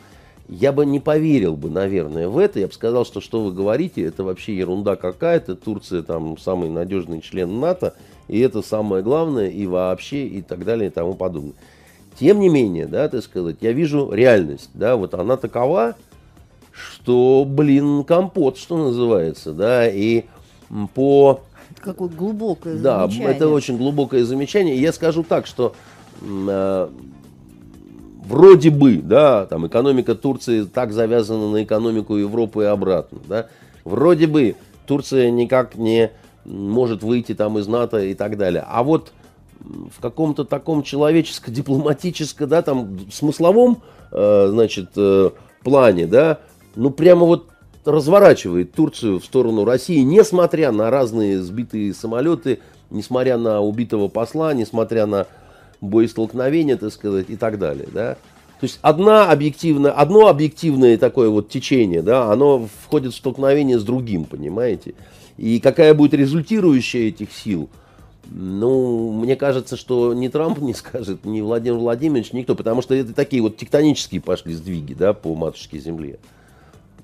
я 0.49 0.73
бы 0.73 0.87
не 0.87 1.01
поверил 1.01 1.57
бы, 1.57 1.71
наверное, 1.71 2.29
в 2.29 2.39
это. 2.39 2.61
Я 2.61 2.69
бы 2.69 2.73
сказал, 2.73 3.05
что 3.05 3.21
что 3.21 3.43
вы 3.43 3.53
говорите, 3.53 4.03
это 4.03 4.25
вообще 4.25 4.57
ерунда 4.57 4.97
какая-то. 4.97 5.57
Турция 5.57 6.03
там 6.03 6.39
самый 6.39 6.71
надежный 6.71 7.21
член 7.21 7.59
НАТО, 7.61 7.95
и 8.29 8.41
это 8.41 8.63
самое 8.63 9.03
главное, 9.03 9.49
и 9.49 9.67
вообще, 9.67 10.27
и 10.27 10.43
так 10.43 10.65
далее, 10.65 10.89
и 10.89 10.93
тому 10.93 11.15
подобное. 11.15 11.55
Тем 12.19 12.41
не 12.41 12.49
менее, 12.49 12.87
да, 12.87 13.09
так 13.09 13.23
сказать, 13.23 13.57
я 13.61 13.73
вижу 13.73 14.11
реальность, 14.11 14.71
да, 14.73 14.97
вот 14.97 15.13
она 15.15 15.37
такова, 15.37 15.97
что, 16.73 17.45
блин, 17.47 18.05
компот, 18.05 18.57
что 18.57 18.79
называется, 18.79 19.53
да, 19.53 19.89
и 19.89 20.25
по 20.95 21.41
какое 21.81 22.09
глубокое 22.09 22.77
да, 22.79 23.07
замечание. 23.07 23.35
это 23.35 23.49
очень 23.49 23.77
глубокое 23.77 24.25
замечание. 24.25 24.77
И 24.77 24.81
я 24.81 24.93
скажу 24.93 25.23
так, 25.23 25.47
что 25.47 25.75
э, 26.23 26.89
вроде 28.25 28.71
бы, 28.71 28.97
да, 28.97 29.47
там 29.47 29.67
экономика 29.67 30.15
Турции 30.15 30.65
так 30.65 30.93
завязана 30.93 31.51
на 31.51 31.63
экономику 31.63 32.17
Европы 32.17 32.63
и 32.65 32.67
обратно, 32.67 33.19
да, 33.29 33.47
вроде 33.85 34.27
бы 34.27 34.57
Турция 34.87 35.31
никак 35.31 35.77
не 35.77 36.11
может 36.45 37.03
выйти 37.03 37.35
там 37.35 37.59
из 37.59 37.67
НАТО 37.67 37.99
и 37.99 38.15
так 38.15 38.37
далее. 38.37 38.65
А 38.67 38.83
вот 38.83 39.13
в 39.61 40.01
каком-то 40.01 40.45
таком 40.45 40.83
человеческо-дипломатическом, 40.83 42.49
да, 42.49 42.63
там 42.63 43.11
смысловом, 43.11 43.83
э, 44.13 44.49
значит, 44.51 44.91
э, 44.97 45.31
плане, 45.65 46.07
да, 46.07 46.39
ну 46.77 46.91
прямо 46.91 47.27
вот 47.27 47.49
разворачивает 47.87 48.73
Турцию 48.73 49.21
в 49.21 49.25
сторону 49.25 49.65
России, 49.65 50.01
несмотря 50.01 50.73
на 50.73 50.91
разные 50.91 51.41
сбитые 51.43 51.95
самолеты, 51.95 52.61
несмотря 52.91 53.39
на 53.39 53.61
убитого 53.61 54.09
посла, 54.09 54.53
несмотря 54.55 55.07
на 55.07 55.27
боестолкновения, 55.81 56.77
так 56.77 56.93
сказать, 56.93 57.27
и 57.29 57.37
так 57.37 57.59
далее, 57.59 57.89
да. 57.93 58.17
То 58.61 58.65
есть 58.65 58.79
одна 58.81 59.31
объективная, 59.31 59.93
одно 59.93 60.29
объективное 60.29 60.97
такое 60.97 61.29
вот 61.29 61.49
течение, 61.49 62.03
да, 62.03 62.33
оно 62.33 62.69
входит 62.85 63.13
в 63.13 63.17
столкновение 63.17 63.79
с 63.79 63.85
другим, 63.85 64.25
понимаете? 64.25 64.95
И 65.37 65.61
какая 65.61 65.93
будет 65.93 66.15
результирующая 66.15 67.09
этих 67.09 67.33
сил, 67.33 67.69
ну, 68.31 69.13
мне 69.13 69.37
кажется, 69.37 69.77
что 69.77 70.15
ни 70.15 70.29
Трамп 70.29 70.59
не 70.59 70.75
скажет, 70.75 71.25
ни 71.25 71.41
Владимир 71.43 71.79
Владимирович, 71.79 72.33
никто, 72.33 72.55
потому 72.55 72.83
что 72.83 72.95
это 72.95 73.13
такие 73.13 73.43
вот 73.43 73.57
тектонические 73.57 74.21
пошли 74.21 74.55
сдвиги, 74.55 74.95
да, 74.95 75.13
по 75.13 75.35
матушке 75.35 75.79
Земле. 75.79 76.19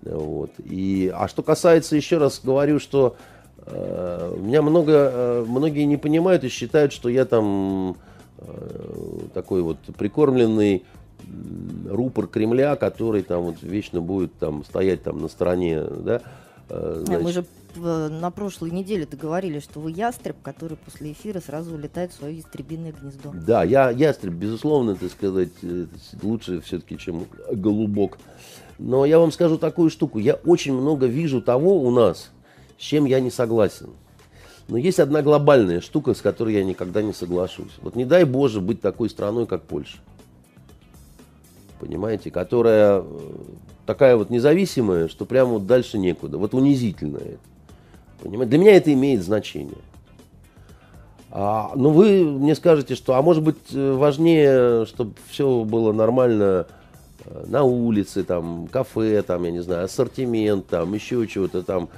Вот. 0.02 0.50
И, 0.58 1.12
а 1.14 1.28
что 1.28 1.42
касается, 1.42 1.96
еще 1.96 2.18
раз 2.18 2.40
говорю, 2.42 2.80
что 2.80 3.16
э, 3.58 4.36
меня 4.38 4.62
много, 4.62 4.92
э, 4.92 5.44
многие 5.46 5.84
не 5.84 5.96
понимают 5.96 6.44
и 6.44 6.48
считают, 6.48 6.92
что 6.92 7.08
я 7.08 7.24
там 7.24 7.96
э, 8.38 9.18
такой 9.34 9.62
вот 9.62 9.78
прикормленный 9.96 10.84
рупор 11.88 12.26
Кремля, 12.26 12.76
который 12.76 13.22
там 13.22 13.42
вот 13.42 13.62
вечно 13.62 14.00
будет 14.00 14.34
там 14.34 14.64
стоять 14.64 15.02
там 15.02 15.22
на 15.22 15.28
стороне, 15.28 15.82
да. 15.82 16.20
Э, 16.68 17.02
значит, 17.06 17.24
Мы 17.24 17.32
же 17.32 17.44
на 17.76 18.30
прошлой 18.30 18.70
неделе 18.70 19.06
договорились, 19.06 19.62
что 19.62 19.80
вы 19.80 19.92
ястреб, 19.92 20.36
который 20.42 20.76
после 20.76 21.12
эфира 21.12 21.40
сразу 21.40 21.74
улетает 21.74 22.12
в 22.12 22.16
свое 22.16 22.36
ястребиное 22.36 22.92
гнездо. 22.92 23.32
Да, 23.34 23.64
я 23.64 23.90
ястреб, 23.90 24.34
безусловно, 24.34 24.94
так 24.94 25.10
сказать, 25.10 25.52
э, 25.62 25.86
лучше 26.22 26.60
все-таки, 26.60 26.98
чем 26.98 27.26
голубок. 27.50 28.18
Но 28.84 29.04
я 29.04 29.20
вам 29.20 29.30
скажу 29.30 29.58
такую 29.58 29.90
штуку. 29.90 30.18
Я 30.18 30.34
очень 30.44 30.72
много 30.72 31.06
вижу 31.06 31.40
того 31.40 31.80
у 31.82 31.90
нас, 31.92 32.32
с 32.78 32.82
чем 32.82 33.04
я 33.04 33.20
не 33.20 33.30
согласен. 33.30 33.90
Но 34.66 34.76
есть 34.76 34.98
одна 34.98 35.22
глобальная 35.22 35.80
штука, 35.80 36.14
с 36.14 36.20
которой 36.20 36.54
я 36.54 36.64
никогда 36.64 37.00
не 37.00 37.12
соглашусь. 37.12 37.70
Вот 37.80 37.94
не 37.94 38.04
дай 38.04 38.24
Боже 38.24 38.60
быть 38.60 38.80
такой 38.80 39.08
страной, 39.08 39.46
как 39.46 39.62
Польша. 39.62 39.98
Понимаете, 41.78 42.32
которая 42.32 43.02
э, 43.02 43.04
такая 43.86 44.16
вот 44.16 44.30
независимая, 44.30 45.06
что 45.06 45.26
прямо 45.26 45.52
вот 45.52 45.66
дальше 45.66 45.96
некуда. 45.96 46.38
Вот 46.38 46.52
унизительно 46.52 47.18
это. 47.18 47.38
Понимаете? 48.20 48.50
Для 48.50 48.58
меня 48.58 48.76
это 48.76 48.92
имеет 48.92 49.22
значение. 49.22 49.78
А, 51.30 51.70
ну, 51.76 51.90
вы 51.90 52.24
мне 52.24 52.56
скажете, 52.56 52.96
что, 52.96 53.14
а 53.14 53.22
может 53.22 53.44
быть, 53.44 53.58
э, 53.72 53.92
важнее, 53.92 54.86
чтобы 54.86 55.14
все 55.28 55.62
было 55.62 55.92
нормально 55.92 56.66
на 57.24 57.62
улице, 57.64 58.24
там, 58.24 58.68
кафе, 58.68 59.22
там, 59.22 59.44
я 59.44 59.50
не 59.50 59.62
знаю, 59.62 59.84
ассортимент, 59.84 60.66
там, 60.66 60.92
еще 60.94 61.26
чего-то 61.26 61.62
там. 61.62 61.88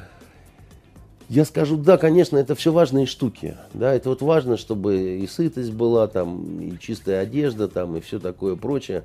Я 1.29 1.45
скажу, 1.45 1.77
да, 1.77 1.97
конечно, 1.97 2.37
это 2.37 2.55
все 2.55 2.71
важные 2.71 3.07
штуки. 3.07 3.57
Да, 3.73 3.95
это 3.95 4.11
вот 4.11 4.21
важно, 4.21 4.57
чтобы 4.57 5.19
и 5.21 5.27
сытость 5.27 5.73
была, 5.73 6.07
там, 6.07 6.61
и 6.61 6.79
чистая 6.79 7.21
одежда, 7.21 7.69
там, 7.69 7.97
и 7.97 8.01
все 8.01 8.19
такое 8.19 8.57
прочее. 8.57 9.05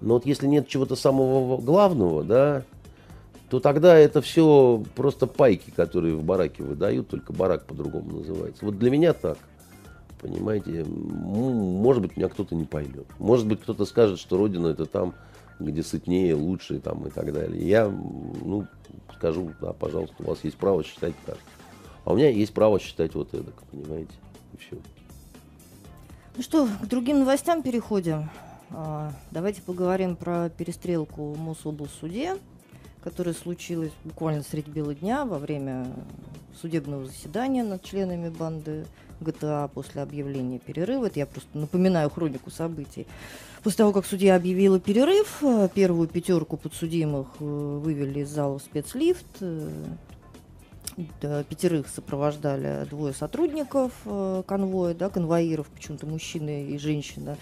Но 0.00 0.14
вот 0.14 0.26
если 0.26 0.46
нет 0.46 0.68
чего-то 0.68 0.96
самого 0.96 1.60
главного, 1.60 2.24
да, 2.24 2.62
то 3.50 3.60
тогда 3.60 3.96
это 3.96 4.20
все 4.20 4.82
просто 4.94 5.26
пайки, 5.26 5.70
которые 5.70 6.14
в 6.14 6.22
бараке 6.22 6.62
выдают, 6.62 7.08
только 7.08 7.32
барак 7.32 7.64
по-другому 7.64 8.18
называется. 8.18 8.64
Вот 8.64 8.78
для 8.78 8.90
меня 8.90 9.12
так. 9.12 9.38
Понимаете, 10.20 10.84
может 10.84 12.02
быть, 12.02 12.16
меня 12.16 12.28
кто-то 12.28 12.54
не 12.54 12.64
поймет. 12.64 13.06
Может 13.18 13.46
быть, 13.46 13.60
кто-то 13.60 13.84
скажет, 13.84 14.18
что 14.18 14.36
Родина 14.36 14.68
это 14.68 14.86
там, 14.86 15.14
где 15.60 15.82
сытнее, 15.82 16.34
лучше 16.34 16.80
там, 16.80 17.06
и 17.06 17.10
так 17.10 17.32
далее. 17.32 17.66
Я, 17.68 17.88
ну, 17.88 18.66
скажу, 19.14 19.52
да, 19.60 19.72
пожалуйста, 19.72 20.16
у 20.20 20.26
вас 20.26 20.42
есть 20.42 20.56
право 20.56 20.82
считать 20.82 21.14
так. 21.24 21.38
А 22.04 22.12
у 22.12 22.16
меня 22.16 22.30
есть 22.30 22.52
право 22.52 22.80
считать 22.80 23.14
вот 23.14 23.32
это, 23.34 23.52
понимаете, 23.70 24.12
и 24.54 24.56
все. 24.56 24.76
Ну 26.36 26.42
что, 26.42 26.66
к 26.66 26.86
другим 26.86 27.20
новостям 27.20 27.62
переходим. 27.62 28.30
А, 28.70 29.12
давайте 29.30 29.62
поговорим 29.62 30.16
про 30.16 30.48
перестрелку 30.50 31.32
в 31.32 31.38
Мособлсуде 31.38 32.36
которая 33.02 33.34
случилась 33.34 33.92
буквально 34.04 34.42
средь 34.42 34.68
бела 34.68 34.94
дня 34.94 35.24
во 35.24 35.38
время 35.38 35.86
судебного 36.60 37.06
заседания 37.06 37.64
над 37.64 37.82
членами 37.82 38.28
банды 38.28 38.86
ГТА 39.20 39.70
после 39.74 40.02
объявления 40.02 40.58
перерыва. 40.58 41.06
Это 41.06 41.18
я 41.20 41.26
просто 41.26 41.56
напоминаю 41.56 42.10
хронику 42.10 42.50
событий. 42.50 43.06
После 43.62 43.78
того, 43.78 43.92
как 43.92 44.06
судья 44.06 44.36
объявила 44.36 44.78
перерыв, 44.78 45.42
э, 45.42 45.68
первую 45.74 46.08
пятерку 46.08 46.56
подсудимых 46.56 47.26
э, 47.40 47.44
вывели 47.44 48.20
из 48.20 48.30
зала 48.30 48.58
в 48.58 48.62
спецлифт. 48.62 49.26
Э, 49.40 49.70
пятерых 51.48 51.86
сопровождали 51.88 52.84
двое 52.90 53.14
сотрудников 53.14 53.92
конвоя, 54.46 54.94
да, 54.94 55.08
конвоиров, 55.10 55.68
почему-то 55.68 56.06
мужчина 56.06 56.64
и 56.64 56.76
женщина. 56.76 57.36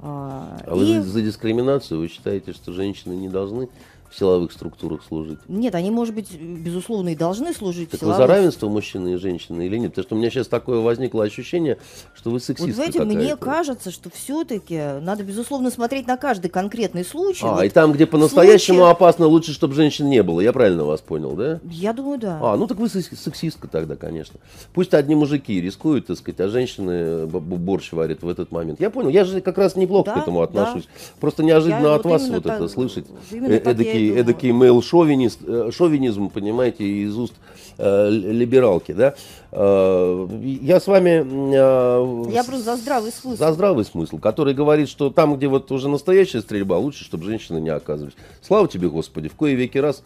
А, 0.00 0.60
а 0.66 0.74
и... 0.74 0.78
вы 0.78 1.02
за 1.02 1.22
дискриминацию 1.22 2.00
вы 2.00 2.08
считаете, 2.08 2.52
что 2.52 2.72
женщины 2.72 3.14
не 3.14 3.30
должны 3.30 3.70
в 4.10 4.18
силовых 4.18 4.52
структурах 4.52 5.02
служить. 5.06 5.38
Нет, 5.48 5.74
они, 5.74 5.90
может 5.90 6.14
быть, 6.14 6.38
безусловно, 6.40 7.10
и 7.10 7.16
должны 7.16 7.52
служить 7.52 7.90
так 7.90 7.98
в 7.98 8.02
силовых... 8.02 8.18
вы 8.18 8.26
за 8.26 8.32
равенство 8.32 8.68
мужчины 8.68 9.14
и 9.14 9.16
женщины 9.16 9.66
или 9.66 9.76
нет? 9.76 9.90
Потому 9.90 10.04
что 10.04 10.14
у 10.14 10.18
меня 10.18 10.30
сейчас 10.30 10.46
такое 10.46 10.80
возникло 10.80 11.24
ощущение, 11.24 11.78
что 12.14 12.30
вы 12.30 12.38
сексистка 12.38 12.66
Вот 12.66 12.74
знаете, 12.74 13.02
мне 13.04 13.36
кажется, 13.36 13.90
что 13.90 14.10
все-таки 14.10 15.00
надо, 15.00 15.24
безусловно, 15.24 15.70
смотреть 15.70 16.06
на 16.06 16.16
каждый 16.16 16.48
конкретный 16.48 17.04
случай. 17.04 17.44
А, 17.44 17.54
вот 17.54 17.64
и 17.64 17.68
там, 17.70 17.92
где 17.92 18.06
по-настоящему 18.06 18.78
случае... 18.78 18.92
опасно, 18.92 19.26
лучше, 19.26 19.52
чтобы 19.52 19.74
женщин 19.74 20.08
не 20.08 20.22
было. 20.22 20.40
Я 20.40 20.52
правильно 20.52 20.84
вас 20.84 21.00
понял, 21.00 21.32
да? 21.32 21.60
Я 21.64 21.92
думаю, 21.92 22.18
да. 22.18 22.38
А, 22.40 22.56
ну 22.56 22.66
так 22.66 22.78
вы 22.78 22.88
сексистка 22.88 23.66
тогда, 23.68 23.96
конечно. 23.96 24.38
Пусть 24.72 24.94
одни 24.94 25.14
мужики 25.14 25.60
рискуют, 25.60 26.06
так 26.06 26.18
сказать, 26.18 26.40
а 26.40 26.48
женщины 26.48 27.26
борщ 27.26 27.92
варят 27.92 28.22
в 28.22 28.28
этот 28.28 28.52
момент. 28.52 28.80
Я 28.80 28.90
понял, 28.90 29.08
я 29.08 29.24
же 29.24 29.40
как 29.40 29.58
раз 29.58 29.76
неплохо 29.76 30.06
да, 30.06 30.14
к 30.14 30.22
этому 30.22 30.42
отношусь. 30.42 30.84
Да. 30.84 31.20
Просто 31.20 31.42
неожиданно 31.42 31.88
я 31.88 31.94
от 31.94 32.04
вот 32.04 32.10
вас 32.12 32.28
вот 32.28 32.44
так, 32.44 32.56
это 32.56 32.68
слышать. 32.68 33.06
Эдакий 33.32 34.03
эдакий, 34.10 34.20
эдакий 34.20 34.52
мейл 34.52 34.80
э, 34.80 35.70
шовинизм, 35.70 36.28
понимаете, 36.28 36.84
из 36.84 37.16
уст 37.16 37.34
э, 37.78 38.10
либералки, 38.10 38.92
да. 38.92 39.14
Э, 39.52 40.28
я 40.42 40.80
с 40.80 40.86
вами... 40.86 41.24
Э, 41.54 42.32
я 42.32 42.44
просто 42.44 42.64
за 42.64 42.76
здравый 42.76 43.12
смысл. 43.12 43.38
За 43.38 43.52
здравый 43.52 43.84
смысл, 43.84 44.18
который 44.18 44.54
говорит, 44.54 44.88
что 44.88 45.10
там, 45.10 45.36
где 45.36 45.48
вот 45.48 45.70
уже 45.70 45.88
настоящая 45.88 46.40
стрельба, 46.40 46.78
лучше, 46.78 47.04
чтобы 47.04 47.24
женщины 47.24 47.58
не 47.58 47.70
оказывались. 47.70 48.16
Слава 48.42 48.68
тебе, 48.68 48.88
Господи, 48.88 49.28
в 49.28 49.34
кое 49.34 49.54
веки 49.54 49.78
раз 49.78 50.02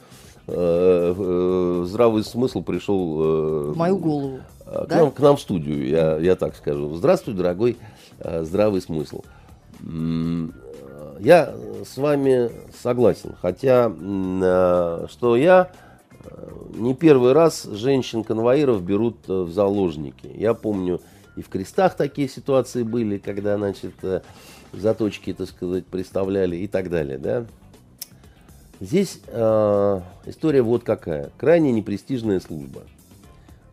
э, 0.47 1.15
э, 1.17 1.85
здравый 1.87 2.25
смысл 2.25 2.63
пришел... 2.63 3.73
В 3.73 3.77
мою 3.77 3.99
голову. 3.99 4.41
К, 4.65 4.87
да? 4.87 4.97
нам, 4.99 5.11
к 5.11 5.21
нам 5.21 5.37
в 5.37 5.41
студию, 5.41 5.89
я, 5.89 6.19
я 6.19 6.37
так 6.37 6.55
скажу. 6.55 6.95
Здравствуй, 6.95 7.35
дорогой 7.35 7.77
здравый 8.43 8.83
смысл. 8.83 9.23
Я 11.19 11.55
с 11.85 11.97
вами 11.97 12.51
согласен, 12.81 13.35
хотя 13.41 13.93
э, 13.93 15.07
что 15.11 15.37
я 15.37 15.71
э, 16.25 16.49
не 16.75 16.95
первый 16.95 17.33
раз 17.33 17.65
женщин-конвоиров 17.65 18.83
берут 18.83 19.17
э, 19.29 19.33
в 19.33 19.53
заложники. 19.53 20.31
Я 20.35 20.55
помню, 20.55 21.01
и 21.37 21.43
в 21.43 21.49
крестах 21.49 21.97
такие 21.97 22.29
ситуации 22.29 22.83
были, 22.83 23.19
когда, 23.19 23.57
значит, 23.57 23.95
заточки, 24.73 25.33
так 25.33 25.49
сказать, 25.49 25.87
представляли 25.87 26.57
и 26.57 26.67
так 26.69 26.91
далее, 26.91 27.19
да. 27.19 27.47
Здесь 28.81 29.21
э, 29.27 30.01
история 30.27 30.63
вот 30.63 30.85
какая. 30.85 31.31
Крайне 31.37 31.73
непрестижная 31.73 32.39
служба. 32.39 32.83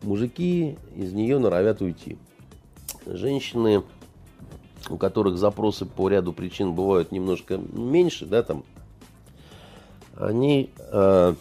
Мужики 0.02 0.76
из 0.96 1.12
нее 1.12 1.38
норовят 1.38 1.80
уйти. 1.80 2.18
Женщины 3.06 3.84
у 4.90 4.96
которых 4.96 5.38
запросы 5.38 5.86
по 5.86 6.08
ряду 6.08 6.32
причин 6.32 6.72
бывают 6.72 7.12
немножко 7.12 7.58
меньше, 7.58 8.26
да, 8.26 8.42
там, 8.42 8.64
они 10.16 10.70
э, 10.78 11.34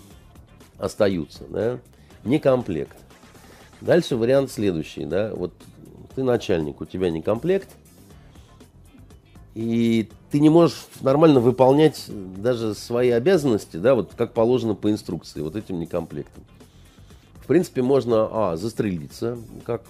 остаются, 0.78 1.44
да, 1.50 1.80
не 2.24 2.40
комплект. 2.40 2.98
Дальше 3.82 4.16
вариант 4.16 4.52
следующий, 4.52 5.06
да, 5.06 5.34
вот 5.34 5.54
ты 6.16 6.24
начальник, 6.24 6.82
у 6.82 6.86
тебя 6.86 7.10
не 7.10 7.22
комплект, 7.22 7.70
и 9.54 10.10
ты 10.32 10.40
не 10.40 10.50
можешь 10.50 10.88
нормально 11.02 11.40
выполнять 11.40 12.06
даже 12.08 12.74
свои 12.76 13.10
обязанности, 13.10 13.78
да, 13.78 13.96
вот 13.96 14.14
как 14.16 14.34
положено 14.34 14.76
по 14.76 14.92
инструкции, 14.92 15.42
вот 15.42 15.56
этим 15.56 15.80
некомплектом. 15.80 16.44
В 17.46 17.48
принципе, 17.48 17.84
можно, 17.84 18.28
а, 18.32 18.58
застрелиться, 18.58 19.38
как, 19.66 19.84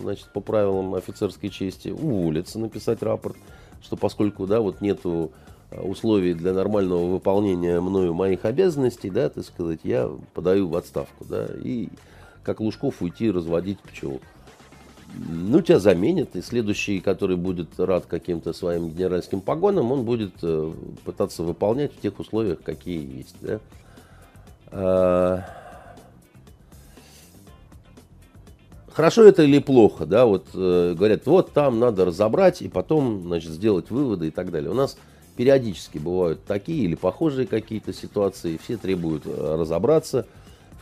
значит, 0.00 0.26
по 0.32 0.40
правилам 0.40 0.96
офицерской 0.96 1.48
чести, 1.48 1.90
уволиться, 1.90 2.58
написать 2.58 3.04
рапорт, 3.04 3.36
что 3.80 3.96
поскольку, 3.96 4.48
да, 4.48 4.58
вот 4.58 4.80
нету 4.80 5.30
условий 5.70 6.34
для 6.34 6.52
нормального 6.52 7.06
выполнения 7.06 7.80
мною 7.80 8.14
моих 8.14 8.44
обязанностей, 8.44 9.10
да, 9.10 9.28
так 9.28 9.44
сказать, 9.44 9.78
я 9.84 10.10
подаю 10.34 10.66
в 10.66 10.74
отставку, 10.74 11.24
да, 11.24 11.46
и 11.62 11.88
как 12.42 12.58
Лужков 12.58 13.00
уйти 13.00 13.30
разводить 13.30 13.78
пчел. 13.78 14.20
Ну, 15.14 15.62
тебя 15.62 15.78
заменят, 15.78 16.34
и 16.34 16.42
следующий, 16.42 16.98
который 16.98 17.36
будет 17.36 17.78
рад 17.78 18.06
каким-то 18.06 18.52
своим 18.52 18.90
генеральским 18.90 19.40
погонам, 19.40 19.92
он 19.92 20.04
будет 20.04 20.34
э, 20.42 20.72
пытаться 21.04 21.44
выполнять 21.44 21.94
в 21.94 22.00
тех 22.00 22.18
условиях, 22.18 22.60
какие 22.60 23.18
есть. 23.18 23.36
Да? 23.40 23.60
Хорошо 28.94 29.24
это 29.24 29.42
или 29.44 29.58
плохо, 29.58 30.04
да, 30.04 30.26
вот 30.26 30.48
э, 30.52 30.94
говорят, 30.94 31.24
вот 31.24 31.52
там 31.52 31.80
надо 31.80 32.04
разобрать 32.04 32.60
и 32.60 32.68
потом, 32.68 33.22
значит, 33.22 33.50
сделать 33.50 33.90
выводы 33.90 34.28
и 34.28 34.30
так 34.30 34.50
далее. 34.50 34.70
У 34.70 34.74
нас 34.74 34.98
периодически 35.34 35.96
бывают 35.96 36.44
такие 36.44 36.84
или 36.84 36.94
похожие 36.94 37.46
какие-то 37.46 37.94
ситуации, 37.94 38.60
все 38.62 38.76
требуют 38.76 39.22
э, 39.24 39.56
разобраться, 39.58 40.26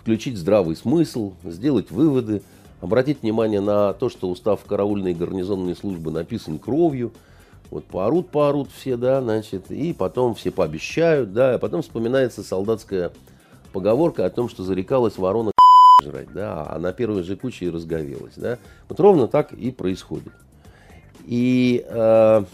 включить 0.01 0.39
здравый 0.39 0.75
смысл, 0.75 1.35
сделать 1.45 1.93
выводы, 1.93 2.43
обратить 2.81 3.23
внимание 3.23 3.61
на 3.61 3.93
то, 3.93 4.09
что 4.09 4.29
устав 4.29 4.65
караульной 4.65 5.13
и 5.13 5.15
гарнизонной 5.15 5.77
службы 5.77 6.11
написан 6.11 6.59
кровью, 6.59 7.13
вот 7.71 7.85
поорут, 7.85 8.31
поорут 8.31 8.71
все, 8.77 8.97
да, 8.97 9.23
значит, 9.23 9.71
и 9.71 9.93
потом 9.93 10.35
все 10.35 10.51
пообещают, 10.51 11.33
да, 11.33 11.55
а 11.55 11.59
потом 11.59 11.83
вспоминается 11.83 12.43
солдатская 12.43 13.13
поговорка 13.73 14.27
о 14.27 14.31
том, 14.31 14.49
что 14.49 14.65
зарекалась 14.65 15.17
ворона 15.17 15.53
жрать, 16.01 16.33
да, 16.33 16.67
а 16.69 16.79
на 16.79 16.93
первой 16.93 17.23
же 17.23 17.37
куче 17.37 17.67
и 17.67 17.71
разговелась, 17.71 18.35
да. 18.37 18.59
Вот 18.89 18.99
ровно 19.01 19.29
так 19.29 19.53
и 19.53 19.71
происходит. 19.71 20.33
И 21.27 21.85
э, 21.87 22.45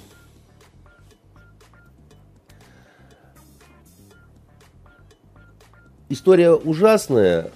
история 6.09 6.53
ужасная, 6.53 7.51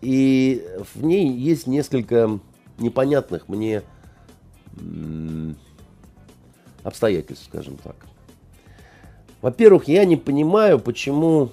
и 0.00 0.66
в 0.94 1.04
ней 1.04 1.30
есть 1.32 1.66
несколько 1.66 2.38
непонятных 2.78 3.48
мне 3.48 3.82
обстоятельств, 6.82 7.46
скажем 7.46 7.76
так. 7.76 7.96
Во-первых, 9.40 9.88
я 9.88 10.04
не 10.04 10.16
понимаю, 10.16 10.78
почему... 10.78 11.50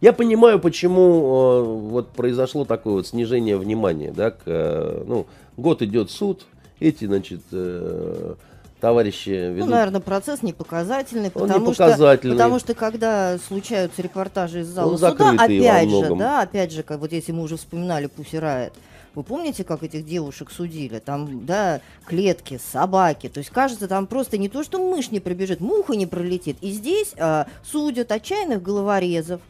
Я 0.00 0.12
понимаю, 0.14 0.58
почему 0.58 1.02
э, 1.02 1.62
вот 1.62 2.08
произошло 2.12 2.64
такое 2.64 2.94
вот 2.94 3.06
снижение 3.06 3.58
внимания, 3.58 4.12
да, 4.12 4.30
к, 4.30 4.42
э, 4.46 5.04
ну, 5.06 5.26
год 5.58 5.82
идет 5.82 6.10
суд, 6.10 6.46
эти, 6.80 7.04
значит, 7.04 7.42
э, 7.52 8.34
товарищи 8.80 9.28
ну, 9.28 9.54
ведут... 9.54 9.68
Ну, 9.68 9.74
наверное, 9.74 10.00
процесс 10.00 10.42
не 10.42 10.54
показательный, 10.54 11.30
потому, 11.30 11.66
не 11.66 11.72
показательный. 11.72 12.34
Что, 12.34 12.42
потому 12.42 12.58
что 12.58 12.74
когда 12.74 13.36
случаются 13.46 14.00
репортажи 14.00 14.60
из 14.60 14.68
зала 14.68 14.92
Он 14.92 14.98
суда, 14.98 15.34
опять 15.36 15.90
же, 15.90 16.14
да, 16.16 16.40
опять 16.40 16.72
же, 16.72 16.82
как 16.82 17.00
вот 17.00 17.12
если 17.12 17.32
мы 17.32 17.42
уже 17.42 17.58
вспоминали 17.58 18.06
Пусси 18.06 18.38
Райт, 18.38 18.72
вы 19.14 19.24
помните, 19.24 19.64
как 19.64 19.82
этих 19.82 20.06
девушек 20.06 20.50
судили? 20.50 21.00
Там, 21.00 21.44
да, 21.44 21.80
клетки, 22.06 22.60
собаки. 22.72 23.28
То 23.28 23.38
есть, 23.38 23.50
кажется, 23.50 23.88
там 23.88 24.06
просто 24.06 24.38
не 24.38 24.48
то, 24.48 24.62
что 24.62 24.78
мышь 24.78 25.10
не 25.10 25.18
пробежит, 25.18 25.60
муха 25.60 25.94
не 25.94 26.06
пролетит. 26.06 26.56
И 26.60 26.70
здесь 26.70 27.12
а, 27.18 27.48
судят 27.64 28.12
отчаянных 28.12 28.62
головорезов. 28.62 29.40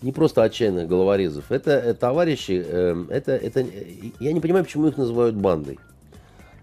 Не 0.00 0.12
просто 0.12 0.42
отчаянных 0.42 0.86
головорезов. 0.86 1.50
Это, 1.50 1.72
это 1.72 1.98
товарищи, 1.98 2.62
э, 2.64 3.04
это, 3.10 3.32
это, 3.32 3.66
я 4.20 4.32
не 4.32 4.40
понимаю, 4.40 4.64
почему 4.64 4.86
их 4.86 4.96
называют 4.96 5.34
бандой. 5.34 5.78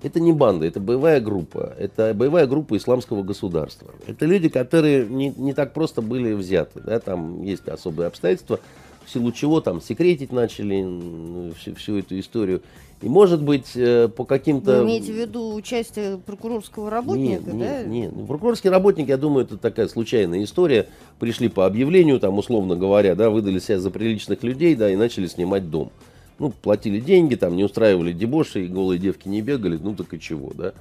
Это 0.03 0.19
не 0.19 0.33
банда, 0.33 0.67
это 0.67 0.79
боевая 0.79 1.19
группа. 1.19 1.73
Это 1.79 2.13
боевая 2.13 2.45
группа 2.45 2.77
исламского 2.77 3.23
государства. 3.23 3.91
Это 4.05 4.25
люди, 4.25 4.49
которые 4.49 5.05
не, 5.07 5.29
не 5.35 5.53
так 5.53 5.73
просто 5.73 6.01
были 6.01 6.33
взяты. 6.33 6.79
Да? 6.81 6.99
Там 6.99 7.41
есть 7.41 7.67
особые 7.67 8.07
обстоятельства, 8.07 8.59
в 9.05 9.11
силу 9.11 9.31
чего 9.31 9.61
там 9.61 9.81
секретить 9.81 10.31
начали 10.31 11.53
всю, 11.53 11.75
всю 11.75 11.97
эту 11.97 12.19
историю. 12.19 12.61
И 13.01 13.09
может 13.09 13.41
быть 13.41 13.75
э, 13.75 14.07
по 14.07 14.25
каким-то... 14.25 14.79
Вы 14.79 14.85
имеете 14.85 15.11
в 15.11 15.15
виду 15.15 15.53
участие 15.53 16.17
прокурорского 16.17 16.89
работника, 16.89 17.51
нет, 17.51 17.59
да? 17.59 17.83
Нет, 17.83 18.15
нет. 18.15 18.27
Прокурорский 18.27 18.69
работник, 18.69 19.09
я 19.09 19.17
думаю, 19.17 19.45
это 19.45 19.57
такая 19.57 19.87
случайная 19.87 20.43
история. 20.43 20.87
Пришли 21.19 21.49
по 21.49 21.65
объявлению, 21.65 22.19
там, 22.19 22.37
условно 22.37 22.75
говоря, 22.75 23.15
да, 23.15 23.29
выдали 23.29 23.59
себя 23.59 23.79
за 23.79 23.91
приличных 23.91 24.43
людей, 24.43 24.75
да, 24.75 24.89
и 24.89 24.95
начали 24.95 25.27
снимать 25.27 25.69
дом 25.69 25.91
ну, 26.39 26.51
платили 26.51 26.99
деньги, 26.99 27.35
там 27.35 27.55
не 27.55 27.63
устраивали 27.63 28.11
дебоши, 28.11 28.65
и 28.65 28.67
голые 28.67 28.99
девки 28.99 29.27
не 29.27 29.41
бегали, 29.41 29.77
ну 29.81 29.95
так 29.95 30.13
и 30.13 30.19
чего, 30.19 30.51
да. 30.53 30.73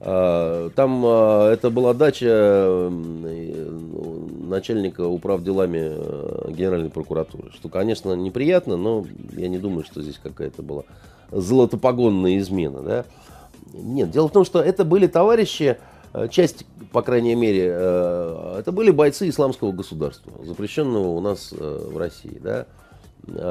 А, 0.00 0.70
там 0.70 1.02
а, 1.04 1.52
это 1.52 1.70
была 1.70 1.92
дача 1.92 2.88
ну, 2.88 4.28
начальника 4.48 5.06
управ 5.06 5.42
делами 5.42 5.92
э, 5.92 6.50
Генеральной 6.52 6.90
прокуратуры, 6.90 7.50
что, 7.52 7.68
конечно, 7.68 8.14
неприятно, 8.14 8.76
но 8.76 9.04
я 9.36 9.48
не 9.48 9.58
думаю, 9.58 9.84
что 9.84 10.00
здесь 10.02 10.18
какая-то 10.22 10.62
была 10.62 10.84
золотопогонная 11.32 12.38
измена, 12.38 12.80
да. 12.80 13.04
Нет, 13.74 14.10
дело 14.10 14.28
в 14.28 14.32
том, 14.32 14.44
что 14.44 14.62
это 14.62 14.84
были 14.84 15.08
товарищи, 15.08 15.78
э, 16.14 16.28
часть, 16.28 16.64
по 16.92 17.02
крайней 17.02 17.34
мере, 17.34 17.68
э, 17.70 18.56
это 18.60 18.70
были 18.70 18.90
бойцы 18.92 19.28
исламского 19.28 19.72
государства, 19.72 20.32
запрещенного 20.44 21.08
у 21.08 21.20
нас 21.20 21.52
в 21.52 21.96
России, 21.96 22.40
да. 22.40 22.66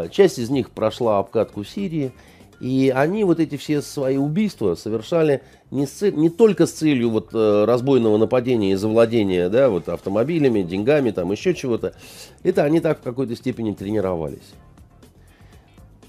Часть 0.09 0.39
из 0.39 0.49
них 0.49 0.71
прошла 0.71 1.19
обкатку 1.19 1.63
Сирии. 1.63 2.11
И 2.59 2.91
они 2.95 3.23
вот 3.23 3.39
эти 3.39 3.55
все 3.55 3.81
свои 3.81 4.17
убийства 4.17 4.73
совершали 4.75 5.43
не, 5.69 5.85
с 5.85 5.91
цель, 5.91 6.15
не 6.15 6.29
только 6.29 6.65
с 6.65 6.71
целью 6.71 7.11
вот 7.11 7.29
э, 7.33 7.65
разбойного 7.65 8.17
нападения 8.17 8.71
и 8.71 8.75
завладения 8.75 9.47
да, 9.49 9.69
вот 9.69 9.89
автомобилями, 9.89 10.63
деньгами, 10.63 11.11
там 11.11 11.31
еще 11.31 11.53
чего-то. 11.53 11.93
Это 12.41 12.63
они 12.63 12.79
так 12.79 12.99
в 12.99 13.03
какой-то 13.03 13.35
степени 13.35 13.73
тренировались. 13.73 14.53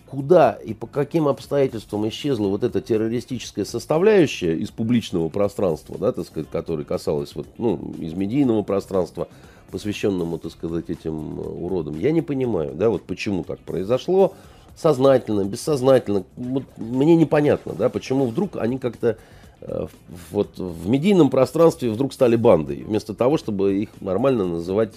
Куда 0.07 0.53
и 0.53 0.73
по 0.73 0.87
каким 0.87 1.29
обстоятельствам 1.29 2.09
исчезла 2.09 2.49
вот 2.49 2.65
эта 2.65 2.81
террористическая 2.81 3.67
составляющая 3.67 4.57
из 4.57 4.71
публичного 4.71 5.29
пространства, 5.29 5.99
да, 5.99 6.13
так 6.13 6.25
сказать, 6.25 6.49
которая 6.51 6.87
касалась 6.87 7.35
вот, 7.35 7.47
ну, 7.59 7.93
из 7.99 8.15
медийного 8.15 8.63
пространства, 8.63 9.29
посвященному, 9.71 10.39
так 10.39 10.53
сказать, 10.53 10.89
этим 10.89 11.39
э, 11.39 11.43
уродам, 11.43 11.99
я 11.99 12.11
не 12.11 12.23
понимаю, 12.23 12.75
да, 12.75 12.89
вот 12.89 13.03
почему 13.03 13.45
так 13.45 13.59
произошло, 13.59 14.33
сознательно, 14.79 15.45
бессознательно, 15.45 16.24
вот 16.37 16.64
мне 16.76 17.16
непонятно, 17.16 17.74
да, 17.74 17.89
почему 17.89 18.26
вдруг 18.26 18.57
они 18.57 18.79
как-то 18.79 19.18
э, 19.61 19.87
вот 20.31 20.59
в 20.59 20.89
медийном 20.89 21.31
пространстве 21.31 21.91
вдруг 21.91 22.12
стали 22.12 22.37
бандой, 22.37 22.85
вместо 22.85 23.14
того, 23.14 23.39
чтобы 23.39 23.76
их 23.83 23.89
нормально 24.01 24.47
называть 24.47 24.95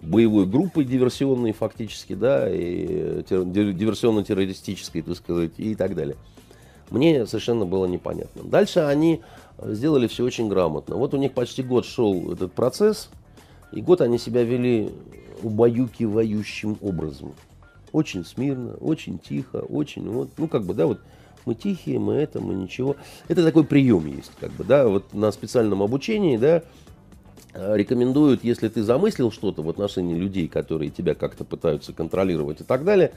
боевой 0.00 0.46
группой 0.46 0.84
диверсионной 0.84 1.52
фактически, 1.52 2.14
да, 2.14 2.50
и 2.50 3.22
диверсионно-террористической, 3.22 5.02
так 5.02 5.16
сказать, 5.16 5.52
и 5.58 5.74
так 5.76 5.94
далее. 5.94 6.16
Мне 6.90 7.26
совершенно 7.26 7.64
было 7.64 7.86
непонятно. 7.86 8.42
Дальше 8.42 8.80
они 8.80 9.22
сделали 9.62 10.08
все 10.08 10.24
очень 10.24 10.48
грамотно. 10.48 10.96
Вот 10.96 11.14
у 11.14 11.16
них 11.16 11.32
почти 11.32 11.62
год 11.62 11.86
шел 11.86 12.32
этот 12.32 12.52
процесс– 12.52 13.08
и 13.72 13.80
год 13.80 14.00
они 14.02 14.18
себя 14.18 14.44
вели 14.44 14.90
убаюкивающим 15.42 16.78
образом. 16.80 17.32
Очень 17.92 18.24
смирно, 18.24 18.74
очень 18.74 19.18
тихо, 19.18 19.58
очень, 19.58 20.08
вот, 20.08 20.30
ну, 20.38 20.48
как 20.48 20.64
бы, 20.64 20.74
да, 20.74 20.86
вот, 20.86 21.00
мы 21.44 21.54
тихие, 21.54 21.98
мы 21.98 22.14
это, 22.14 22.40
мы 22.40 22.54
ничего. 22.54 22.96
Это 23.28 23.44
такой 23.44 23.64
прием 23.64 24.06
есть, 24.06 24.32
как 24.40 24.52
бы, 24.52 24.64
да, 24.64 24.88
вот 24.88 25.12
на 25.12 25.30
специальном 25.32 25.82
обучении, 25.82 26.36
да, 26.36 26.62
рекомендуют, 27.54 28.44
если 28.44 28.68
ты 28.68 28.82
замыслил 28.82 29.30
что-то 29.30 29.62
в 29.62 29.68
отношении 29.68 30.14
людей, 30.14 30.48
которые 30.48 30.90
тебя 30.90 31.14
как-то 31.14 31.44
пытаются 31.44 31.92
контролировать 31.92 32.62
и 32.62 32.64
так 32.64 32.84
далее, 32.84 33.12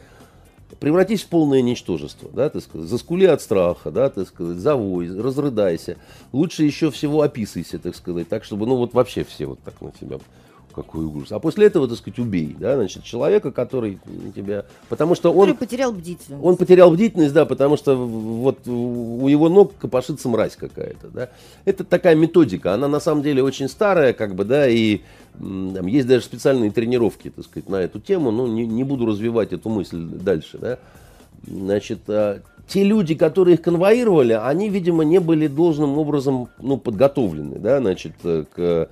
превратись 0.80 1.24
в 1.24 1.28
полное 1.28 1.62
ничтожество, 1.62 2.30
да, 2.34 2.50
ты 2.50 2.60
сказать, 2.60 2.90
заскули 2.90 3.26
от 3.26 3.42
страха, 3.42 3.92
да, 3.92 4.10
ты 4.10 4.26
сказать, 4.26 4.58
завой, 4.58 5.10
разрыдайся, 5.18 5.98
лучше 6.34 6.64
еще 6.64 6.92
всего 6.92 7.22
описывайся, 7.22 7.80
так 7.80 7.96
сказать, 7.96 8.28
так, 8.28 8.44
чтобы, 8.44 8.66
ну, 8.66 8.76
вот 8.76 8.94
вообще 8.94 9.24
все 9.24 9.46
вот 9.46 9.60
так 9.60 9.80
на 9.80 9.92
тебя 9.92 10.18
какой 10.76 11.06
ужас. 11.06 11.32
А 11.32 11.40
после 11.40 11.68
этого, 11.68 11.88
так 11.88 11.98
сказать, 11.98 12.20
убей, 12.20 12.56
да, 12.60 12.76
значит, 12.76 13.04
человека, 13.04 13.52
который 13.52 14.00
тебя... 14.36 14.66
Потому 14.90 15.16
что 15.16 15.32
он... 15.32 15.48
Который 15.48 15.56
потерял 15.56 15.92
бдительность. 15.94 16.44
Он 16.44 16.58
потерял 16.58 16.92
бдительность, 16.92 17.34
да, 17.34 17.46
потому 17.46 17.78
что 17.78 17.96
вот 17.96 18.68
у 18.68 19.28
его 19.28 19.48
ног 19.48 19.74
копошится 19.80 20.28
мразь 20.28 20.56
какая-то, 20.56 21.08
да. 21.08 21.30
Это 21.64 21.84
такая 21.86 22.16
методика, 22.16 22.74
она 22.74 22.88
на 22.88 23.00
самом 23.00 23.24
деле 23.24 23.42
очень 23.42 23.70
старая, 23.70 24.14
как 24.14 24.36
бы, 24.36 24.44
да, 24.44 24.68
и 24.68 25.02
там, 25.40 25.88
есть 25.88 26.08
даже 26.08 26.26
специальные 26.26 26.72
тренировки, 26.72 27.30
так 27.30 27.46
сказать, 27.46 27.70
на 27.70 27.78
эту 27.78 28.00
тему, 28.00 28.32
но 28.32 28.48
не, 28.48 28.66
не 28.66 28.84
буду 28.84 29.06
развивать 29.06 29.54
эту 29.54 29.70
мысль 29.70 30.04
дальше, 30.04 30.58
да. 30.58 30.80
Значит, 31.48 32.00
а, 32.08 32.42
те 32.68 32.84
люди, 32.84 33.16
которые 33.16 33.56
их 33.56 33.62
конвоировали, 33.62 34.34
они, 34.34 34.70
видимо, 34.70 35.04
не 35.04 35.20
были 35.20 35.48
должным 35.48 35.98
образом, 35.98 36.50
ну, 36.60 36.78
подготовлены, 36.78 37.60
да, 37.60 37.80
значит, 37.80 38.14
к 38.22 38.48
э, 38.58 38.88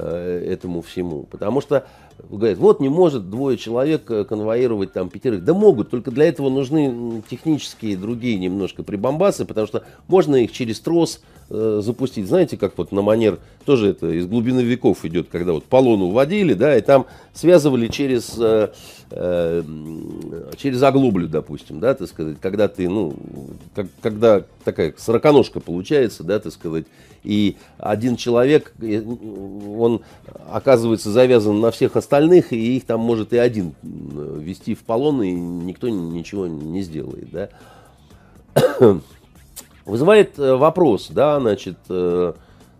этому 0.00 0.82
всему. 0.82 1.22
Потому 1.24 1.60
что 1.60 1.86
говорят, 2.28 2.58
вот 2.58 2.80
не 2.80 2.88
может 2.88 3.30
двое 3.30 3.56
человек 3.56 4.10
э, 4.10 4.24
конвоировать 4.24 4.92
там 4.92 5.08
пятерых. 5.08 5.44
Да 5.44 5.54
могут, 5.54 5.90
только 5.90 6.10
для 6.10 6.26
этого 6.26 6.48
нужны 6.48 7.22
технические 7.28 7.96
другие 7.96 8.38
немножко 8.38 8.82
прибамбасы, 8.82 9.44
потому 9.44 9.66
что 9.66 9.84
можно 10.08 10.36
их 10.36 10.52
через 10.52 10.80
трос 10.80 11.22
э, 11.50 11.80
запустить. 11.82 12.26
Знаете, 12.26 12.56
как 12.56 12.76
вот 12.76 12.92
на 12.92 13.02
манер, 13.02 13.38
тоже 13.64 13.90
это 13.90 14.10
из 14.10 14.26
глубины 14.26 14.60
веков 14.60 15.04
идет, 15.04 15.28
когда 15.30 15.52
вот 15.52 15.64
полону 15.64 16.08
вводили, 16.08 16.54
да, 16.54 16.76
и 16.76 16.80
там 16.80 17.06
связывали 17.32 17.88
через, 17.88 18.34
э, 18.38 18.72
э, 19.10 19.62
через 20.56 20.82
оглоблю, 20.82 21.28
допустим, 21.28 21.80
да, 21.80 21.94
так 21.94 22.08
сказать, 22.08 22.38
когда 22.40 22.68
ты, 22.68 22.88
ну, 22.88 23.14
как, 23.74 23.86
когда 24.02 24.42
такая 24.64 24.94
сороконожка 24.96 25.60
получается, 25.60 26.24
да, 26.24 26.38
так 26.38 26.52
сказать, 26.52 26.86
и 27.22 27.56
один 27.78 28.16
человек, 28.16 28.72
он 28.80 30.02
оказывается 30.48 31.10
завязан 31.10 31.60
на 31.60 31.72
всех 31.72 31.96
остальных, 31.96 32.52
и 32.52 32.76
их 32.76 32.84
там 32.84 33.00
может 33.00 33.32
и 33.32 33.36
один 33.38 33.74
вести 33.82 34.76
в 34.76 34.84
полон, 34.84 35.22
и 35.22 35.32
никто 35.32 35.88
ничего 35.88 36.46
не 36.46 36.82
сделает, 36.82 37.30
да. 37.30 37.48
Вызывает 39.86 40.38
э, 40.38 40.54
вопрос, 40.54 41.08
да, 41.08 41.40
значит, 41.40 41.78
э, 41.88 42.34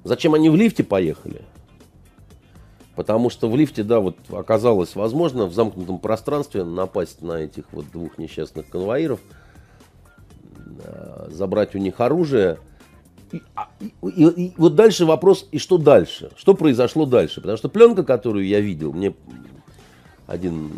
зачем 0.04 0.34
они 0.34 0.50
в 0.50 0.56
лифте 0.56 0.84
поехали? 0.84 1.42
Потому 2.94 3.30
что 3.30 3.48
в 3.48 3.56
лифте, 3.56 3.82
да, 3.82 4.00
вот 4.00 4.16
оказалось 4.30 4.94
возможно 4.94 5.46
в 5.46 5.54
замкнутом 5.54 5.98
пространстве 5.98 6.64
напасть 6.64 7.22
на 7.22 7.34
этих 7.34 7.64
вот 7.72 7.90
двух 7.90 8.18
несчастных 8.18 8.68
конвоиров, 8.68 9.20
э, 10.84 11.28
забрать 11.30 11.74
у 11.74 11.78
них 11.78 12.00
оружие– 12.00 12.58
а, 13.54 13.68
и, 13.80 13.92
и, 14.02 14.46
и, 14.46 14.52
вот 14.56 14.74
дальше 14.74 15.04
вопрос, 15.04 15.48
и 15.50 15.58
что 15.58 15.78
дальше? 15.78 16.30
Что 16.36 16.54
произошло 16.54 17.06
дальше? 17.06 17.40
Потому 17.40 17.58
что 17.58 17.68
пленка, 17.68 18.04
которую 18.04 18.46
я 18.46 18.60
видел, 18.60 18.92
мне 18.92 19.14
один 20.26 20.70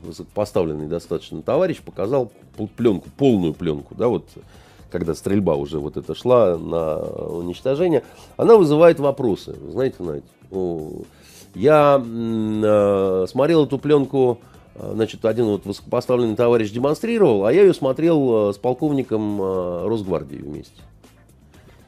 высокопоставленный 0.00 0.86
достаточно 0.86 1.42
товарищ 1.42 1.80
показал 1.80 2.32
пленку, 2.76 3.08
полную 3.16 3.52
пленку, 3.52 3.94
да, 3.94 4.08
вот 4.08 4.28
когда 4.90 5.14
стрельба 5.14 5.54
уже 5.54 5.78
вот 5.78 5.96
это 5.96 6.14
шла 6.14 6.58
на 6.58 6.96
уничтожение, 6.96 8.02
она 8.36 8.56
вызывает 8.56 9.00
вопросы. 9.00 9.56
Знаете, 9.70 9.96
Надь, 10.00 10.24
я 11.54 12.02
э, 12.04 13.26
смотрел 13.28 13.64
эту 13.64 13.78
пленку, 13.78 14.38
э, 14.74 14.92
значит, 14.94 15.24
один 15.24 15.46
вот 15.46 15.64
высокопоставленный 15.64 16.36
товарищ 16.36 16.70
демонстрировал, 16.70 17.44
а 17.44 17.52
я 17.52 17.62
ее 17.62 17.74
смотрел 17.74 18.50
э, 18.50 18.52
с 18.52 18.58
полковником 18.58 19.40
э, 19.40 19.86
Росгвардии 19.86 20.36
вместе. 20.36 20.80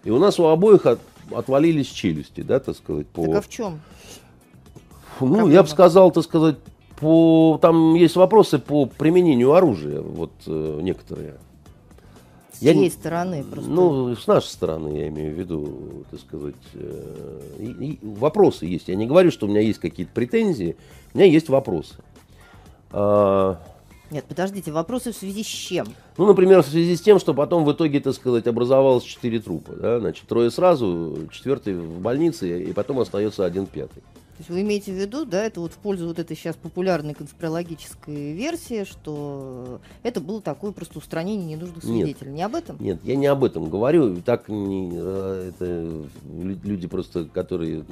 И 0.04 0.10
у 0.10 0.18
нас 0.18 0.40
у 0.40 0.46
обоих 0.46 0.86
от, 0.86 0.98
отвалились 1.30 1.88
челюсти, 1.88 2.40
да, 2.40 2.58
так 2.58 2.76
сказать. 2.76 3.06
По... 3.08 3.24
Так 3.26 3.36
а 3.36 3.40
в 3.40 3.48
чем? 3.48 3.80
Ну, 5.20 5.26
Проблема? 5.28 5.52
я 5.52 5.62
бы 5.62 5.68
сказал, 5.68 6.10
так 6.10 6.24
сказать, 6.24 6.56
по... 6.98 7.58
там 7.62 7.94
есть 7.94 8.16
вопросы 8.16 8.58
по 8.58 8.86
применению 8.86 9.52
оружия, 9.52 10.00
вот 10.00 10.32
э, 10.46 10.80
некоторые. 10.82 11.36
Я 12.62 12.74
чьей 12.74 12.90
стороны 12.90 13.44
просто? 13.44 13.70
Ну, 13.70 14.14
с 14.14 14.26
нашей 14.26 14.48
стороны, 14.48 14.96
я 14.96 15.08
имею 15.08 15.34
в 15.34 15.38
виду, 15.38 16.04
так 16.10 16.20
сказать, 16.20 16.54
э, 16.74 17.40
и, 17.58 17.64
и 17.64 17.98
вопросы 18.02 18.66
есть. 18.66 18.88
Я 18.88 18.94
не 18.94 19.06
говорю, 19.06 19.30
что 19.30 19.46
у 19.46 19.48
меня 19.48 19.60
есть 19.60 19.78
какие-то 19.78 20.12
претензии, 20.12 20.76
у 21.12 21.18
меня 21.18 21.26
есть 21.26 21.48
вопросы. 21.48 21.94
А, 22.90 23.58
нет, 24.12 24.26
подождите, 24.26 24.70
вопросы 24.70 25.10
в 25.10 25.16
связи 25.16 25.42
с 25.42 25.46
чем? 25.46 25.86
Ну, 26.18 26.26
например, 26.26 26.62
в 26.62 26.66
связи 26.66 26.96
с 26.96 27.00
тем, 27.00 27.18
что 27.18 27.32
потом 27.32 27.64
в 27.64 27.72
итоге, 27.72 27.98
так 27.98 28.14
сказать, 28.14 28.46
образовалось 28.46 29.04
четыре 29.04 29.40
трупа. 29.40 29.72
Да? 29.72 30.00
Значит, 30.00 30.28
трое 30.28 30.50
сразу, 30.50 31.28
четвертый 31.32 31.74
в 31.74 31.98
больнице, 31.98 32.62
и 32.62 32.74
потом 32.74 32.98
остается 32.98 33.46
один 33.46 33.64
пятый. 33.64 34.02
То 34.32 34.38
есть 34.38 34.50
вы 34.50 34.62
имеете 34.62 34.92
в 34.92 34.94
виду, 34.94 35.26
да, 35.26 35.44
это 35.44 35.60
вот 35.60 35.72
в 35.72 35.76
пользу 35.76 36.06
вот 36.06 36.18
этой 36.18 36.34
сейчас 36.36 36.56
популярной 36.56 37.12
конспирологической 37.12 38.32
версии, 38.32 38.84
что 38.84 39.80
это 40.02 40.20
было 40.20 40.40
такое 40.40 40.72
просто 40.72 40.98
устранение 40.98 41.54
ненужных 41.54 41.84
свидетелей. 41.84 42.30
Нет, 42.30 42.36
не 42.36 42.42
об 42.42 42.54
этом? 42.54 42.76
Нет, 42.80 43.00
я 43.04 43.16
не 43.16 43.26
об 43.26 43.44
этом 43.44 43.68
говорю. 43.68 44.16
Так 44.22 44.48
не, 44.48 44.90
э, 44.94 45.50
это 45.50 46.06
люди 46.64 46.88
просто, 46.88 47.26
которые 47.26 47.84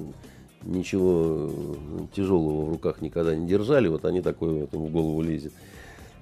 ничего 0.62 1.50
тяжелого 2.14 2.66
в 2.66 2.70
руках 2.70 3.00
никогда 3.00 3.34
не 3.34 3.46
держали, 3.46 3.88
вот 3.88 4.04
они 4.04 4.22
такое 4.22 4.52
в 4.52 4.64
этом 4.64 4.86
в 4.86 4.90
голову 4.90 5.20
лезет. 5.22 5.52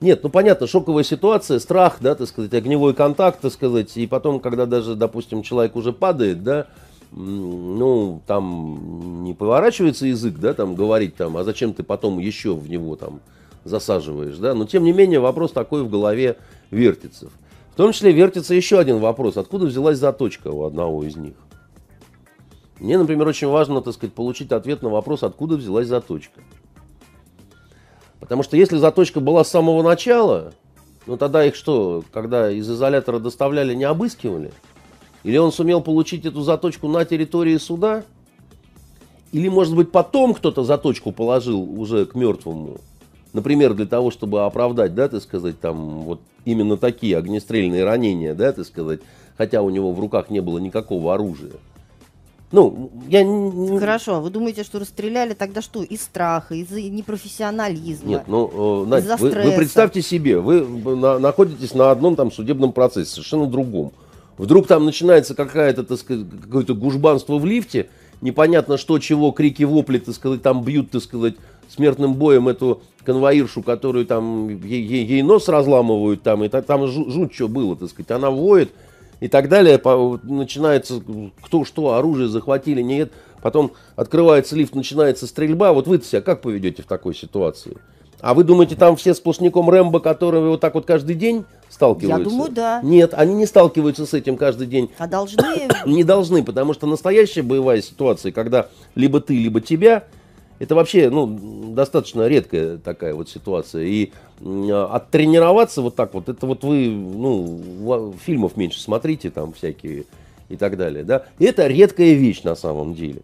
Нет, 0.00 0.22
ну 0.22 0.30
понятно, 0.30 0.66
шоковая 0.66 1.02
ситуация, 1.02 1.58
страх, 1.58 1.98
да, 2.00 2.14
так 2.14 2.28
сказать, 2.28 2.54
огневой 2.54 2.94
контакт, 2.94 3.40
так 3.40 3.52
сказать, 3.52 3.96
и 3.96 4.06
потом, 4.06 4.38
когда 4.38 4.64
даже, 4.64 4.94
допустим, 4.94 5.42
человек 5.42 5.74
уже 5.74 5.92
падает, 5.92 6.44
да, 6.44 6.68
ну, 7.10 8.22
там 8.26 9.24
не 9.24 9.34
поворачивается 9.34 10.06
язык, 10.06 10.36
да, 10.38 10.54
там 10.54 10.74
говорить 10.74 11.16
там, 11.16 11.36
а 11.36 11.44
зачем 11.44 11.72
ты 11.72 11.82
потом 11.82 12.18
еще 12.18 12.54
в 12.54 12.68
него 12.68 12.96
там 12.96 13.20
засаживаешь, 13.64 14.36
да, 14.38 14.54
но 14.54 14.66
тем 14.66 14.84
не 14.84 14.92
менее 14.92 15.20
вопрос 15.20 15.52
такой 15.52 15.82
в 15.82 15.90
голове 15.90 16.36
вертится. 16.70 17.28
В 17.72 17.76
том 17.76 17.92
числе 17.92 18.12
вертится 18.12 18.54
еще 18.54 18.78
один 18.78 18.98
вопрос, 18.98 19.36
откуда 19.36 19.66
взялась 19.66 19.98
заточка 19.98 20.48
у 20.48 20.64
одного 20.64 21.04
из 21.04 21.16
них. 21.16 21.34
Мне, 22.80 22.96
например, 22.98 23.26
очень 23.26 23.48
важно, 23.48 23.80
так 23.80 23.94
сказать, 23.94 24.14
получить 24.14 24.52
ответ 24.52 24.82
на 24.82 24.88
вопрос, 24.88 25.22
откуда 25.22 25.56
взялась 25.56 25.88
заточка. 25.88 26.40
Потому 28.20 28.42
что 28.42 28.56
если 28.56 28.76
заточка 28.76 29.20
была 29.20 29.44
с 29.44 29.48
самого 29.48 29.82
начала, 29.82 30.52
ну 31.06 31.16
тогда 31.16 31.44
их 31.44 31.54
что, 31.54 32.04
когда 32.12 32.50
из 32.50 32.68
изолятора 32.70 33.18
доставляли, 33.18 33.74
не 33.74 33.84
обыскивали? 33.84 34.52
Или 35.28 35.36
он 35.36 35.52
сумел 35.52 35.82
получить 35.82 36.24
эту 36.24 36.40
заточку 36.40 36.88
на 36.88 37.04
территории 37.04 37.58
суда? 37.58 38.02
Или, 39.30 39.48
может 39.48 39.76
быть, 39.76 39.92
потом 39.92 40.32
кто-то 40.32 40.64
заточку 40.64 41.12
положил 41.12 41.60
уже 41.78 42.06
к 42.06 42.14
мертвому? 42.14 42.78
Например, 43.34 43.74
для 43.74 43.84
того, 43.84 44.10
чтобы 44.10 44.46
оправдать, 44.46 44.94
да, 44.94 45.06
так 45.06 45.22
сказать, 45.22 45.60
там 45.60 46.00
вот 46.04 46.20
именно 46.46 46.78
такие 46.78 47.18
огнестрельные 47.18 47.84
ранения, 47.84 48.32
да, 48.32 48.52
так 48.52 48.64
сказать, 48.64 49.00
хотя 49.36 49.60
у 49.60 49.68
него 49.68 49.92
в 49.92 50.00
руках 50.00 50.30
не 50.30 50.40
было 50.40 50.56
никакого 50.56 51.12
оружия. 51.12 51.52
Ну, 52.50 52.90
я... 53.06 53.22
Хорошо, 53.78 54.14
а 54.14 54.20
вы 54.20 54.30
думаете, 54.30 54.64
что 54.64 54.78
расстреляли 54.78 55.34
тогда 55.34 55.60
что? 55.60 55.82
Из 55.82 56.00
страха, 56.00 56.54
из 56.54 56.70
непрофессионализма? 56.70 58.08
Нет, 58.08 58.22
ну, 58.28 58.84
э, 58.84 58.88
Надь, 58.88 59.20
вы, 59.20 59.28
вы 59.28 59.52
представьте 59.52 60.00
себе, 60.00 60.40
вы 60.40 60.66
на, 60.96 61.18
находитесь 61.18 61.74
на 61.74 61.90
одном 61.90 62.16
там 62.16 62.32
судебном 62.32 62.72
процессе, 62.72 63.10
совершенно 63.10 63.44
другом. 63.46 63.92
Вдруг 64.38 64.66
там 64.66 64.84
начинается 64.86 65.34
какая-то, 65.34 65.84
так 65.84 65.98
сказать, 65.98 66.26
какое-то 66.42 66.74
гужбанство 66.74 67.38
в 67.38 67.44
лифте, 67.44 67.90
непонятно 68.20 68.78
что, 68.78 68.98
чего, 68.98 69.32
крики, 69.32 69.64
вопли, 69.64 69.98
так 69.98 70.14
сказать, 70.14 70.42
там 70.42 70.64
бьют, 70.64 70.90
так 70.90 71.02
сказать, 71.02 71.34
смертным 71.68 72.14
боем 72.14 72.48
эту 72.48 72.80
конвоиршу, 73.04 73.62
которую 73.62 74.06
там, 74.06 74.48
ей, 74.48 74.82
ей, 74.82 75.04
ей 75.04 75.22
нос 75.22 75.48
разламывают 75.48 76.22
там, 76.22 76.44
и 76.44 76.48
там 76.48 76.86
жуть 76.86 77.34
что 77.34 77.48
было, 77.48 77.76
так 77.76 77.90
сказать, 77.90 78.10
она 78.12 78.30
воет, 78.30 78.70
и 79.20 79.28
так 79.28 79.48
далее. 79.48 79.80
Начинается 80.22 81.02
кто 81.42 81.64
что, 81.64 81.94
оружие 81.94 82.28
захватили, 82.28 82.82
нет. 82.82 83.12
Потом 83.42 83.72
открывается 83.96 84.56
лифт, 84.56 84.74
начинается 84.74 85.26
стрельба. 85.26 85.72
Вот 85.72 85.86
вы 85.86 86.00
себя 86.00 86.20
как 86.20 86.40
поведете 86.40 86.82
в 86.82 86.86
такой 86.86 87.14
ситуации? 87.14 87.76
А 88.20 88.34
вы 88.34 88.44
думаете, 88.44 88.74
там 88.74 88.96
все 88.96 89.14
сплошняком 89.14 89.70
Рэмбо, 89.70 90.00
которые 90.00 90.48
вот 90.48 90.60
так 90.60 90.74
вот 90.74 90.86
каждый 90.86 91.14
день 91.14 91.44
сталкиваются? 91.68 92.18
Я 92.18 92.24
думаю, 92.24 92.50
да. 92.50 92.80
Нет, 92.82 93.14
они 93.14 93.34
не 93.34 93.46
сталкиваются 93.46 94.06
с 94.06 94.14
этим 94.14 94.36
каждый 94.36 94.66
день. 94.66 94.90
А 94.98 95.06
должны? 95.06 95.68
не 95.86 96.02
должны, 96.02 96.42
потому 96.42 96.74
что 96.74 96.86
настоящая 96.86 97.42
боевая 97.42 97.80
ситуация, 97.80 98.32
когда 98.32 98.68
либо 98.94 99.20
ты, 99.20 99.34
либо 99.34 99.60
тебя, 99.60 100.04
это 100.58 100.74
вообще 100.74 101.10
ну, 101.10 101.26
достаточно 101.72 102.26
редкая 102.26 102.78
такая 102.78 103.14
вот 103.14 103.28
ситуация. 103.28 103.84
И 103.84 104.10
оттренироваться 104.40 105.82
вот 105.82 105.94
так 105.94 106.14
вот, 106.14 106.28
это 106.28 106.46
вот 106.46 106.64
вы, 106.64 106.88
ну, 106.88 108.14
фильмов 108.24 108.56
меньше 108.56 108.80
смотрите, 108.80 109.30
там 109.30 109.52
всякие 109.52 110.04
и 110.48 110.56
так 110.56 110.76
далее, 110.76 111.04
да. 111.04 111.24
И 111.38 111.44
это 111.44 111.66
редкая 111.66 112.14
вещь 112.14 112.42
на 112.42 112.56
самом 112.56 112.94
деле. 112.94 113.22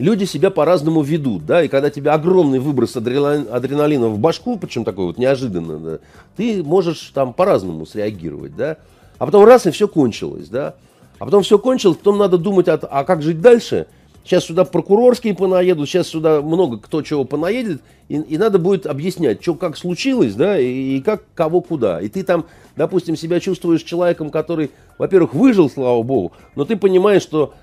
Люди 0.00 0.24
себя 0.24 0.50
по-разному 0.50 1.02
ведут, 1.02 1.44
да, 1.44 1.62
и 1.62 1.68
когда 1.68 1.90
тебе 1.90 2.10
огромный 2.12 2.58
выброс 2.58 2.96
адреналина 2.96 4.08
в 4.08 4.18
башку, 4.18 4.58
причем 4.58 4.82
такой 4.82 5.04
вот 5.04 5.18
неожиданно, 5.18 5.78
да, 5.78 5.98
ты 6.38 6.64
можешь 6.64 7.10
там 7.12 7.34
по-разному 7.34 7.84
среагировать, 7.84 8.56
да. 8.56 8.78
А 9.18 9.26
потом 9.26 9.44
раз, 9.44 9.66
и 9.66 9.70
все 9.70 9.88
кончилось, 9.88 10.48
да. 10.48 10.74
А 11.18 11.26
потом 11.26 11.42
все 11.42 11.58
кончилось, 11.58 11.98
потом 11.98 12.16
надо 12.16 12.38
думать, 12.38 12.66
а, 12.68 12.76
а 12.76 13.04
как 13.04 13.20
жить 13.20 13.42
дальше– 13.42 13.86
Сейчас 14.24 14.44
сюда 14.44 14.64
прокурорские 14.64 15.34
понаедут, 15.34 15.88
сейчас 15.88 16.08
сюда 16.08 16.42
много 16.42 16.78
кто 16.78 17.00
чего 17.02 17.24
понаедет, 17.24 17.80
и, 18.08 18.16
и 18.16 18.38
надо 18.38 18.58
будет 18.58 18.86
объяснять, 18.86 19.42
что 19.42 19.54
как 19.54 19.78
случилось, 19.78 20.34
да, 20.34 20.58
и, 20.58 20.98
и 20.98 21.00
как 21.00 21.22
кого 21.34 21.62
куда. 21.62 22.00
И 22.00 22.08
ты 22.08 22.22
там, 22.22 22.44
допустим, 22.76 23.16
себя 23.16 23.40
чувствуешь 23.40 23.82
человеком, 23.82 24.30
который, 24.30 24.70
во-первых, 24.98 25.32
выжил, 25.32 25.70
слава 25.70 26.02
богу, 26.02 26.32
но 26.54 26.66
ты 26.66 26.76
понимаешь, 26.76 27.22
что 27.22 27.54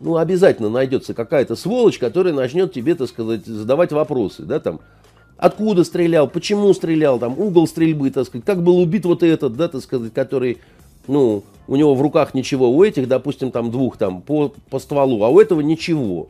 ну, 0.00 0.16
обязательно 0.16 0.70
найдется 0.70 1.14
какая-то 1.14 1.56
сволочь, 1.56 1.98
которая 1.98 2.32
начнет 2.32 2.72
тебе, 2.72 2.94
так 2.94 3.08
сказать, 3.08 3.46
задавать 3.46 3.92
вопросы, 3.92 4.42
да, 4.42 4.58
там, 4.58 4.80
откуда 5.36 5.84
стрелял, 5.84 6.26
почему 6.28 6.72
стрелял, 6.72 7.18
там, 7.18 7.38
угол 7.38 7.66
стрельбы, 7.66 8.10
так 8.10 8.26
сказать, 8.26 8.44
как 8.44 8.62
был 8.62 8.78
убит 8.78 9.04
вот 9.04 9.22
этот, 9.22 9.56
да, 9.56 9.68
так 9.68 9.82
сказать, 9.82 10.12
который 10.12 10.58
ну, 11.06 11.44
у 11.66 11.76
него 11.76 11.94
в 11.94 12.02
руках 12.02 12.34
ничего, 12.34 12.70
у 12.70 12.82
этих, 12.82 13.08
допустим, 13.08 13.50
там 13.50 13.70
двух 13.70 13.96
там 13.96 14.22
по, 14.22 14.52
по 14.70 14.78
стволу, 14.78 15.22
а 15.24 15.28
у 15.28 15.40
этого 15.40 15.60
ничего. 15.60 16.28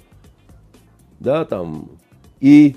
да, 1.18 1.44
там, 1.44 1.88
и 2.40 2.76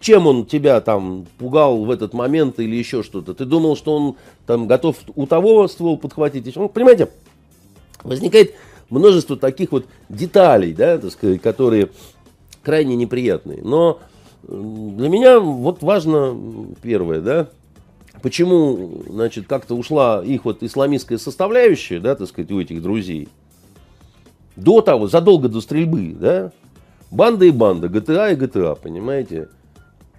чем 0.00 0.26
он 0.26 0.46
тебя 0.46 0.80
там 0.80 1.26
пугал 1.38 1.84
в 1.84 1.90
этот 1.90 2.12
момент 2.12 2.58
или 2.58 2.74
еще 2.74 3.02
что-то? 3.02 3.34
Ты 3.34 3.44
думал, 3.44 3.76
что 3.76 3.96
он 3.96 4.16
там 4.46 4.66
готов 4.66 4.96
у 5.14 5.26
того 5.26 5.68
ствол 5.68 5.96
подхватить? 5.96 6.54
Ну, 6.56 6.68
понимаете, 6.68 7.08
возникает 8.02 8.54
множество 8.92 9.36
таких 9.36 9.72
вот 9.72 9.86
деталей, 10.08 10.72
да, 10.74 10.98
так 10.98 11.10
сказать, 11.10 11.40
которые 11.40 11.88
крайне 12.62 12.94
неприятные. 12.94 13.60
Но 13.62 14.00
для 14.42 15.08
меня 15.08 15.40
вот 15.40 15.82
важно 15.82 16.36
первое, 16.82 17.20
да, 17.20 17.48
почему, 18.22 19.02
значит, 19.08 19.46
как-то 19.46 19.74
ушла 19.74 20.22
их 20.24 20.44
вот 20.44 20.62
исламистская 20.62 21.18
составляющая, 21.18 22.00
да, 22.00 22.14
так 22.14 22.28
сказать, 22.28 22.50
у 22.52 22.60
этих 22.60 22.82
друзей. 22.82 23.28
До 24.56 24.82
того, 24.82 25.08
задолго 25.08 25.48
до 25.48 25.62
стрельбы, 25.62 26.14
да, 26.18 26.52
банда 27.10 27.46
и 27.46 27.50
банда, 27.50 27.88
ГТА 27.88 28.32
и 28.32 28.36
ГТА, 28.36 28.74
понимаете? 28.74 29.48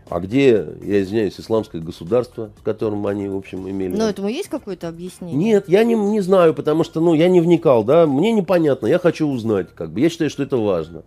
А 0.09 0.19
где, 0.19 0.67
я 0.83 1.01
извиняюсь, 1.01 1.39
исламское 1.39 1.81
государство, 1.81 2.51
с 2.59 2.61
которым 2.61 3.07
они, 3.07 3.27
в 3.27 3.35
общем, 3.35 3.69
имели... 3.69 3.95
Но 3.95 4.09
этому 4.09 4.27
есть 4.27 4.49
какое-то 4.49 4.89
объяснение? 4.89 5.35
Нет, 5.35 5.69
я 5.69 5.83
не, 5.83 5.95
не 5.95 6.19
знаю, 6.19 6.53
потому 6.53 6.83
что, 6.83 6.99
ну, 6.99 7.13
я 7.13 7.29
не 7.29 7.39
вникал, 7.39 7.83
да, 7.83 8.05
мне 8.05 8.31
непонятно, 8.33 8.87
я 8.87 8.99
хочу 8.99 9.27
узнать, 9.27 9.69
как 9.73 9.91
бы, 9.91 10.01
я 10.01 10.09
считаю, 10.09 10.29
что 10.29 10.43
это 10.43 10.57
важно. 10.57 11.03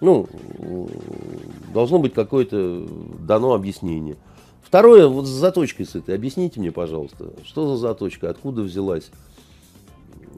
Ну, 0.00 0.28
должно 1.72 1.98
быть 1.98 2.12
какое-то 2.12 2.86
дано 3.20 3.54
объяснение. 3.54 4.16
Второе, 4.62 5.06
вот 5.06 5.26
с 5.26 5.30
заточкой 5.30 5.86
с 5.86 5.94
этой, 5.94 6.16
объясните 6.16 6.58
мне, 6.58 6.72
пожалуйста, 6.72 7.30
что 7.44 7.68
за 7.68 7.76
заточка, 7.76 8.28
откуда 8.28 8.62
взялась? 8.62 9.10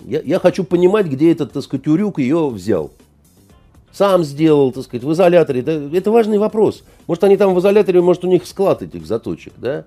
Я, 0.05 0.21
я 0.21 0.39
хочу 0.39 0.63
понимать, 0.63 1.07
где 1.07 1.33
этот, 1.33 1.53
так 1.53 1.63
сказать, 1.63 1.89
урюк 1.89 2.19
ее 2.19 2.49
взял 2.51 2.93
сам 3.93 4.25
сделал, 4.25 4.73
так 4.73 4.85
сказать, 4.85 5.05
в 5.05 5.13
изоляторе. 5.13 5.61
Это, 5.61 5.91
это 5.93 6.11
важный 6.11 6.39
вопрос. 6.39 6.85
Может, 7.07 7.25
они 7.25 7.37
там 7.37 7.55
в 7.55 7.61
изоляторе, 7.61 8.01
может, 8.01 8.25
у 8.25 8.29
них 8.29 8.47
склад 8.47 8.83
этих 8.83 9.07
заточек, 9.07 9.55
да? 9.57 9.85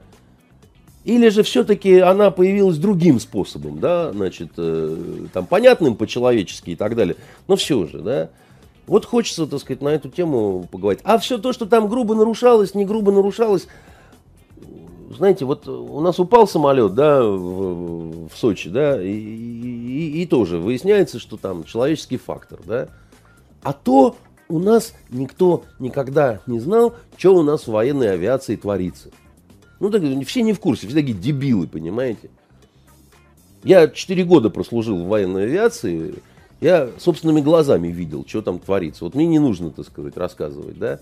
Или 1.05 1.29
же 1.29 1.43
все-таки 1.43 1.99
она 1.99 2.29
появилась 2.29 2.77
другим 2.77 3.19
способом, 3.19 3.79
да, 3.79 4.11
значит, 4.11 4.51
э, 4.57 5.25
там, 5.33 5.45
понятным 5.45 5.95
по-человечески 5.95 6.71
и 6.71 6.75
так 6.75 6.95
далее. 6.95 7.15
Но 7.47 7.55
все 7.55 7.85
же, 7.87 7.99
да. 7.99 8.29
Вот 8.85 9.05
хочется, 9.05 9.47
так 9.47 9.59
сказать, 9.59 9.81
на 9.81 9.89
эту 9.89 10.09
тему 10.09 10.67
поговорить. 10.69 11.01
А 11.03 11.17
все 11.17 11.37
то, 11.37 11.53
что 11.53 11.65
там 11.67 11.87
грубо 11.87 12.15
нарушалось, 12.15 12.75
не 12.75 12.85
грубо 12.85 13.11
нарушалось, 13.11 13.67
знаете, 15.15 15.45
вот 15.45 15.67
у 15.67 15.99
нас 16.01 16.19
упал 16.19 16.47
самолет, 16.47 16.93
да, 16.93 17.23
в, 17.23 18.27
в 18.27 18.31
Сочи, 18.35 18.69
да, 18.69 19.01
и, 19.01 19.11
и, 19.11 20.21
и 20.21 20.25
тоже 20.25 20.57
выясняется, 20.57 21.19
что 21.19 21.37
там 21.37 21.63
человеческий 21.63 22.17
фактор, 22.17 22.59
да. 22.65 22.89
А 23.61 23.73
то 23.73 24.15
у 24.47 24.59
нас 24.59 24.93
никто 25.09 25.63
никогда 25.79 26.41
не 26.47 26.59
знал, 26.59 26.95
что 27.17 27.35
у 27.35 27.43
нас 27.43 27.67
в 27.67 27.71
военной 27.71 28.11
авиации 28.13 28.55
творится. 28.55 29.09
Ну, 29.79 29.89
так, 29.89 30.01
все 30.25 30.41
не 30.41 30.53
в 30.53 30.59
курсе, 30.59 30.87
все 30.87 30.95
такие 30.95 31.17
дебилы, 31.17 31.67
понимаете. 31.67 32.29
Я 33.63 33.87
4 33.87 34.23
года 34.23 34.49
прослужил 34.49 35.03
в 35.03 35.07
военной 35.07 35.43
авиации, 35.43 36.15
я 36.61 36.89
собственными 36.97 37.41
глазами 37.41 37.89
видел, 37.89 38.25
что 38.27 38.41
там 38.41 38.59
творится. 38.59 39.03
Вот 39.05 39.15
мне 39.15 39.27
не 39.27 39.39
нужно, 39.39 39.71
так 39.71 39.85
сказать, 39.85 40.17
рассказывать, 40.17 40.77
да. 40.77 40.99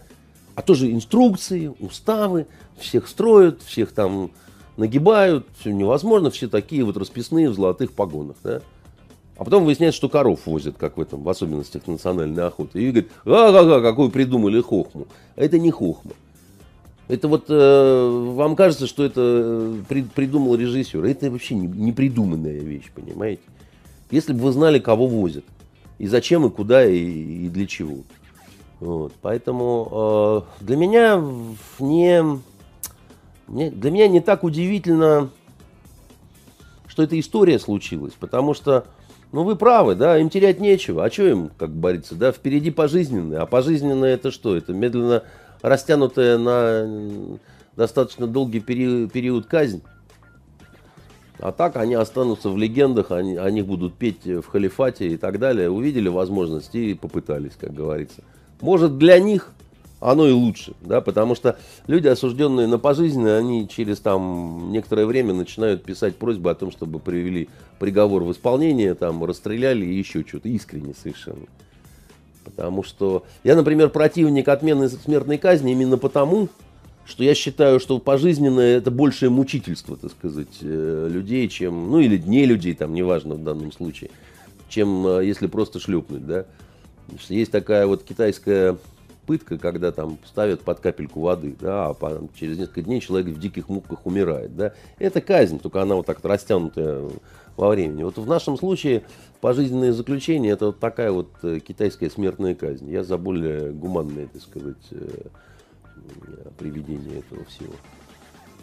А 0.56 0.62
тоже 0.62 0.92
инструкции, 0.92 1.72
уставы, 1.80 2.48
всех 2.78 3.08
строят, 3.08 3.62
всех 3.62 3.92
там 3.92 4.32
нагибают, 4.76 5.48
все 5.60 5.72
невозможно, 5.72 6.32
все 6.32 6.48
такие 6.48 6.84
вот 6.84 6.98
расписные 6.98 7.50
в 7.50 7.56
золотых 7.56 7.92
погонах, 7.92 8.38
да. 8.44 8.62
А 9.38 9.44
потом 9.44 9.66
выясняется, 9.66 9.98
что 9.98 10.10
коров 10.10 10.48
возят, 10.48 10.78
как 10.78 10.98
в 10.98 11.02
этом, 11.02 11.22
в 11.22 11.30
особенностях 11.30 11.86
национальной 11.86 12.44
охоты. 12.44 12.82
И 12.82 12.90
говорит, 12.90 13.12
ага-га, 13.24 13.82
какую 13.82 14.10
придумали 14.10 14.60
хохму. 14.62 15.08
А 15.36 15.44
это 15.44 15.60
не 15.60 15.70
хохма. 15.70 16.14
Это 17.08 17.28
вот 17.28 17.46
э, 17.48 18.32
вам 18.34 18.56
кажется, 18.56 18.88
что 18.88 19.06
это 19.06 19.22
э, 19.24 19.82
при, 19.88 20.02
придумал 20.02 20.56
режиссер. 20.56 21.06
Это 21.06 21.30
вообще 21.30 21.54
не, 21.54 21.68
не 21.68 21.92
придуманная 21.94 22.60
вещь, 22.60 22.92
понимаете? 22.94 23.44
Если 24.10 24.34
бы 24.34 24.40
вы 24.40 24.52
знали, 24.52 24.80
кого 24.80 25.06
возят, 25.06 25.46
и 26.00 26.08
зачем, 26.08 26.46
и 26.48 26.50
куда, 26.50 26.86
и, 26.86 26.98
и 26.98 27.50
для 27.50 27.68
чего. 27.68 28.00
Вот. 28.80 29.14
Поэтому 29.22 30.46
э, 30.60 30.64
для 30.64 30.78
меня 30.78 31.24
не, 31.80 32.24
мне, 33.48 33.70
для 33.70 33.92
меня 33.92 34.08
не 34.08 34.20
так 34.20 34.44
удивительно, 34.44 35.30
что 36.88 37.04
эта 37.04 37.20
история 37.20 37.60
случилась, 37.60 38.14
потому 38.20 38.56
что 38.56 38.88
ну, 39.38 39.44
вы 39.44 39.56
правы, 39.56 39.94
да, 39.94 40.18
им 40.18 40.32
терять 40.32 40.60
нечего. 40.60 41.06
А 41.06 41.12
что 41.12 41.28
им, 41.28 41.52
как 41.60 41.80
говорится, 41.80 42.16
да, 42.16 42.32
впереди 42.32 42.72
пожизненное. 42.72 43.40
А 43.40 43.46
пожизненное 43.46 44.16
это 44.16 44.32
что? 44.32 44.58
Это 44.58 44.74
медленно 44.74 45.22
растянутая 45.62 46.40
на 46.40 47.38
достаточно 47.76 48.26
долгий 48.26 48.62
период, 48.62 49.12
период 49.12 49.46
казнь. 49.46 49.84
А 51.38 51.52
так 51.52 51.76
они 51.76 51.94
останутся 51.94 52.50
в 52.50 52.58
легендах, 52.58 53.12
они, 53.12 53.36
они 53.36 53.62
будут 53.62 53.94
петь 53.94 54.26
в 54.26 54.48
халифате 54.48 55.10
и 55.10 55.18
так 55.18 55.38
далее. 55.38 55.70
Увидели 55.70 56.10
возможность 56.10 56.74
и 56.74 56.96
попытались, 56.96 57.54
как 57.62 57.76
говорится. 57.76 58.24
Может, 58.60 58.98
для 58.98 59.20
них 59.20 59.52
оно 60.00 60.28
и 60.28 60.32
лучше, 60.32 60.74
да, 60.82 61.02
потому 61.02 61.34
что 61.34 61.58
люди, 61.88 62.08
осужденные 62.08 62.68
на 62.68 62.78
пожизненное, 62.78 63.40
они 63.40 63.68
через 63.68 64.00
там 64.00 64.72
некоторое 64.72 65.06
время 65.06 65.34
начинают 65.34 65.84
писать 65.84 66.16
просьбы 66.18 66.52
о 66.52 66.56
том, 66.56 66.72
чтобы 66.72 67.00
привели 67.00 67.50
приговор 67.80 68.24
в 68.24 68.32
исполнение, 68.32 68.94
там, 68.94 69.24
расстреляли 69.24 69.86
и 69.86 69.98
еще 69.98 70.24
что-то, 70.28 70.50
искренне 70.50 70.94
совершенно. 70.94 71.48
Потому 72.44 72.84
что 72.84 73.26
я, 73.44 73.56
например, 73.56 73.90
противник 73.90 74.48
отмены 74.48 74.88
смертной 74.88 75.38
казни 75.38 75.72
именно 75.72 75.98
потому, 75.98 76.50
что 77.06 77.24
я 77.24 77.34
считаю, 77.34 77.80
что 77.80 78.00
пожизненное 78.00 78.78
это 78.78 78.92
большее 78.92 79.30
мучительство, 79.30 79.98
так 79.98 80.12
сказать, 80.12 80.60
э, 80.62 81.08
людей, 81.12 81.48
чем, 81.48 81.90
ну 81.90 82.00
или 82.00 82.18
не 82.18 82.46
людей, 82.46 82.76
там, 82.76 82.94
неважно 82.94 83.36
в 83.36 83.44
данном 83.44 83.72
случае, 83.72 84.12
чем 84.70 85.08
э, 85.08 85.26
если 85.26 85.48
просто 85.48 85.80
шлепнуть, 85.80 86.26
да. 86.26 86.46
Есть 87.30 87.52
такая 87.52 87.88
вот 87.88 88.04
китайская 88.04 88.78
пытка, 89.28 89.58
когда 89.58 89.92
там 89.92 90.18
ставят 90.26 90.62
под 90.62 90.80
капельку 90.80 91.20
воды, 91.20 91.56
да, 91.60 91.90
а 91.90 92.28
через 92.40 92.58
несколько 92.58 92.82
дней 92.82 93.02
человек 93.02 93.36
в 93.36 93.40
диких 93.40 93.70
муках 93.70 94.06
умирает, 94.06 94.56
да. 94.56 94.74
Это 94.98 95.22
казнь, 95.22 95.60
только 95.60 95.82
она 95.82 95.96
вот 95.96 96.06
так 96.06 96.24
растянутая 96.24 97.10
во 97.58 97.70
времени. 97.70 98.04
Вот 98.04 98.18
в 98.18 98.26
нашем 98.26 98.58
случае 98.58 99.04
пожизненное 99.42 99.92
заключение 99.92 100.54
это 100.54 100.68
вот 100.68 100.80
такая 100.80 101.12
вот 101.12 101.30
э, 101.44 101.60
китайская 101.60 102.10
смертная 102.10 102.56
казнь. 102.56 102.90
Я 102.90 103.04
за 103.04 103.18
более 103.18 103.72
гуманное, 103.72 104.28
так 104.28 104.42
сказать, 104.42 104.88
э, 104.92 105.26
приведение 106.58 107.20
этого 107.20 107.44
всего. 107.46 107.74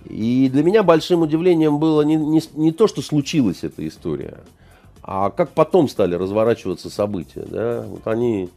И 0.06 0.48
для 0.50 0.62
меня 0.62 0.82
большим 0.82 1.22
удивлением 1.22 1.78
было 1.78 2.02
не, 2.02 2.16
не, 2.16 2.42
не 2.54 2.72
то, 2.72 2.86
что 2.86 3.02
случилась 3.02 3.64
эта 3.64 3.86
история, 3.86 4.38
а 5.02 5.30
как 5.30 5.50
потом 5.50 5.88
стали 5.88 6.14
разворачиваться 6.14 6.88
события. 6.88 7.44
Да? 7.46 7.84
Вот 7.86 8.06
они 8.06 8.48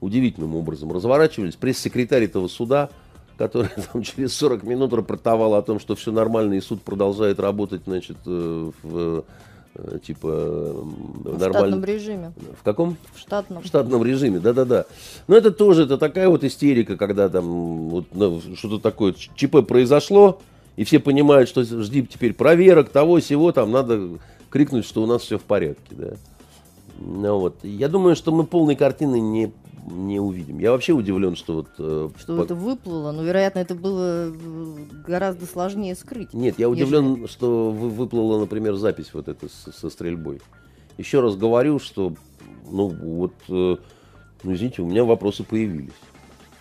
удивительным 0.00 0.54
образом 0.54 0.92
разворачивались. 0.92 1.56
Пресс-секретарь 1.56 2.24
этого 2.24 2.48
суда, 2.48 2.90
который 3.36 3.70
там, 3.92 4.02
через 4.02 4.34
40 4.34 4.62
минут 4.64 4.92
рапортовал 4.92 5.54
о 5.54 5.62
том, 5.62 5.80
что 5.80 5.94
все 5.96 6.12
нормально, 6.12 6.54
и 6.54 6.60
суд 6.60 6.82
продолжает 6.82 7.40
работать 7.40 7.82
значит, 7.86 8.16
э, 8.26 8.70
в 8.82 9.24
э, 9.74 9.98
типа 10.04 10.28
в 10.28 11.38
штатном 11.38 11.84
режиме. 11.84 12.32
В 12.58 12.62
каком? 12.62 12.96
В 13.14 13.18
штатном. 13.18 13.62
В 13.62 13.66
штатном 13.66 14.04
режиме, 14.04 14.38
да-да-да. 14.38 14.86
Но 15.26 15.36
это 15.36 15.50
тоже, 15.50 15.84
это 15.84 15.98
такая 15.98 16.28
вот 16.28 16.44
истерика, 16.44 16.96
когда 16.96 17.28
там 17.28 17.88
вот, 17.88 18.06
ну, 18.12 18.40
что-то 18.56 18.78
такое, 18.78 19.12
ЧП 19.12 19.66
произошло, 19.66 20.40
и 20.76 20.84
все 20.84 21.00
понимают, 21.00 21.48
что 21.48 21.64
жди 21.64 22.06
теперь 22.06 22.34
проверок, 22.34 22.90
того, 22.90 23.18
всего, 23.18 23.52
там 23.52 23.72
надо 23.72 24.18
крикнуть, 24.50 24.86
что 24.86 25.02
у 25.02 25.06
нас 25.06 25.22
все 25.22 25.38
в 25.38 25.42
порядке, 25.42 25.90
да. 25.90 26.10
Ну, 27.00 27.38
вот. 27.38 27.56
Я 27.62 27.88
думаю, 27.88 28.16
что 28.16 28.32
мы 28.32 28.44
полной 28.44 28.74
картины 28.74 29.20
не 29.20 29.52
не 29.86 30.20
увидим. 30.20 30.58
Я 30.58 30.72
вообще 30.72 30.92
удивлен, 30.92 31.36
что 31.36 31.54
вот... 31.54 31.68
Э, 31.78 32.08
что 32.18 32.36
по... 32.36 32.42
это 32.42 32.54
выплыло, 32.54 33.12
но, 33.12 33.22
вероятно, 33.22 33.60
это 33.60 33.74
было 33.74 34.28
э, 34.28 34.32
гораздо 35.06 35.46
сложнее 35.46 35.94
скрыть. 35.94 36.32
Нет, 36.34 36.58
я 36.58 36.68
удивлен, 36.68 37.12
нежели... 37.12 37.26
что 37.26 37.70
выплыла, 37.70 38.38
например, 38.40 38.74
запись 38.76 39.10
вот 39.12 39.28
эта 39.28 39.48
со, 39.48 39.72
со 39.72 39.90
стрельбой. 39.90 40.40
Еще 40.96 41.20
раз 41.20 41.36
говорю, 41.36 41.78
что, 41.78 42.14
ну, 42.70 42.88
вот, 42.88 43.34
э, 43.48 43.76
ну, 44.42 44.54
извините, 44.54 44.82
у 44.82 44.86
меня 44.86 45.04
вопросы 45.04 45.44
появились. 45.44 45.92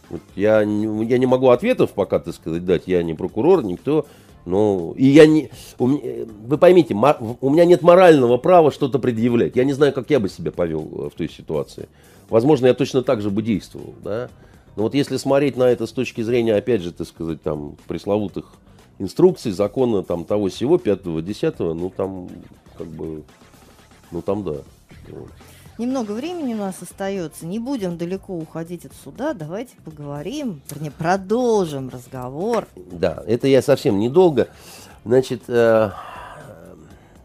Вот 0.09 0.21
я, 0.35 0.63
не, 0.63 1.05
я 1.05 1.17
не 1.17 1.25
могу 1.25 1.49
ответов 1.49 1.91
пока, 1.91 2.19
так 2.19 2.33
сказать, 2.33 2.65
дать, 2.65 2.83
я 2.87 3.03
не 3.03 3.13
прокурор, 3.13 3.63
никто, 3.63 4.05
ну, 4.47 4.93
и 4.97 5.05
я 5.05 5.27
не... 5.27 5.49
У 5.77 5.87
меня, 5.87 6.25
вы 6.45 6.57
поймите, 6.57 6.93
у 6.93 7.49
меня 7.49 7.65
нет 7.65 7.81
морального 7.81 8.37
права 8.37 8.71
что-то 8.71 8.97
предъявлять. 8.97 9.57
Я 9.57 9.65
не 9.65 9.73
знаю, 9.73 9.91
как 9.91 10.09
я 10.09 10.21
бы 10.21 10.29
себя 10.29 10.53
повел 10.53 10.83
э, 10.83 11.09
в 11.09 11.17
той 11.17 11.27
ситуации. 11.27 11.89
Возможно, 12.29 12.67
я 12.67 12.73
точно 12.73 13.03
так 13.03 13.21
же 13.21 13.29
бы 13.29 13.41
действовал, 13.41 13.93
да. 14.03 14.29
Но 14.75 14.83
вот 14.83 14.93
если 14.93 15.17
смотреть 15.17 15.57
на 15.57 15.63
это 15.63 15.87
с 15.87 15.91
точки 15.91 16.21
зрения, 16.21 16.55
опять 16.55 16.81
же, 16.81 16.91
так 16.91 17.07
сказать, 17.07 17.41
там, 17.41 17.77
пресловутых 17.87 18.45
инструкций, 18.99 19.51
закона 19.51 20.03
там 20.03 20.25
того 20.25 20.49
всего, 20.49 20.77
пятого, 20.77 21.21
десятого, 21.21 21.73
ну, 21.73 21.89
там, 21.89 22.29
как 22.77 22.87
бы, 22.87 23.23
ну, 24.11 24.21
там, 24.21 24.43
да. 24.43 24.55
Вот. 25.09 25.29
немного 25.77 26.11
времени 26.11 26.53
у 26.53 26.57
нас 26.57 26.75
остается. 26.81 27.45
Не 27.45 27.59
будем 27.59 27.97
далеко 27.97 28.35
уходить 28.35 28.85
от 28.85 28.93
суда. 28.93 29.33
Давайте 29.33 29.75
поговорим, 29.85 30.61
вернее, 30.69 30.91
продолжим 30.91 31.89
разговор. 31.89 32.67
Да, 32.75 33.23
это 33.25 33.47
я 33.47 33.61
совсем 33.61 33.97
недолго. 33.97 34.49
Значит, 35.05 35.43
э, 35.47 35.91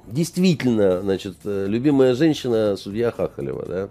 действительно, 0.07 1.01
значит, 1.01 1.37
э, 1.45 1.67
любимая 1.69 2.15
женщина, 2.15 2.77
судья 2.77 3.11
Хахалева, 3.11 3.67
да, 3.67 3.89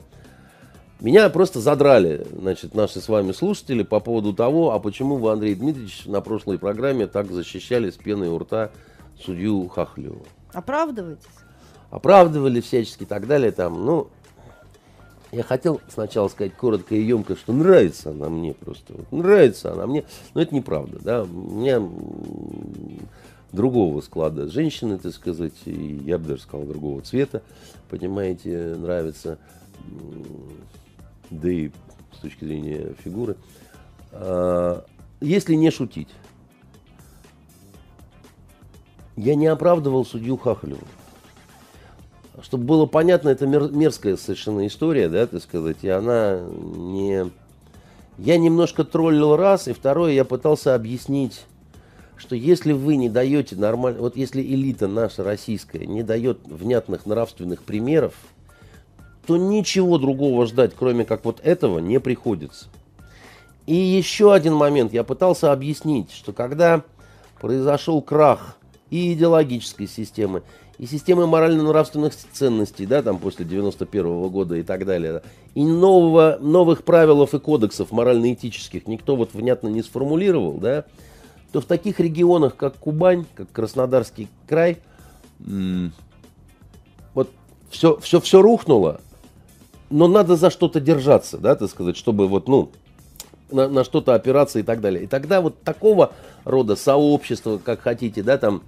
меня 1.01 1.29
просто 1.29 1.59
задрали, 1.59 2.25
значит, 2.31 2.75
наши 2.75 3.01
с 3.01 3.09
вами 3.09 3.31
слушатели 3.31 3.83
по 3.83 3.99
поводу 3.99 4.33
того, 4.33 4.71
а 4.71 4.79
почему 4.79 5.17
вы, 5.17 5.31
Андрей 5.31 5.55
Дмитриевич, 5.55 6.05
на 6.05 6.21
прошлой 6.21 6.59
программе 6.59 7.07
так 7.07 7.31
защищали 7.31 7.89
с 7.89 7.95
пеной 7.95 8.27
у 8.27 8.37
рта 8.37 8.69
судью 9.19 9.67
Хахалеву. 9.67 10.23
Оправдываетесь? 10.53 11.25
Оправдывали 11.89 12.61
всячески 12.61 13.03
и 13.03 13.05
так 13.07 13.25
далее. 13.27 13.51
Там, 13.51 13.83
ну, 13.83 14.07
я 15.31 15.43
хотел 15.43 15.81
сначала 15.89 16.27
сказать 16.27 16.53
коротко 16.55 16.93
и 16.93 17.01
емко, 17.01 17.35
что 17.35 17.51
нравится 17.51 18.11
она 18.11 18.29
мне 18.29 18.53
просто. 18.53 18.93
Вот, 18.93 19.11
нравится 19.11 19.73
она 19.73 19.87
мне. 19.87 20.03
Но 20.33 20.41
это 20.41 20.53
неправда. 20.53 20.99
Да? 21.01 21.23
У 21.23 21.27
меня 21.27 21.81
другого 23.51 24.01
склада 24.01 24.47
женщины, 24.49 24.97
так 24.97 25.13
сказать, 25.13 25.53
и 25.65 26.01
я 26.05 26.17
бы 26.17 26.27
даже 26.27 26.43
сказал 26.43 26.65
другого 26.65 27.01
цвета, 27.01 27.41
понимаете, 27.89 28.75
нравится 28.77 29.39
да 31.31 31.49
и 31.49 31.71
с 32.13 32.17
точки 32.17 32.45
зрения 32.45 32.93
фигуры. 33.03 33.37
А, 34.11 34.85
если 35.19 35.55
не 35.55 35.71
шутить, 35.71 36.09
я 39.15 39.35
не 39.35 39.47
оправдывал 39.47 40.05
судью 40.05 40.37
Хахалеву. 40.37 40.85
Чтобы 42.41 42.63
было 42.63 42.85
понятно, 42.85 43.29
это 43.29 43.45
мерзкая 43.45 44.17
совершенно 44.17 44.65
история, 44.65 45.09
да, 45.09 45.27
так 45.27 45.41
сказать, 45.41 45.77
и 45.81 45.89
она 45.89 46.39
не... 46.39 47.29
Я 48.17 48.37
немножко 48.37 48.83
троллил 48.83 49.35
раз, 49.35 49.67
и 49.67 49.73
второе, 49.73 50.13
я 50.13 50.25
пытался 50.25 50.75
объяснить, 50.75 51.45
что 52.17 52.35
если 52.35 52.71
вы 52.71 52.95
не 52.95 53.09
даете 53.09 53.55
нормально, 53.55 53.99
вот 53.99 54.15
если 54.15 54.41
элита 54.41 54.87
наша 54.87 55.23
российская 55.23 55.85
не 55.85 56.03
дает 56.03 56.39
внятных 56.45 57.05
нравственных 57.05 57.63
примеров, 57.63 58.13
то 59.25 59.37
ничего 59.37 59.97
другого 59.97 60.45
ждать, 60.45 60.73
кроме 60.77 61.05
как 61.05 61.25
вот 61.25 61.39
этого, 61.43 61.79
не 61.79 61.99
приходится. 61.99 62.67
И 63.67 63.75
еще 63.75 64.33
один 64.33 64.55
момент. 64.55 64.93
Я 64.93 65.03
пытался 65.03 65.51
объяснить, 65.51 66.11
что 66.11 66.33
когда 66.33 66.83
произошел 67.39 68.01
крах 68.01 68.57
и 68.89 69.13
идеологической 69.13 69.87
системы, 69.87 70.43
и 70.77 70.87
системы 70.87 71.27
морально-нравственных 71.27 72.13
ценностей, 72.33 72.87
да, 72.87 73.03
там 73.03 73.19
после 73.19 73.45
91 73.45 74.05
-го 74.05 74.29
года 74.29 74.55
и 74.55 74.63
так 74.63 74.85
далее, 74.85 75.21
и 75.53 75.63
нового, 75.63 76.37
новых 76.41 76.83
правил 76.83 77.23
и 77.23 77.39
кодексов 77.39 77.91
морально-этических 77.91 78.87
никто 78.87 79.15
вот 79.15 79.33
внятно 79.33 79.67
не 79.67 79.83
сформулировал, 79.83 80.53
да, 80.53 80.85
то 81.51 81.61
в 81.61 81.65
таких 81.65 81.99
регионах, 81.99 82.55
как 82.55 82.77
Кубань, 82.77 83.25
как 83.35 83.51
Краснодарский 83.51 84.27
край, 84.47 84.79
вот 87.13 87.29
все, 87.69 87.97
все, 87.99 88.19
все 88.19 88.41
рухнуло, 88.41 89.01
но 89.91 90.07
надо 90.07 90.35
за 90.35 90.49
что-то 90.49 90.79
держаться, 90.79 91.37
да, 91.37 91.55
так 91.55 91.69
сказать, 91.69 91.97
чтобы 91.97 92.27
вот, 92.27 92.47
ну, 92.47 92.71
на, 93.51 93.67
на 93.67 93.83
что-то 93.83 94.15
опираться 94.15 94.59
и 94.59 94.63
так 94.63 94.81
далее. 94.81 95.03
И 95.03 95.07
тогда 95.07 95.41
вот 95.41 95.61
такого 95.61 96.13
рода 96.45 96.75
сообщества, 96.75 97.59
как 97.63 97.81
хотите, 97.81 98.23
да, 98.23 98.37
там, 98.37 98.63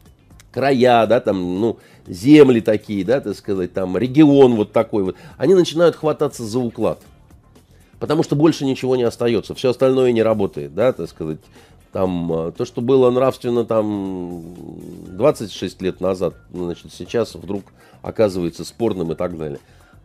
края, 0.51 1.07
да, 1.07 1.19
там, 1.19 1.59
ну, 1.59 1.79
земли 2.07 2.61
такие, 2.61 3.03
да, 3.03 3.21
так 3.21 3.35
сказать, 3.35 3.73
там, 3.73 3.97
регион 3.97 4.55
вот 4.55 4.71
такой 4.71 5.03
вот, 5.03 5.15
они 5.37 5.55
начинают 5.55 5.95
хвататься 5.95 6.43
за 6.43 6.59
уклад. 6.59 6.99
Потому 7.99 8.23
что 8.23 8.35
больше 8.35 8.65
ничего 8.65 8.95
не 8.95 9.03
остается, 9.03 9.55
все 9.55 9.69
остальное 9.69 10.11
не 10.11 10.21
работает, 10.21 10.75
да, 10.75 10.91
так 10.93 11.09
сказать. 11.09 11.39
Там, 11.93 12.33
э, 12.33 12.51
то, 12.51 12.65
что 12.65 12.81
было 12.81 13.11
нравственно 13.11 13.65
там 13.65 14.41
26 15.15 15.79
лет 15.83 16.01
назад, 16.01 16.33
значит, 16.51 16.91
сейчас 16.91 17.35
вдруг 17.35 17.65
оказывается 18.01 18.65
спорным 18.65 19.11
и 19.11 19.15
так 19.15 19.37
далее. 19.37 19.59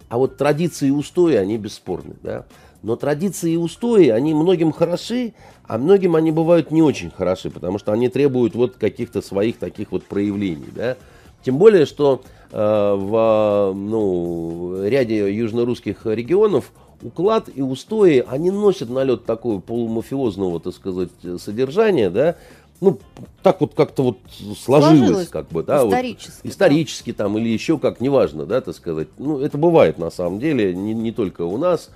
А 0.09 0.18
вот 0.18 0.36
традиции 0.36 0.88
и 0.88 0.92
устои, 0.92 1.34
они 1.34 1.59
бесспорны. 1.59 2.14
Да? 2.22 2.44
Но 2.82 2.96
традиции 2.96 3.52
и 3.52 3.56
устои, 3.56 4.09
они 4.09 4.34
многим 4.34 4.72
хороши, 4.72 5.34
а 5.66 5.78
многим 5.78 6.16
они 6.16 6.32
бывают 6.32 6.70
не 6.70 6.82
очень 6.82 7.11
хороши, 7.11 7.50
потому 7.50 7.78
что 7.78 7.92
они 7.92 8.09
требуют 8.09 8.54
вот 8.54 8.76
каких-то 8.76 9.20
своих 9.20 9.59
таких 9.59 9.92
вот 9.92 10.04
проявлений. 10.04 10.68
Да? 10.74 10.96
Тем 11.42 11.59
более, 11.59 11.86
что 11.86 12.22
э, 12.50 12.56
в 12.56 13.72
ну, 13.74 14.82
ряде 14.84 15.34
южнорусских 15.34 16.06
регионов 16.06 16.72
уклад 17.02 17.48
и 17.54 17.62
устои, 17.62 18.24
они 18.26 18.50
носят 18.50 18.88
налет 18.88 19.24
такого 19.24 19.61
полумафиозного, 19.61 20.61
так 20.61 20.74
сказать, 20.74 21.11
содержания, 21.38 22.11
да, 22.11 22.36
ну, 22.80 22.98
так 23.42 23.60
вот 23.60 23.74
как-то 23.74 24.02
вот 24.02 24.18
сложилось, 24.56 24.98
сложилось 24.98 25.28
как 25.28 25.48
бы, 25.48 25.62
да, 25.62 25.84
исторически, 25.86 26.40
вот, 26.42 26.52
исторически 26.52 27.10
да. 27.12 27.24
там 27.24 27.38
или 27.38 27.48
еще 27.48 27.78
как, 27.78 28.00
неважно, 28.00 28.46
да, 28.46 28.60
так 28.60 28.74
сказать. 28.74 29.08
Ну, 29.18 29.40
это 29.40 29.58
бывает 29.58 29.98
на 29.98 30.10
самом 30.10 30.38
деле, 30.38 30.74
не, 30.74 30.94
не 30.94 31.12
только 31.12 31.42
у 31.42 31.56
нас. 31.58 31.90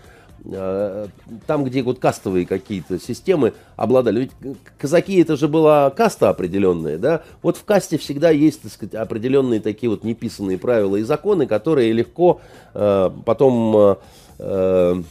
А, 0.44 1.06
там, 1.46 1.64
где 1.64 1.82
вот 1.82 2.00
кастовые 2.00 2.46
какие-то 2.46 2.98
системы 2.98 3.52
обладали. 3.76 4.20
Ведь 4.42 4.56
казаки 4.78 5.20
это 5.20 5.36
же 5.36 5.46
была 5.46 5.90
каста 5.90 6.30
определенная, 6.30 6.98
да. 6.98 7.22
Вот 7.42 7.56
в 7.56 7.64
касте 7.64 7.96
всегда 7.98 8.30
есть, 8.30 8.62
так 8.62 8.72
сказать, 8.72 8.94
определенные 8.94 9.60
такие 9.60 9.88
вот 9.88 10.02
неписанные 10.02 10.58
правила 10.58 10.96
и 10.96 11.02
законы, 11.02 11.46
которые 11.46 11.92
легко 11.92 12.40
э, 12.74 13.10
потом 13.24 13.98
э, 14.38 15.02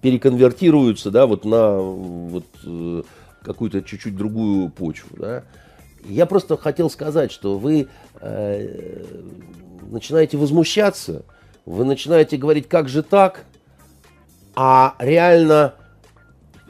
переконвертируются, 0.00 1.10
да, 1.10 1.26
вот 1.26 1.44
на 1.44 1.76
вот, 1.78 2.46
э, 2.64 3.02
какую-то 3.42 3.82
чуть-чуть 3.82 4.16
другую 4.16 4.68
почву. 4.70 5.16
Да? 5.18 5.44
Я 6.04 6.26
просто 6.26 6.56
хотел 6.56 6.90
сказать, 6.90 7.30
что 7.30 7.58
вы 7.58 7.88
э, 8.20 9.04
начинаете 9.90 10.36
возмущаться, 10.36 11.22
вы 11.64 11.84
начинаете 11.84 12.36
говорить, 12.36 12.68
как 12.68 12.88
же 12.88 13.02
так, 13.02 13.44
а 14.54 14.94
реально 14.98 15.74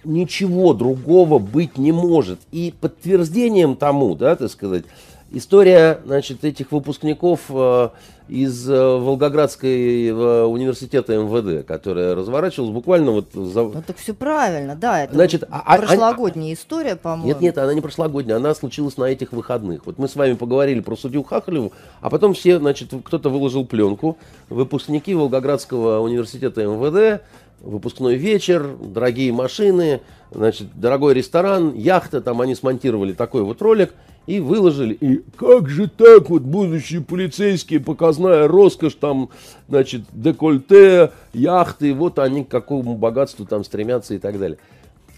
ничего 0.05 0.75
другого 0.75 1.39
быть 1.39 1.79
не 1.79 1.93
может. 1.93 2.41
И 2.51 2.75
подтверждением 2.81 3.77
тому, 3.77 4.15
да, 4.15 4.37
так 4.37 4.51
сказать, 4.51 4.85
история, 5.31 6.01
значит, 6.05 6.45
этих 6.45 6.73
выпускников 6.73 7.41
э, 7.49 7.89
из 8.33 8.69
э, 8.69 8.75
Волгоградской 8.75 10.07
э, 10.09 10.45
университета 10.45 11.19
МВД, 11.19 11.67
которая 11.67 12.15
разворачивалась 12.15 12.73
буквально 12.73 13.11
вот... 13.11 13.27
За... 13.35 13.63
Ну 13.63 13.83
так 13.87 13.99
все 13.99 14.15
правильно, 14.15 14.75
да, 14.75 15.05
это 15.05 15.13
Значит, 15.13 15.45
а, 15.51 15.63
а, 15.67 15.77
прошлогодняя 15.77 16.53
а, 16.53 16.55
история, 16.55 16.97
по-моему. 16.97 17.27
Нет, 17.27 17.41
нет, 17.43 17.59
она 17.59 17.75
не 17.75 17.83
прошлогодняя, 17.83 18.39
она 18.39 18.55
случилась 18.55 18.97
на 18.97 19.05
этих 19.05 19.33
выходных. 19.33 19.85
Вот 19.85 19.99
мы 19.99 20.09
с 20.09 20.17
вами 20.17 20.33
поговорили 20.33 20.81
про 20.81 20.97
судью 20.97 21.23
Хахалеву, 21.25 21.73
а 22.01 22.09
потом 22.09 22.33
все, 22.33 22.59
значит, 22.59 22.91
кто-то 23.05 23.29
выложил 23.29 23.67
пленку, 23.67 24.17
выпускники 24.49 25.15
Волгоградского 25.15 26.01
университета 26.01 26.63
МВД, 26.65 27.23
выпускной 27.63 28.17
вечер, 28.17 28.77
дорогие 28.81 29.33
машины, 29.33 30.01
значит, 30.31 30.69
дорогой 30.75 31.15
ресторан, 31.15 31.75
яхта, 31.75 32.21
там 32.21 32.41
они 32.41 32.55
смонтировали 32.55 33.13
такой 33.13 33.43
вот 33.43 33.63
ролик– 33.63 33.95
и 34.27 34.41
выложили. 34.41 34.95
И 34.95 35.23
как 35.37 35.69
же 35.69 35.89
так 35.89 36.31
вот 36.31 36.43
будущие 36.43 37.01
полицейские, 37.01 37.81
показная 37.81 38.47
роскошь, 38.47 38.95
там, 38.95 39.31
значит, 39.69 40.03
декольте, 40.13 41.13
яхты, 41.33 41.95
вот 41.95 42.19
они 42.19 42.45
к 42.45 42.49
какому 42.49 42.97
богатству 42.97 43.45
там 43.47 43.65
стремятся 43.65 44.15
и 44.15 44.19
так 44.19 44.39
далее. 44.39 44.59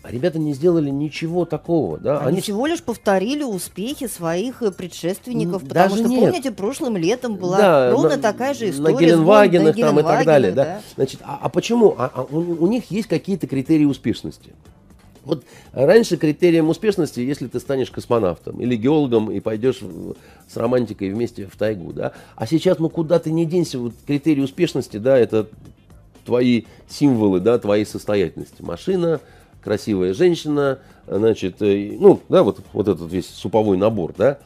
А 0.05 0.11
ребята 0.11 0.39
не 0.39 0.53
сделали 0.53 0.91
ничего 0.91 1.47
такого, 1.47 1.97
да? 1.97 2.19
Они, 2.19 2.29
Они 2.29 2.41
всего 2.43 2.67
лишь 2.67 2.83
повторили 2.83 3.43
успехи 3.43 4.07
своих 4.07 4.63
э, 4.63 4.71
предшественников, 4.71 5.63
потому 5.63 5.89
Даже 5.89 5.97
что, 5.97 6.09
нет. 6.09 6.21
помните, 6.21 6.51
прошлым 6.51 6.99
летом 6.99 7.37
была 7.37 7.57
да, 7.57 7.91
ровно 7.91 8.17
на, 8.17 8.19
такая 8.19 8.53
же 8.53 8.69
история. 8.69 8.95
На 8.95 9.01
Геленвагенах 9.01 9.77
там 9.77 9.99
и 9.99 10.03
так 10.03 10.27
далее, 10.27 10.53
да? 10.53 10.65
да? 10.65 10.81
Значит, 10.97 11.21
а, 11.25 11.39
а 11.41 11.49
почему? 11.49 11.95
А, 11.97 12.11
а 12.15 12.23
у, 12.23 12.37
у 12.37 12.67
них 12.67 12.91
есть 12.91 13.09
какие-то 13.09 13.47
критерии 13.47 13.87
успешности. 13.87 14.53
Вот 15.25 15.43
раньше 15.73 16.19
критерием 16.19 16.69
успешности, 16.69 17.21
если 17.21 17.47
ты 17.47 17.59
станешь 17.59 17.91
космонавтом 17.91 18.61
или 18.61 18.77
геологом 18.77 19.31
и 19.31 19.41
пойдешь 19.41 19.81
с 20.47 20.55
романтикой 20.55 21.15
вместе 21.15 21.47
в 21.47 21.57
тайгу, 21.57 21.95
да. 21.95 22.13
А 22.37 22.47
сейчас, 22.47 22.79
ну 22.79 22.91
куда 22.91 23.19
ты 23.19 23.33
не 23.33 23.47
денься, 23.47 23.79
вот 23.79 23.95
критерий 24.07 24.43
успешности, 24.43 24.99
да, 24.99 25.17
это 25.17 25.49
твои 26.27 26.65
символы, 26.89 27.41
да, 27.41 27.59
твоей 27.59 27.87
состоятельности. 27.87 28.61
Машина, 28.61 29.23
красивая 29.65 30.13
женщина, 30.13 30.79
значит, 31.07 31.63
э, 31.63 31.97
ну, 31.99 32.21
да, 32.29 32.43
вот, 32.43 32.61
вот 32.73 32.87
этот 32.87 33.11
весь 33.11 33.29
суповой 33.29 33.79
набор, 33.79 34.13
да. 34.17 34.39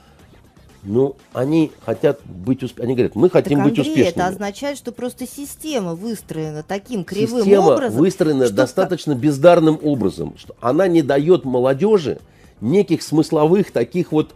Ну, 0.84 1.16
они 1.32 1.72
хотят 1.84 2.20
быть 2.24 2.62
успешными. 2.62 2.86
Они 2.86 2.94
говорят, 2.94 3.16
мы 3.16 3.28
хотим 3.28 3.58
так, 3.58 3.66
Андрей, 3.66 3.70
быть 3.70 3.88
успешными. 3.88 4.08
это 4.08 4.26
означает, 4.28 4.78
что 4.78 4.92
просто 4.92 5.26
система 5.26 5.94
выстроена 5.96 6.62
таким 6.62 7.02
кривым 7.02 7.42
система 7.42 7.62
образом. 7.64 7.84
Система 7.84 8.00
выстроена 8.00 8.46
что 8.46 8.54
достаточно 8.54 9.14
бездарным 9.14 9.80
образом, 9.82 10.34
что 10.38 10.54
она 10.60 10.86
не 10.86 11.02
дает 11.02 11.44
молодежи 11.44 12.20
неких 12.60 13.02
смысловых 13.02 13.72
таких 13.72 14.12
вот 14.12 14.34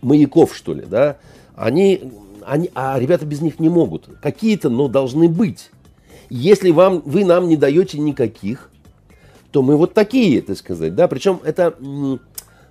маяков, 0.00 0.56
что 0.56 0.72
ли, 0.72 0.84
да. 0.86 1.18
Они 1.54 2.10
они, 2.46 2.70
а 2.74 2.98
ребята 2.98 3.26
без 3.26 3.40
них 3.40 3.58
не 3.58 3.68
могут. 3.68 4.08
Какие-то, 4.20 4.68
но 4.68 4.88
должны 4.88 5.28
быть. 5.28 5.70
Если 6.30 6.70
вам, 6.70 7.02
вы 7.04 7.24
нам 7.24 7.48
не 7.48 7.56
даете 7.56 7.98
никаких, 7.98 8.70
то 9.54 9.62
мы 9.62 9.76
вот 9.76 9.94
такие, 9.94 10.42
так 10.42 10.58
сказать, 10.58 10.96
да, 10.96 11.06
причем 11.06 11.38
это 11.44 11.76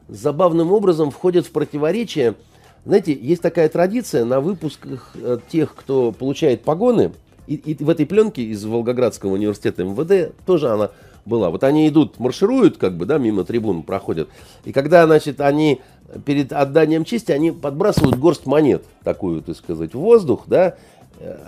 забавным 0.09 0.73
образом 0.73 1.11
входит 1.11 1.45
в 1.45 1.51
противоречие. 1.51 2.35
Знаете, 2.83 3.13
есть 3.13 3.41
такая 3.41 3.69
традиция 3.69 4.25
на 4.25 4.41
выпусках 4.41 5.11
э, 5.15 5.37
тех, 5.49 5.73
кто 5.75 6.11
получает 6.11 6.63
погоны, 6.63 7.13
и, 7.47 7.55
и 7.55 7.81
в 7.81 7.89
этой 7.89 8.05
пленке 8.05 8.43
из 8.43 8.65
Волгоградского 8.65 9.31
университета 9.31 9.85
МВД 9.85 10.35
тоже 10.45 10.71
она 10.71 10.89
была. 11.25 11.51
Вот 11.51 11.63
они 11.63 11.87
идут, 11.87 12.19
маршируют, 12.19 12.75
как 12.75 12.97
бы, 12.97 13.05
да, 13.05 13.17
мимо 13.17 13.45
трибун 13.45 13.83
проходят. 13.83 14.27
И 14.65 14.73
когда, 14.73 15.05
значит, 15.05 15.39
они 15.39 15.79
перед 16.25 16.51
отданием 16.51 17.05
чести, 17.05 17.31
они 17.31 17.51
подбрасывают 17.51 18.17
горсть 18.17 18.45
монет, 18.45 18.83
такую, 19.05 19.41
так 19.41 19.55
сказать, 19.55 19.93
в 19.93 19.99
воздух, 19.99 20.43
да, 20.47 20.75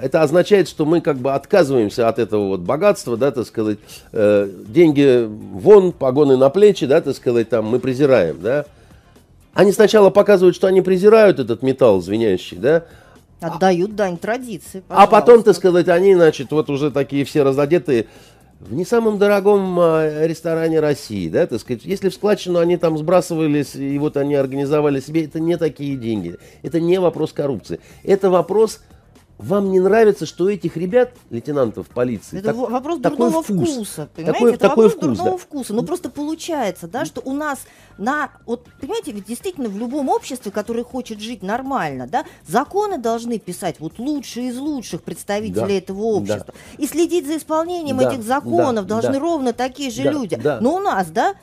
это 0.02 0.22
означает, 0.22 0.68
что 0.68 0.86
мы 0.86 1.02
как 1.02 1.18
бы 1.18 1.34
отказываемся 1.34 2.08
от 2.08 2.20
этого 2.20 2.50
вот 2.50 2.62
богатства, 2.62 3.18
да, 3.18 3.32
так 3.32 3.46
сказать, 3.46 3.80
э, 4.12 4.50
деньги 4.68 5.26
вон, 5.28 5.92
погоны 5.92 6.38
на 6.38 6.50
плечи, 6.50 6.86
да, 6.86 7.02
так 7.02 7.16
сказать, 7.16 7.50
там 7.50 7.66
мы 7.66 7.80
презираем, 7.80 8.40
да. 8.42 8.66
Они 9.54 9.72
сначала 9.72 10.10
показывают, 10.10 10.56
что 10.56 10.68
они 10.68 10.82
презирают 10.82 11.40
этот 11.40 11.62
металл 11.62 12.02
звенящий, 12.02 12.58
да, 12.58 12.86
Отдают 13.42 13.96
дань 13.96 14.18
традиции. 14.18 14.82
А 14.88 15.08
потом, 15.08 15.44
так 15.44 15.56
сказать, 15.56 15.90
они, 15.90 16.16
значит, 16.16 16.52
вот 16.52 16.70
уже 16.70 16.90
такие 16.90 17.26
все 17.26 17.44
разодетые 17.44 18.08
в 18.60 18.74
не 18.74 18.86
самом 18.86 19.18
дорогом 19.20 19.78
а, 19.80 20.26
ресторане 20.26 20.80
России, 20.80 21.30
да, 21.30 21.46
так 21.46 21.60
сказать, 21.60 21.84
если 21.84 22.10
в 22.10 22.14
складчину 22.14 22.60
они 22.60 22.78
там 22.78 22.98
сбрасывались, 22.98 23.76
и 23.76 23.98
вот 24.00 24.18
они 24.18 24.36
организовали 24.36 25.00
себе, 25.02 25.26
это 25.26 25.40
не 25.40 25.58
такие 25.58 25.98
деньги, 25.98 26.38
это 26.64 26.80
не 26.80 27.00
вопрос 27.00 27.34
коррупции, 27.34 27.80
это 28.04 28.30
вопрос 28.30 28.80
вам 29.38 29.72
не 29.72 29.80
нравится, 29.80 30.26
что 30.26 30.46
у 30.46 30.50
этих 30.50 30.78
ребят, 30.78 31.12
лейтенантов 31.30 31.88
полиции, 31.90 32.40
это 32.40 32.54
так, 32.54 32.56
вопрос 32.56 33.02
такой 33.02 33.18
дурного 33.18 33.44
вкус, 33.44 33.70
вкуса, 33.74 34.10
понимаете? 34.16 34.34
такой, 34.34 34.52
это 34.52 34.60
такой 34.60 34.86
вопрос 34.86 34.92
вкус, 34.94 35.18
дурного 35.18 35.32
да. 35.32 35.38
вкуса. 35.38 35.74
Ну 35.74 35.84
просто 35.84 36.10
получается, 36.10 36.88
да, 36.88 37.06
что 37.06 37.22
у 37.26 37.34
нас 37.34 37.60
на, 37.98 38.32
вот 38.46 38.66
понимаете, 38.80 39.12
ведь 39.12 39.26
действительно 39.26 39.68
в 39.68 39.78
любом 39.78 40.10
обществе, 40.10 40.52
которое 40.52 40.84
хочет 40.84 41.20
жить 41.20 41.44
нормально, 41.44 42.08
да, 42.08 42.26
законы 42.48 42.98
должны 42.98 43.38
писать 43.38 43.80
вот 43.80 44.00
лучшие 44.00 44.50
из 44.50 44.58
лучших 44.58 45.04
представителей 45.04 45.68
Да, 45.68 45.70
этого 45.70 46.02
общества. 46.02 46.54
И 46.78 46.88
следить 46.88 47.28
за 47.28 47.38
исполнением 47.38 47.98
Да, 47.98 48.12
этих 48.12 48.24
законов 48.24 48.86
да, 48.86 48.96
должны 48.96 49.14
да. 49.14 49.20
ровно 49.20 49.54
такие 49.54 49.92
же 49.92 50.04
Да, 50.04 50.12
люди. 50.12 50.36
да. 50.38 50.60
Но 50.62 50.76
у 50.76 50.80
нас, 50.80 51.08
да, 51.08 51.36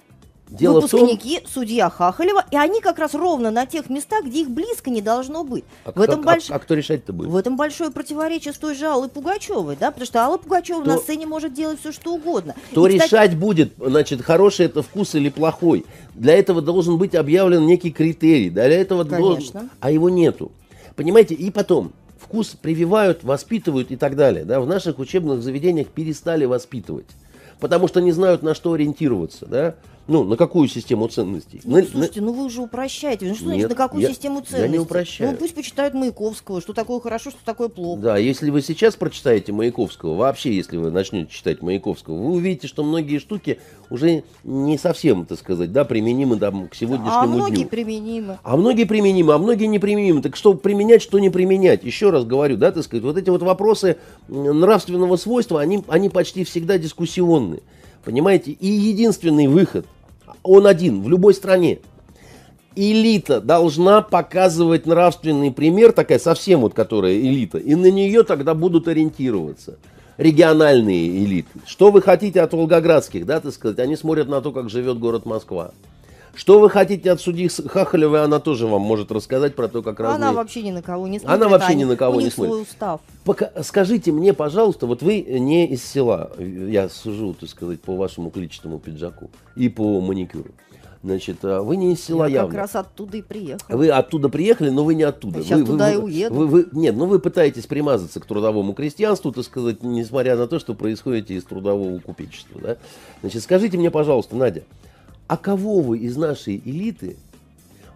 Дело 0.59 0.81
в 0.81 0.89
том, 0.91 1.01
выпускники, 1.01 1.41
судья 1.47 1.89
Хахалева, 1.89 2.45
и 2.51 2.57
они 2.57 2.81
как 2.81 2.99
раз 2.99 3.15
ровно 3.15 3.51
на 3.51 3.65
тех 3.67 3.89
местах, 3.89 4.25
где 4.25 4.43
их 4.43 4.51
близко 4.51 4.91
не 4.91 5.01
должно 5.01 5.45
быть. 5.45 5.65
а, 5.85 5.93
в 5.93 6.01
этом 6.01 6.21
а- 6.21 6.35
больш- 6.35 6.51
а 6.53 6.59
кто 6.59 6.75
решать-то 6.75 7.13
будет? 7.13 7.31
в 7.31 7.37
этом 7.37 7.57
большое 7.57 7.91
противоречие 7.91 8.53
с 8.53 8.59
той 8.59 8.75
же 8.75 8.87
Аллой 8.87 9.09
Пугачевой, 9.09 9.77
да, 9.81 9.91
потому 9.91 10.07
что 10.07 10.21
Алла 10.25 10.37
Пугачева 10.37 10.83
Кто- 10.83 10.91
на 10.93 10.99
сцене 10.99 11.27
может 11.27 11.55
делать 11.55 11.81
все, 11.81 11.91
что 11.93 12.15
угодно. 12.15 12.55
Кто 12.71 12.87
И, 12.87 12.93
кстати, 12.99 13.11
решать 13.11 13.37
будет, 13.39 13.73
значит, 13.79 14.21
хороший 14.23 14.67
это 14.67 14.83
вкус 14.83 15.15
или 15.15 15.31
плохой? 15.31 15.87
Для 16.15 16.35
этого 16.35 16.61
должен 16.61 16.99
быть 16.99 17.15
объявлен 17.15 17.65
некий 17.67 17.91
критерий. 17.91 18.51
Для 18.51 18.65
этого 18.69 19.05
должен- 19.05 19.37
Конечно. 19.37 19.71
а 19.81 19.91
его 19.91 20.11
нету. 20.11 20.53
Понимаете? 20.97 21.35
И 21.35 21.51
потом 21.51 21.93
вкус 22.19 22.49
прививают, 22.61 23.25
воспитывают 23.25 23.91
и 23.91 23.97
так 23.97 24.17
далее. 24.17 24.45
Да? 24.45 24.61
В 24.61 24.67
наших 24.67 24.99
учебных 24.99 25.43
заведениях 25.43 25.89
перестали 25.89 26.45
воспитывать, 26.45 27.07
потому 27.61 27.89
что 27.89 28.01
не 28.01 28.13
знают 28.13 28.43
на 28.43 28.55
что 28.55 28.75
ориентироваться, 28.75 29.47
да? 29.47 29.75
Ну, 30.09 30.25
на 30.25 30.37
какую 30.37 30.67
систему 30.69 31.07
ценностей? 31.07 31.61
Ну, 31.63 31.77
На- 31.77 31.83
на- 31.83 31.87
слушайте, 31.89 32.21
ну 32.21 32.33
вы 32.33 32.45
уже 32.47 32.61
упрощаете. 32.61 33.27
Ну 33.27 33.35
что 33.37 33.45
Нет, 33.45 33.53
значит, 33.55 33.69
на 33.71 33.75
какую 33.77 34.03
я- 34.03 34.09
систему 34.09 34.37
я 34.37 34.41
не 34.41 34.47
ценностей? 34.47 34.79
упрощаю. 34.79 35.31
Ну 35.31 35.37
пусть 35.37 35.55
почитают 35.55 35.95
Маяковского, 35.95 36.61
что 36.61 36.73
такое 36.73 36.99
хорошо, 36.99 37.31
что 37.31 37.39
такое 37.45 37.69
плохо. 37.69 38.01
Да, 38.03 38.17
если 38.19 38.51
вы 38.51 38.63
сейчас 38.63 38.97
прочитаете 38.97 39.53
Маяковского, 39.53 40.17
вообще, 40.17 40.53
если 40.57 40.77
вы 40.77 40.91
начнете 40.91 41.31
читать 41.33 41.63
Маяковского, 41.63 42.17
вы 42.17 42.33
увидите, 42.33 42.67
что 42.67 42.83
многие 42.83 43.19
штуки 43.19 43.61
уже 43.91 44.25
не 44.43 44.77
совсем, 44.77 45.25
так 45.25 45.39
сказать, 45.39 45.73
да, 45.73 45.85
применимы 45.85 46.37
там, 46.37 46.67
к 46.67 46.75
сегодняшнему 46.75 47.17
а 47.17 47.27
многие 47.27 47.57
дню. 47.61 47.69
применимы. 47.69 48.39
А 48.43 48.57
многие 48.57 48.85
применимы, 48.85 49.35
а 49.35 49.39
многие 49.39 49.67
неприменимы. 49.67 50.21
Так 50.21 50.35
что 50.35 50.55
применять, 50.55 51.03
что 51.03 51.21
не 51.21 51.31
применять? 51.31 51.85
Еще 51.85 52.11
раз 52.11 52.25
говорю, 52.25 52.57
да, 52.57 52.73
так 52.73 52.83
сказать, 52.83 53.05
вот 53.05 53.17
эти 53.17 53.31
вот 53.31 53.43
вопросы 53.43 53.99
нравственного 54.27 55.15
свойства, 55.17 55.61
они, 55.61 55.85
они 55.87 56.09
почти 56.09 56.43
всегда 56.43 56.77
дискуссионны. 56.77 57.61
Понимаете? 58.05 58.53
И 58.53 58.67
единственный 58.67 59.47
выход, 59.47 59.87
он 60.43 60.67
один 60.67 61.03
в 61.03 61.09
любой 61.09 61.35
стране. 61.35 61.79
Элита 62.75 63.41
должна 63.41 64.01
показывать 64.01 64.87
нравственный 64.87 65.53
пример, 65.53 65.93
такая 65.93 66.19
совсем 66.19 66.61
вот, 66.61 66.73
которая 66.73 67.15
элита, 67.15 67.59
и 67.59 67.75
на 67.75 67.91
нее 67.91 68.23
тогда 68.23 68.55
будут 68.55 68.89
ориентироваться 68.89 69.77
региональные 70.17 71.25
элиты. 71.25 71.51
Что 71.67 71.91
вы 71.91 72.01
хотите 72.01 72.41
от 72.41 72.53
волгоградских, 72.53 73.27
да, 73.27 73.41
так 73.41 73.53
сказать, 73.53 73.79
они 73.79 73.97
смотрят 73.97 74.29
на 74.29 74.41
то, 74.41 74.53
как 74.53 74.71
живет 74.71 74.99
город 74.99 75.27
Москва. 75.27 75.73
Что 76.35 76.61
вы 76.61 76.71
хотите 76.71 77.11
от 77.11 77.21
судьи 77.21 77.49
Хахалевой, 77.49 78.25
она 78.25 78.41
тоже 78.41 78.67
вам 78.67 78.83
может 78.83 79.13
рассказать 79.13 79.55
про 79.55 79.69
то, 79.69 79.83
как 79.83 80.01
разные... 80.01 80.17
Она 80.17 80.33
вообще 80.33 80.63
ни 80.63 80.71
на 80.71 80.83
кого 80.83 81.07
не 81.07 81.19
смотрит. 81.19 81.43
Она 81.43 81.49
вообще 81.49 81.75
ни 81.75 81.85
на 81.85 81.97
кого 81.97 82.21
не 82.21 82.31
смотрит. 82.31 82.53
свой 82.53 82.63
устав. 82.63 83.01
Пока, 83.25 83.51
скажите 83.63 84.13
мне, 84.13 84.33
пожалуйста, 84.33 84.87
вот 84.87 85.03
вы 85.03 85.21
не 85.23 85.67
из 85.67 85.85
села, 85.85 86.33
я 86.39 86.89
сужу, 86.89 87.35
так 87.35 87.49
сказать, 87.51 87.81
по 87.83 87.97
вашему 87.97 88.31
клетчатому 88.31 88.79
пиджаку 88.79 89.31
и 89.57 89.69
по 89.69 90.01
маникюру. 90.01 90.51
Значит, 91.05 91.39
а 91.43 91.63
вы 91.63 91.77
не 91.77 91.95
из 91.95 92.05
села 92.05 92.27
Я 92.27 92.35
явно. 92.35 92.51
как 92.51 92.59
раз 92.61 92.77
оттуда 92.77 93.17
и 93.17 93.23
приехала. 93.23 93.77
Вы 93.77 93.89
оттуда 93.91 94.29
приехали, 94.29 94.71
но 94.71 94.85
вы 94.85 94.95
не 94.95 95.03
оттуда. 95.03 95.39
Я 95.41 95.45
сейчас 95.45 95.61
вы, 95.61 95.67
туда 95.67 95.87
вы- 95.89 95.93
и 95.93 95.97
уеду. 95.97 96.35
Вы, 96.35 96.47
вы- 96.47 96.69
нет, 96.71 96.95
ну 96.95 97.07
вы 97.07 97.19
пытаетесь 97.19 97.67
примазаться 97.67 98.21
к 98.21 98.25
трудовому 98.27 98.73
крестьянству, 98.73 99.33
так 99.33 99.45
сказать, 99.45 99.83
несмотря 99.83 100.37
на 100.37 100.47
то, 100.47 100.61
что 100.61 100.75
происходите 100.75 101.35
из 101.35 101.43
трудового 101.43 101.99
купечества. 101.99 102.61
Да? 102.63 102.77
Значит, 103.21 103.43
скажите 103.43 103.77
мне, 103.77 103.91
пожалуйста, 103.91 104.37
Надя, 104.37 104.63
а 105.33 105.39
кого 105.39 105.81
вы 105.81 105.97
из 105.97 106.19
нашей 106.19 106.61
элиты 106.63 107.17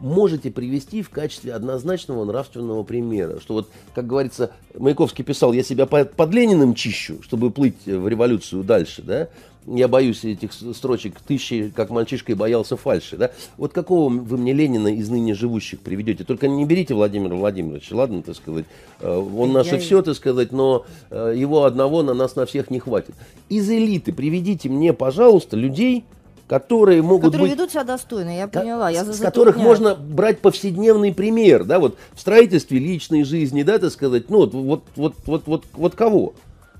можете 0.00 0.50
привести 0.50 1.02
в 1.02 1.10
качестве 1.10 1.52
однозначного 1.52 2.24
нравственного 2.24 2.82
примера? 2.82 3.40
Что 3.40 3.52
вот, 3.52 3.68
как 3.94 4.06
говорится, 4.06 4.52
Маяковский 4.74 5.22
писал, 5.22 5.52
я 5.52 5.62
себя 5.62 5.84
под, 5.84 6.32
Лениным 6.32 6.74
чищу, 6.74 7.22
чтобы 7.22 7.50
плыть 7.50 7.84
в 7.84 8.08
революцию 8.08 8.64
дальше, 8.64 9.02
да? 9.02 9.28
Я 9.66 9.86
боюсь 9.86 10.24
этих 10.24 10.54
строчек 10.54 11.20
тысячи, 11.20 11.70
как 11.76 11.90
мальчишка 11.90 12.32
и 12.32 12.34
боялся 12.34 12.74
фальши, 12.78 13.18
да? 13.18 13.32
Вот 13.58 13.74
какого 13.74 14.08
вы 14.08 14.38
мне 14.38 14.54
Ленина 14.54 14.88
из 14.88 15.10
ныне 15.10 15.34
живущих 15.34 15.80
приведете? 15.80 16.24
Только 16.24 16.48
не 16.48 16.64
берите 16.64 16.94
Владимира 16.94 17.36
Владимировича, 17.36 17.96
ладно, 17.96 18.22
так 18.22 18.36
сказать. 18.36 18.64
Э, 19.00 19.14
Он 19.14 19.52
наше 19.52 19.74
я- 19.74 19.78
все, 19.78 20.00
так 20.00 20.16
сказать, 20.16 20.52
но 20.52 20.86
э, 21.10 21.34
его 21.36 21.64
одного 21.64 22.02
на 22.02 22.14
нас 22.14 22.34
на 22.34 22.46
всех 22.46 22.70
не 22.70 22.78
хватит. 22.78 23.14
Из 23.50 23.68
элиты 23.68 24.14
приведите 24.14 24.70
мне, 24.70 24.94
пожалуйста, 24.94 25.58
людей, 25.58 26.04
которые 26.48 27.02
могут 27.02 27.32
Которые 27.32 27.50
быть 27.50 27.58
ведут 27.58 27.70
себя 27.70 27.84
достойно, 27.84 28.36
я 28.36 28.46
поняла. 28.48 28.90
Я 28.90 29.04
с, 29.04 29.18
которых 29.18 29.56
можно 29.56 29.94
брать 29.94 30.40
повседневный 30.40 31.12
пример, 31.12 31.64
да, 31.64 31.78
вот 31.78 31.96
в 32.14 32.20
строительстве 32.20 32.78
личной 32.78 33.24
жизни, 33.24 33.62
да, 33.62 33.78
так 33.78 33.90
сказать, 33.90 34.30
ну 34.30 34.38
вот, 34.38 34.54
вот, 34.54 34.82
вот, 34.96 35.14
вот, 35.26 35.42
вот, 35.46 35.64
вот 35.72 35.94
кого, 35.94 36.34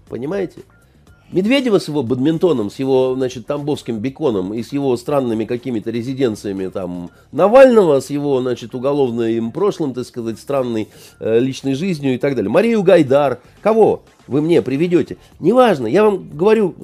понимаете? 0.09 0.63
Медведева 1.33 1.81
с 1.81 1.89
его 1.89 2.05
бадминтоном, 2.05 2.71
с 2.71 2.79
его, 2.79 3.15
значит, 3.17 3.47
тамбовским 3.47 3.99
беконом 3.99 4.55
и 4.55 4.63
с 4.63 4.73
его 4.73 4.97
странными 4.97 5.45
какими-то 5.45 5.91
резиденциями 5.91 6.69
там 6.69 7.11
Навального, 7.33 7.99
с 7.99 8.11
его, 8.11 8.41
значит, 8.41 8.77
уголовным 8.77 9.51
прошлым, 9.51 9.93
так 9.93 10.07
сказать, 10.07 10.39
странной 10.39 10.87
э, 11.19 11.41
личной 11.41 11.75
жизнью 11.75 12.15
и 12.15 12.19
так 12.19 12.37
далее. 12.37 12.49
Марию 12.49 12.85
Гайдар. 12.85 13.41
Кого 13.61 14.05
вы 14.29 14.41
мне 14.41 14.63
приведете? 14.63 15.17
Неважно, 15.41 15.89
я 15.89 16.05
вам 16.05 16.29
говорю, 16.31 16.77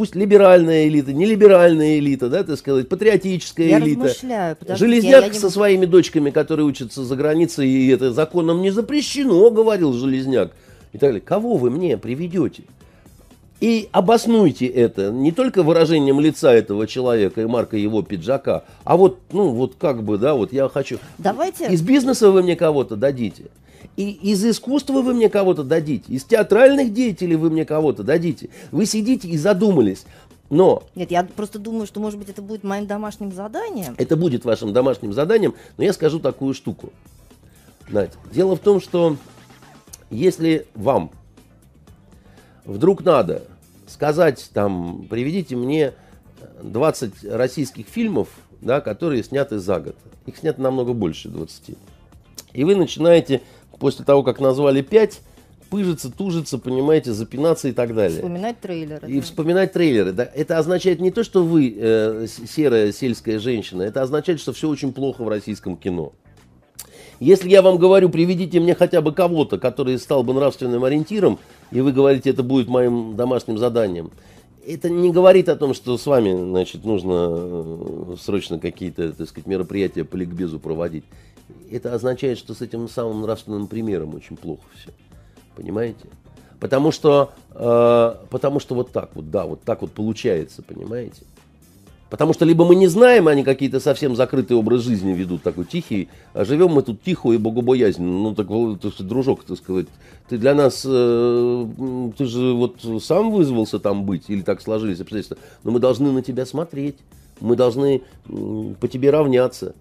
пусть 0.00 0.14
либеральная 0.14 0.88
элита, 0.88 1.12
нелиберальная 1.12 1.98
элита, 1.98 2.30
да, 2.30 2.42
так 2.42 2.56
сказать, 2.58 2.88
патриотическая 2.88 3.66
Я 3.68 3.78
элита. 3.80 4.04
размышляю. 4.04 4.56
Железняк 4.78 5.20
я- 5.20 5.26
я 5.26 5.28
не- 5.28 5.38
со 5.38 5.50
своими 5.50 5.84
дочками, 5.84 6.30
которые 6.30 6.64
учатся 6.64 7.04
за 7.04 7.16
границей, 7.16 7.68
и 7.68 7.88
это 7.88 8.10
законом 8.10 8.62
не 8.62 8.70
запрещено, 8.70 9.50
говорил 9.50 9.92
Железняк. 9.92 10.52
И 10.94 10.98
так 10.98 11.10
далее. 11.10 11.20
Кого 11.20 11.58
вы 11.58 11.68
мне 11.70 11.98
приведете? 11.98 12.62
И 13.60 13.90
обоснуйте 13.92 14.66
это 14.66 15.10
не 15.10 15.32
только 15.32 15.62
выражением 15.62 16.18
лица 16.18 16.52
этого 16.52 16.86
человека 16.86 17.42
и 17.42 17.46
марка 17.46 17.76
его 17.76 18.02
пиджака, 18.02 18.64
а 18.84 18.96
вот, 18.96 19.18
ну, 19.32 19.50
вот 19.50 19.74
как 19.78 20.02
бы, 20.02 20.16
да, 20.16 20.34
вот 20.34 20.52
я 20.52 20.68
хочу. 20.68 20.98
Давайте... 21.18 21.68
Из 21.68 21.82
бизнеса 21.82 22.30
вы 22.30 22.42
мне 22.42 22.56
кого-то 22.56 22.96
дадите. 22.96 23.44
И 23.96 24.10
из 24.10 24.42
искусства 24.44 25.02
вы 25.02 25.12
мне 25.12 25.28
кого-то 25.28 25.62
дадите. 25.62 26.10
Из 26.12 26.24
театральных 26.24 26.94
деятелей 26.94 27.36
вы 27.36 27.50
мне 27.50 27.66
кого-то 27.66 28.02
дадите. 28.02 28.48
Вы 28.70 28.86
сидите 28.86 29.28
и 29.28 29.36
задумались. 29.36 30.06
Но 30.48 30.82
Нет, 30.94 31.10
я 31.10 31.22
просто 31.22 31.58
думаю, 31.58 31.86
что, 31.86 32.00
может 32.00 32.18
быть, 32.18 32.28
это 32.30 32.40
будет 32.40 32.64
моим 32.64 32.86
домашним 32.86 33.30
заданием. 33.30 33.94
это 33.98 34.16
будет 34.16 34.44
вашим 34.44 34.72
домашним 34.72 35.12
заданием, 35.12 35.54
но 35.76 35.84
я 35.84 35.92
скажу 35.92 36.18
такую 36.18 36.54
штуку. 36.54 36.92
Надь, 37.88 38.12
дело 38.32 38.56
в 38.56 38.60
том, 38.60 38.80
что 38.80 39.16
если 40.10 40.66
вам 40.74 41.10
вдруг 42.64 43.04
надо 43.04 43.42
сказать, 43.90 44.50
там, 44.52 45.06
приведите 45.08 45.56
мне 45.56 45.92
20 46.62 47.24
российских 47.24 47.86
фильмов, 47.86 48.28
да, 48.60 48.80
которые 48.80 49.22
сняты 49.22 49.58
за 49.58 49.80
год. 49.80 49.96
Их 50.26 50.36
снято 50.36 50.60
намного 50.60 50.92
больше 50.92 51.28
20. 51.28 51.76
И 52.52 52.64
вы 52.64 52.76
начинаете 52.76 53.42
после 53.78 54.04
того, 54.04 54.22
как 54.22 54.40
назвали 54.40 54.82
пять, 54.82 55.20
пыжиться, 55.70 56.10
тужиться, 56.10 56.58
понимаете, 56.58 57.12
запинаться 57.12 57.68
и 57.68 57.72
так 57.72 57.94
далее. 57.94 58.18
Вспоминать 58.18 58.60
трейлеры. 58.60 59.08
И 59.08 59.16
да. 59.16 59.22
вспоминать 59.22 59.72
трейлеры. 59.72 60.12
Да, 60.12 60.28
это 60.34 60.58
означает 60.58 61.00
не 61.00 61.10
то, 61.10 61.24
что 61.24 61.44
вы 61.44 61.74
э, 61.76 62.26
серая 62.28 62.92
сельская 62.92 63.38
женщина, 63.38 63.82
это 63.82 64.02
означает, 64.02 64.40
что 64.40 64.52
все 64.52 64.68
очень 64.68 64.92
плохо 64.92 65.22
в 65.22 65.28
российском 65.28 65.76
кино. 65.76 66.12
Если 67.20 67.50
я 67.50 67.62
вам 67.62 67.76
говорю, 67.76 68.08
приведите 68.08 68.60
мне 68.60 68.74
хотя 68.74 69.02
бы 69.02 69.12
кого-то, 69.12 69.58
который 69.58 69.98
стал 69.98 70.22
бы 70.22 70.32
нравственным 70.32 70.84
ориентиром, 70.84 71.38
и 71.70 71.80
вы 71.80 71.92
говорите, 71.92 72.30
это 72.30 72.42
будет 72.42 72.68
моим 72.68 73.16
домашним 73.16 73.58
заданием, 73.58 74.10
это 74.66 74.90
не 74.90 75.10
говорит 75.10 75.48
о 75.48 75.56
том, 75.56 75.74
что 75.74 75.96
с 75.96 76.06
вами, 76.06 76.32
значит, 76.32 76.84
нужно 76.84 77.28
э, 77.30 78.16
срочно 78.20 78.58
какие-то, 78.58 79.12
так 79.12 79.28
сказать, 79.28 79.46
мероприятия 79.46 80.04
по 80.04 80.16
ликбезу 80.16 80.58
проводить. 80.58 81.04
Это 81.70 81.94
означает, 81.94 82.38
что 82.38 82.54
с 82.54 82.60
этим 82.60 82.88
самым 82.88 83.22
нравственным 83.22 83.66
примером 83.66 84.14
очень 84.14 84.36
плохо 84.36 84.62
все. 84.76 84.90
Понимаете? 85.56 86.06
Потому 86.58 86.92
что, 86.92 87.32
э, 87.54 88.14
потому 88.28 88.60
что 88.60 88.74
вот 88.74 88.92
так 88.92 89.10
вот, 89.14 89.30
да, 89.30 89.46
вот 89.46 89.62
так 89.62 89.80
вот 89.80 89.92
получается, 89.92 90.62
понимаете? 90.62 91.22
Потому 92.10 92.32
что 92.32 92.44
либо 92.44 92.64
мы 92.64 92.74
не 92.74 92.88
знаем, 92.88 93.28
они 93.28 93.44
какие-то 93.44 93.78
совсем 93.78 94.16
закрытый 94.16 94.56
образ 94.56 94.82
жизни 94.82 95.12
ведут, 95.12 95.44
такой 95.44 95.64
тихий, 95.64 96.08
а 96.34 96.44
живем 96.44 96.72
мы 96.72 96.82
тут 96.82 97.02
тихо 97.02 97.30
и 97.32 97.38
богобоязненно. 97.38 98.10
Ну, 98.10 98.34
так, 98.34 98.48
дружок, 99.06 99.44
так 99.44 99.56
сказать, 99.56 99.86
ты 100.28 100.36
для 100.36 100.54
нас, 100.54 100.84
э, 100.84 101.66
ты 102.18 102.24
же 102.26 102.52
вот 102.52 102.84
сам 103.00 103.30
вызвался 103.30 103.78
там 103.78 104.04
быть, 104.04 104.24
или 104.28 104.42
так 104.42 104.60
сложились 104.60 105.00
обстоятельства, 105.00 105.38
но 105.62 105.70
мы 105.70 105.78
должны 105.78 106.10
на 106.10 106.20
тебя 106.20 106.44
смотреть, 106.46 106.96
мы 107.40 107.54
должны 107.54 108.02
м, 108.28 108.74
по 108.80 108.88
тебе 108.88 109.10
равняться. 109.10 109.74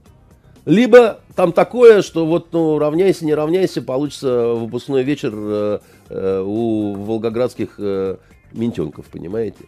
Либо 0.66 1.22
там 1.36 1.52
такое, 1.52 2.04
что 2.04 2.28
вот, 2.28 2.50
ну, 2.52 2.78
равняйся, 2.78 3.26
не 3.26 3.34
равняйся, 3.34 3.82
получится 3.82 4.54
выпускной 4.54 5.04
вечер 5.04 5.32
э, 5.34 5.80
э, 6.10 6.44
у 6.46 6.94
волгоградских 6.94 7.76
э, 7.80 8.18
ментенков, 8.52 9.06
понимаете? 9.08 9.66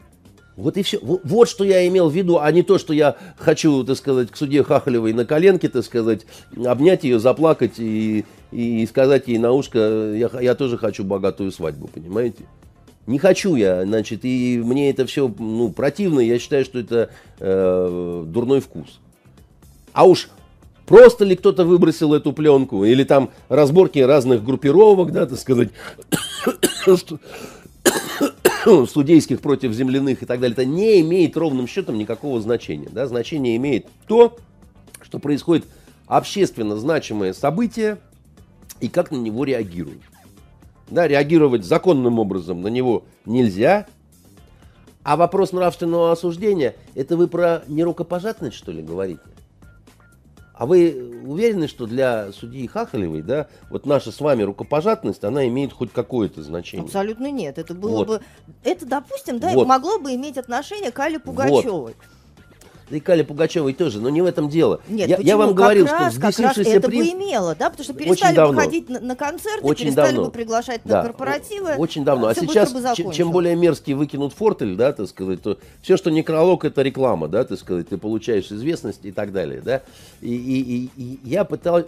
Вот 0.62 0.78
и 0.78 0.84
все. 0.84 1.00
Вот, 1.02 1.22
вот 1.24 1.50
что 1.50 1.64
я 1.64 1.88
имел 1.88 2.10
в 2.10 2.14
виду, 2.14 2.40
а 2.40 2.52
не 2.52 2.62
то, 2.62 2.78
что 2.78 2.94
я 2.94 3.16
хочу, 3.38 3.84
так 3.84 3.98
сказать, 3.98 4.30
к 4.30 4.38
суде 4.38 4.64
Хахалевой 4.64 5.14
на 5.14 5.26
коленке, 5.26 5.70
так 5.70 5.84
сказать, 5.84 6.22
обнять 6.66 7.04
ее, 7.04 7.20
заплакать 7.20 7.80
и, 7.80 8.26
и 8.52 8.86
сказать 8.86 9.28
ей 9.28 9.40
на 9.40 9.52
ушко, 9.52 10.14
я, 10.14 10.30
я 10.40 10.56
тоже 10.56 10.78
хочу 10.78 11.04
богатую 11.04 11.52
свадьбу, 11.52 11.88
понимаете? 11.88 12.44
Не 13.08 13.18
хочу 13.18 13.56
я, 13.56 13.84
значит, 13.84 14.20
и 14.24 14.62
мне 14.64 14.92
это 14.92 15.08
все 15.08 15.34
ну, 15.40 15.72
противно, 15.72 16.20
я 16.20 16.38
считаю, 16.38 16.64
что 16.64 16.80
это 16.80 17.10
э, 17.40 18.24
дурной 18.28 18.62
вкус. 18.62 19.00
А 19.94 20.06
уж 20.06 20.30
просто 20.86 21.26
ли 21.26 21.36
кто-то 21.36 21.66
выбросил 21.66 22.14
эту 22.14 22.34
пленку, 22.34 22.86
или 22.86 23.04
там 23.04 23.32
разборки 23.50 23.98
разных 23.98 24.44
группировок, 24.44 25.12
да, 25.12 25.26
так 25.26 25.40
сказать, 25.40 25.70
судейских 28.88 29.42
против 29.42 29.74
земляных 29.74 30.24
и 30.24 30.26
так 30.26 30.40
далее, 30.40 30.54
это 30.54 30.66
не 30.66 31.02
имеет 31.02 31.38
ровным 31.38 31.68
счетом 31.68 31.98
никакого 31.98 32.42
значения. 32.42 32.90
Да? 32.92 33.08
Значение 33.08 33.56
имеет 33.58 33.88
то, 34.08 34.38
что 35.02 35.20
происходит 35.20 35.66
общественно 36.08 36.78
значимое 36.78 37.34
событие 37.34 37.98
и 38.80 38.88
как 38.88 39.12
на 39.12 39.18
него 39.18 39.44
реагируют. 39.44 40.02
Да, 40.90 41.08
реагировать 41.08 41.64
законным 41.64 42.20
образом 42.20 42.62
на 42.62 42.68
него 42.68 43.06
нельзя. 43.26 43.88
А 45.04 45.16
вопрос 45.16 45.52
нравственного 45.52 46.12
осуждения, 46.12 46.76
это 46.94 47.18
вы 47.18 47.28
про 47.28 47.64
нерукопожатность, 47.68 48.56
что 48.56 48.72
ли, 48.72 48.84
говорите? 48.84 49.22
А 50.62 50.68
вы 50.68 51.24
уверены, 51.26 51.68
что 51.68 51.88
для 51.88 52.32
судьи 52.34 52.68
Хахалевой, 52.68 53.24
да, 53.24 53.48
вот 53.72 53.88
наша 53.88 54.12
с 54.12 54.22
вами 54.22 54.44
рукопожатность, 54.44 55.24
она 55.24 55.48
имеет 55.48 55.74
хоть 55.74 55.92
какое-то 55.92 56.44
значение? 56.44 56.86
Абсолютно 56.86 57.32
нет. 57.32 57.58
Это 57.58 57.74
было 57.74 57.96
Вот. 57.96 58.08
бы. 58.08 58.22
Это, 58.64 58.86
допустим, 58.86 59.40
да, 59.40 59.54
Вот. 59.54 59.66
могло 59.66 59.98
бы 59.98 60.14
иметь 60.14 60.38
отношение 60.38 60.92
к 60.92 61.00
Али 61.00 61.18
Пугачевой. 61.18 61.96
Да 62.00 62.06
и 62.92 63.00
Кале 63.00 63.24
Пугачевой 63.24 63.74
тоже, 63.74 64.00
но 64.02 64.10
не 64.10 64.22
в 64.22 64.26
этом 64.26 64.50
дело. 64.50 64.82
Нет, 64.88 65.10
я, 65.10 65.16
почему? 65.18 65.28
я 65.30 65.38
вам 65.38 65.48
Как 65.50 65.58
говорил, 65.58 65.86
раз, 65.86 65.92
что 66.14 66.22
как 66.22 66.24
раз 66.24 66.34
взбесившийся 66.36 66.78
это 66.78 66.88
принц... 66.88 67.12
бы 67.12 67.18
имело, 67.18 67.56
да, 67.58 67.70
потому 67.70 67.84
что 67.84 67.94
перестали 67.94 68.36
бы 68.36 68.56
ходить 68.56 68.90
на, 68.90 69.00
на 69.00 69.16
концерты, 69.16 69.66
Очень 69.66 69.86
перестали 69.86 70.08
давно. 70.16 70.26
бы 70.26 70.32
приглашать 70.32 70.82
Да, 70.84 70.98
на 70.98 71.04
корпоративы. 71.04 71.76
Очень 71.78 72.04
давно. 72.04 72.28
А 72.28 72.36
сейчас, 72.36 72.72
чем 72.72 72.82
закончилось. 72.82 73.28
более 73.32 73.56
мерзкий 73.56 73.94
выкинут 73.94 74.34
фортель, 74.34 74.76
да, 74.76 74.92
так 74.94 75.08
сказать, 75.08 75.42
то 75.42 75.58
все, 75.82 75.98
что 75.98 76.12
некролог, 76.12 76.66
это 76.66 76.82
реклама, 76.82 77.28
да, 77.28 77.44
так 77.44 77.58
сказать, 77.60 77.90
ты 77.90 77.98
получаешь 77.98 78.52
известность 78.52 79.00
и 79.04 79.12
так 79.12 79.32
далее, 79.32 79.62
да. 79.62 79.82
И, 80.22 80.36
и- 80.36 80.90
и- 80.98 81.02
и 81.02 81.20
я 81.24 81.44
пытался... 81.46 81.88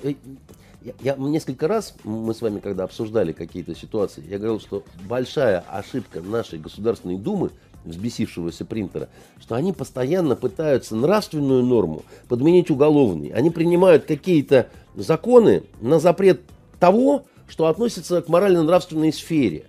Я, 0.83 0.91
я 1.01 1.15
несколько 1.15 1.69
раз, 1.69 1.95
мы 2.03 2.33
с 2.33 2.41
вами 2.41 2.59
когда 2.59 2.83
обсуждали 2.83 3.31
какие-то 3.31 3.73
ситуации, 3.73 4.21
я 4.29 4.37
говорил, 4.37 4.59
что 4.59 4.83
большая 5.07 5.63
ошибка 5.69 6.19
нашей 6.21 6.59
Государственной 6.59 7.15
Думы, 7.15 7.51
взбесившегося 7.85 8.65
принтера, 8.65 9.09
что 9.39 9.55
они 9.55 9.73
постоянно 9.73 10.35
пытаются 10.35 10.95
нравственную 10.95 11.63
норму 11.63 12.03
подменить 12.27 12.71
уголовной. 12.71 13.29
Они 13.29 13.49
принимают 13.49 14.05
какие-то 14.05 14.69
законы 14.95 15.63
на 15.81 15.99
запрет 15.99 16.41
того, 16.79 17.25
что 17.47 17.67
относится 17.67 18.21
к 18.21 18.29
морально-нравственной 18.29 19.13
сфере. 19.13 19.65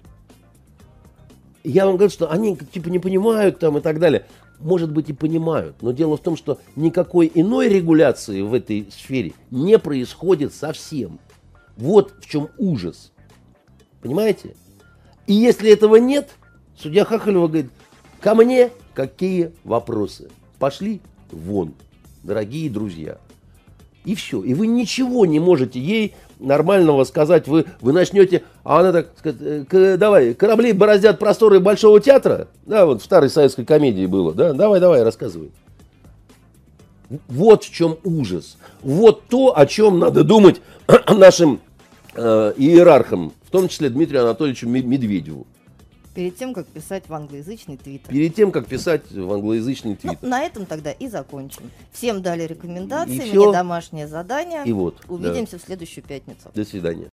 Я 1.62 1.86
вам 1.86 1.96
говорю, 1.96 2.10
что 2.10 2.30
они 2.30 2.56
типа 2.56 2.88
не 2.88 2.98
понимают 2.98 3.58
там 3.58 3.78
и 3.78 3.80
так 3.80 3.98
далее. 3.98 4.26
Может 4.60 4.92
быть 4.92 5.10
и 5.10 5.12
понимают, 5.12 5.76
но 5.82 5.92
дело 5.92 6.16
в 6.16 6.20
том, 6.20 6.36
что 6.36 6.58
никакой 6.76 7.30
иной 7.34 7.68
регуляции 7.68 8.40
в 8.40 8.54
этой 8.54 8.88
сфере 8.90 9.32
не 9.50 9.78
происходит 9.78 10.54
совсем. 10.54 11.18
Вот 11.76 12.14
в 12.20 12.28
чем 12.28 12.48
ужас. 12.56 13.12
Понимаете? 14.00 14.54
И 15.26 15.32
если 15.32 15.72
этого 15.72 15.96
нет, 15.96 16.30
судья 16.78 17.04
Хахалева 17.04 17.48
говорит, 17.48 17.70
ко 18.24 18.34
мне 18.34 18.70
какие 18.94 19.52
вопросы? 19.64 20.30
Пошли 20.58 21.02
вон, 21.30 21.74
дорогие 22.22 22.70
друзья. 22.70 23.18
И 24.06 24.14
все. 24.14 24.42
И 24.42 24.54
вы 24.54 24.66
ничего 24.66 25.26
не 25.26 25.40
можете 25.40 25.78
ей 25.78 26.14
нормального 26.40 27.04
сказать. 27.04 27.46
Вы, 27.46 27.66
вы 27.82 27.92
начнете, 27.92 28.42
а 28.64 28.80
она 28.80 28.92
так 28.92 29.08
сказать, 29.18 29.66
э, 29.70 29.96
давай, 29.98 30.32
корабли 30.32 30.72
бороздят 30.72 31.18
просторы 31.18 31.60
Большого 31.60 32.00
театра. 32.00 32.48
Да, 32.64 32.86
вот 32.86 33.02
в 33.02 33.04
старой 33.04 33.28
советской 33.28 33.66
комедии 33.66 34.06
было. 34.06 34.32
Да, 34.32 34.54
давай, 34.54 34.80
давай, 34.80 35.02
рассказывай. 35.02 35.50
Вот 37.28 37.64
в 37.64 37.70
чем 37.70 37.98
ужас. 38.04 38.56
Вот 38.80 39.24
то, 39.28 39.58
о 39.58 39.66
чем 39.66 39.98
надо 39.98 40.24
думать 40.24 40.62
нашим 41.10 41.60
э, 42.14 42.54
иерархам, 42.56 43.34
в 43.42 43.50
том 43.50 43.68
числе 43.68 43.90
Дмитрию 43.90 44.22
Анатольевичу 44.22 44.66
Ме- 44.66 44.82
Медведеву. 44.82 45.46
Перед 46.14 46.36
тем, 46.36 46.54
как 46.54 46.66
писать 46.66 47.08
в 47.08 47.14
англоязычный 47.14 47.76
твиттер. 47.76 48.12
Перед 48.12 48.34
тем, 48.34 48.52
как 48.52 48.66
писать 48.66 49.10
в 49.10 49.32
англоязычный 49.32 49.90
Ну, 49.92 49.96
твиттер. 49.96 50.28
на 50.28 50.42
этом 50.44 50.64
тогда 50.66 50.92
и 50.92 51.08
закончим. 51.08 51.70
Всем 51.92 52.22
дали 52.22 52.44
рекомендации, 52.44 53.14
И 53.16 53.20
мне 53.20 53.30
всё. 53.30 53.52
домашнее 53.52 54.06
задание. 54.06 54.62
И 54.64 54.72
вот. 54.72 55.02
да. 55.08 55.12
Увидимся 55.14 55.58
в 55.58 55.62
следующую 55.62 56.04
пятницу. 56.04 56.50
До 56.54 56.64
свидания. 56.64 57.08